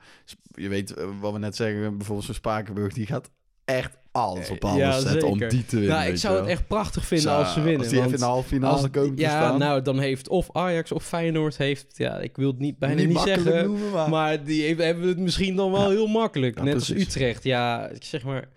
je 0.54 0.68
weet 0.68 0.94
wat 1.20 1.32
we 1.32 1.38
net 1.38 1.56
zeggen, 1.56 1.96
bijvoorbeeld 1.96 2.26
zo'n 2.26 2.34
Spakenburg, 2.34 2.92
die 2.92 3.06
gaat 3.06 3.30
echt 3.64 3.97
alles 4.12 4.50
op 4.50 4.64
alles 4.64 4.78
Ja, 4.78 4.98
zetten 5.00 5.28
om 5.28 5.38
die 5.38 5.64
te 5.66 5.76
winnen. 5.78 5.96
Nou, 5.96 6.10
ik 6.10 6.16
zou 6.16 6.36
het 6.36 6.46
echt 6.46 6.66
prachtig 6.66 7.06
vinden 7.06 7.30
Zo, 7.30 7.38
als 7.38 7.52
ze 7.52 7.60
winnen. 7.60 7.80
Als 7.80 7.88
die 7.88 7.98
even 7.98 8.12
in 8.12 8.18
de 8.18 8.24
halve 8.24 8.48
finale 8.48 8.88
komen 8.88 9.14
te 9.14 9.20
ja, 9.22 9.28
staan. 9.30 9.58
nou, 9.58 9.82
dan 9.82 9.98
heeft 9.98 10.28
of 10.28 10.48
Ajax 10.52 10.92
of 10.92 11.04
Feyenoord 11.04 11.56
heeft... 11.56 11.86
Ja, 11.96 12.18
ik 12.18 12.36
wil 12.36 12.50
het 12.50 12.58
niet, 12.58 12.78
bijna 12.78 12.94
niet, 13.02 13.12
makkelijk 13.12 13.42
zeggen... 13.42 13.64
noemen, 13.64 13.90
maar... 13.90 14.08
Maar 14.08 14.44
die 14.44 14.62
heeft- 14.62 14.80
hebben 14.82 15.08
het 15.08 15.18
misschien 15.18 15.56
dan 15.56 15.70
wel 15.72 15.82
Ja. 15.82 15.88
heel 15.96 16.06
makkelijk. 16.06 16.56
Ja, 16.58 16.62
Net 16.64 16.74
als. 16.74 16.90
Utrecht. 16.90 17.44
Ja, 17.44 17.88
ik 17.88 18.04
zeg 18.04 18.24
maar... 18.24 18.48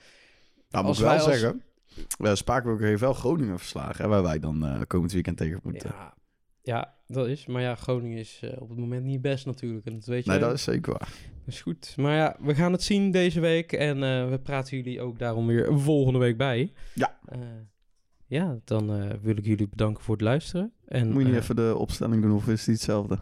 Nou, 0.70 0.86
moet 0.86 0.96
ik 0.96 1.02
wel 1.02 1.12
als- 1.12 1.24
zeggen, 1.24 1.62
uh, 2.20 2.34
Spakenburg 2.34 2.82
heeft 2.90 3.02
wel 3.02 3.14
Groningen 3.14 3.58
verslagen, 3.60 4.04
hè, 4.04 4.10
waar 4.10 4.24
wij 4.24 4.40
dan 4.40 4.66
eh, 4.66 4.80
komend 4.88 5.12
weekend 5.12 5.38
tegen 5.38 5.60
moeten. 5.64 5.90
Ja, 5.96 6.14
ja, 6.62 6.94
dat 7.14 7.28
is. 7.28 7.46
Maar 7.46 7.62
ja, 7.62 7.76
Groningen 7.76 8.18
is 8.18 8.40
eh, 8.42 8.62
op 8.62 8.70
het 8.70 8.78
moment 8.78 9.04
niet 9.04 9.22
best 9.22 9.46
natuurlijk. 9.46 9.86
En 9.86 9.94
dat 9.94 10.06
weet 10.06 10.24
je. 10.24 10.30
nee, 10.30 10.40
dat 10.40 10.54
is 10.54 10.64
zeker 10.64 10.92
waar. 10.92 11.10
Dat 11.46 11.54
is 11.54 11.62
goed. 11.62 11.94
Maar 11.98 12.16
ja, 12.16 12.36
we 12.40 12.56
gaan 12.56 12.72
het 12.72 12.84
zien 12.84 13.12
deze 13.12 13.40
week. 13.40 13.72
En 13.72 14.04
eh, 14.04 14.30
we 14.30 14.40
praten 14.40 14.78
jullie 14.78 15.02
ook 15.02 15.20
daarom 15.20 15.48
weer 15.48 15.80
volgende 15.80 16.20
week 16.20 16.38
bij. 16.38 16.74
Ja. 16.94 17.20
Eh, 17.26 17.40
ja, 18.26 18.60
dan 18.64 19.20
wil 19.22 19.38
ik 19.38 19.46
jullie 19.46 19.68
bedanken 19.68 20.04
voor 20.04 20.16
het 20.16 20.24
luisteren. 20.24 20.74
En, 20.86 21.12
Moet 21.12 21.22
je 21.22 21.28
niet 21.28 21.38
even 21.38 21.56
de 21.56 21.76
opstelling 21.78 22.22
doen 22.22 22.36
of 22.36 22.48
is 22.48 22.64
die 22.64 22.74
hetzelfde? 22.74 23.20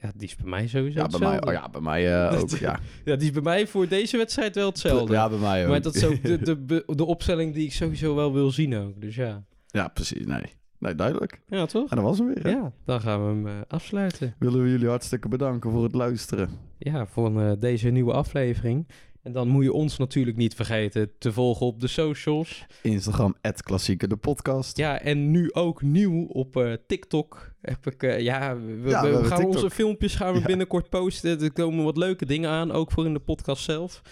Ja, 0.00 0.12
die 0.14 0.28
is 0.28 0.36
bij 0.36 0.50
mij 0.50 0.66
sowieso 0.68 0.98
Ja, 0.98 1.06
bij 1.06 1.18
mij, 1.18 1.42
oh 1.46 1.52
ja, 1.52 1.68
bij 1.68 1.80
mij 1.80 2.30
ook. 2.40 2.50
Ja. 2.50 2.80
Ja, 3.04 3.16
die 3.16 3.26
is 3.26 3.32
bij 3.32 3.42
mij 3.42 3.66
voor 3.66 3.88
deze 3.88 4.16
wedstrijd 4.16 4.54
wel 4.54 4.68
hetzelfde. 4.68 5.12
ja, 5.12 5.28
bij 5.28 5.38
mij 5.38 5.62
ook. 5.62 5.68
maar 5.70 5.82
dat 5.82 5.94
is 5.94 6.04
ook 6.04 6.22
de, 6.22 6.38
de, 6.48 6.64
de, 6.64 6.82
de 6.86 7.04
opstelling 7.04 7.54
die 7.54 7.64
ik 7.64 7.72
sowieso 7.72 8.14
wel 8.14 8.32
wil 8.32 8.50
zien 8.50 8.76
ook. 8.76 9.00
Dus 9.00 9.14
ja. 9.14 9.44
ja, 9.66 9.88
precies. 9.88 10.26
Nee. 10.26 10.57
Nee, 10.78 10.94
duidelijk. 10.94 11.40
Ja, 11.48 11.66
toch? 11.66 11.90
En 11.90 11.96
dat 11.96 12.04
was 12.04 12.18
hem 12.18 12.26
weer. 12.34 12.42
hè? 12.42 12.50
Ja, 12.50 12.72
dan 12.84 13.00
gaan 13.00 13.20
we 13.22 13.26
hem 13.28 13.46
eh, 13.46 13.52
afsluiten. 13.68 14.34
Willen 14.38 14.62
we 14.62 14.70
jullie 14.70 14.88
hartstikke 14.88 15.28
bedanken 15.28 15.70
voor 15.70 15.82
het 15.82 15.94
luisteren. 15.94 16.50
Ja, 16.78 17.06
voor 17.06 17.40
eh, 17.40 17.52
deze 17.58 17.88
nieuwe 17.88 18.12
aflevering. 18.12 18.88
En 19.22 19.32
dan 19.32 19.48
moet 19.48 19.64
je 19.64 19.72
ons 19.72 19.98
natuurlijk 19.98 20.36
niet 20.36 20.54
vergeten 20.54 21.10
te 21.18 21.32
volgen 21.32 21.66
op 21.66 21.80
de 21.80 21.86
socials. 21.86 22.66
Instagram, 22.82 23.34
klassieker 23.64 24.08
de 24.08 24.16
podcast. 24.16 24.76
Ja, 24.76 25.00
en 25.00 25.30
nu 25.30 25.52
ook 25.52 25.82
nieuw 25.82 26.24
op 26.26 26.56
eh, 26.56 26.72
TikTok. 26.86 27.52
Heb 27.60 27.86
ik, 27.86 28.20
ja, 28.20 28.56
we, 28.56 28.60
we- 28.80 28.88
Ja, 28.88 29.02
we 29.02 29.06
we 29.08 29.12
hebben 29.14 29.30
gaan 29.30 29.44
onze 29.46 29.70
filmpjes 29.70 30.14
gaan 30.14 30.32
we 30.32 30.38
Ja. 30.40 30.46
binnenkort 30.46 30.88
posten. 30.90 31.40
Er 31.40 31.52
komen 31.52 31.84
wat 31.84 31.96
leuke 31.96 32.26
dingen 32.26 32.50
aan, 32.50 32.72
ook 32.72 32.90
voor 32.92 33.06
in 33.06 33.12
de 33.12 33.18
podcast 33.18 33.62
zelf. 33.64 34.02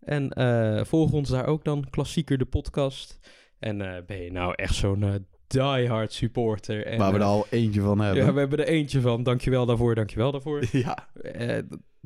En 0.00 0.32
volg 0.86 1.12
ons 1.12 1.28
daar 1.28 1.46
ook 1.46 1.64
dan, 1.64 1.90
Klassieker 1.90 2.38
de 2.38 2.44
podcast. 2.44 3.18
En 3.58 3.78
ben 4.06 4.22
je 4.22 4.32
nou 4.32 4.52
echt 4.56 4.74
zo'n 4.74 5.26
diehard 5.46 6.12
supporter? 6.12 6.86
En, 6.86 6.98
waar 6.98 7.12
we 7.12 7.16
er 7.16 7.22
eh, 7.22 7.28
al 7.28 7.46
eentje 7.50 7.80
van 7.80 8.00
hebben. 8.00 8.24
Ja, 8.24 8.32
we 8.32 8.38
hebben 8.38 8.58
er 8.58 8.66
eentje 8.66 9.00
van. 9.00 9.22
Dankjewel 9.22 9.66
daarvoor, 9.66 9.94
dankjewel 9.94 10.32
daarvoor. 10.32 10.64
ja. 10.72 11.08
Eh, 11.22 11.58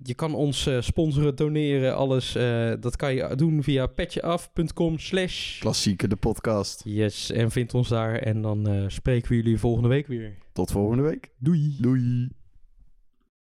je 0.03 0.14
kan 0.14 0.34
ons 0.34 0.66
eh, 0.66 0.80
sponsoren, 0.80 1.36
doneren, 1.36 1.97
alles. 1.97 2.32
dat 2.80 2.97
kan 2.97 3.14
je 3.14 3.34
doen 3.34 3.62
via 3.62 3.86
petjeaf.com 3.86 4.99
slash... 4.99 5.59
Klassieker 5.59 6.09
de 6.09 6.16
podcast. 6.16 6.82
Yes, 6.84 7.30
en 7.30 7.51
vind 7.51 7.74
ons 7.74 7.89
daar. 7.89 8.14
En 8.14 8.43
dan 8.43 8.84
spreken 8.86 9.28
we 9.28 9.36
jullie 9.36 9.59
volgende 9.59 9.89
week 9.89 10.07
weer. 10.07 10.36
Tot 10.53 10.70
volgende 10.70 11.03
week. 11.03 11.30
Doei! 11.39 11.76
Doei. 11.80 12.38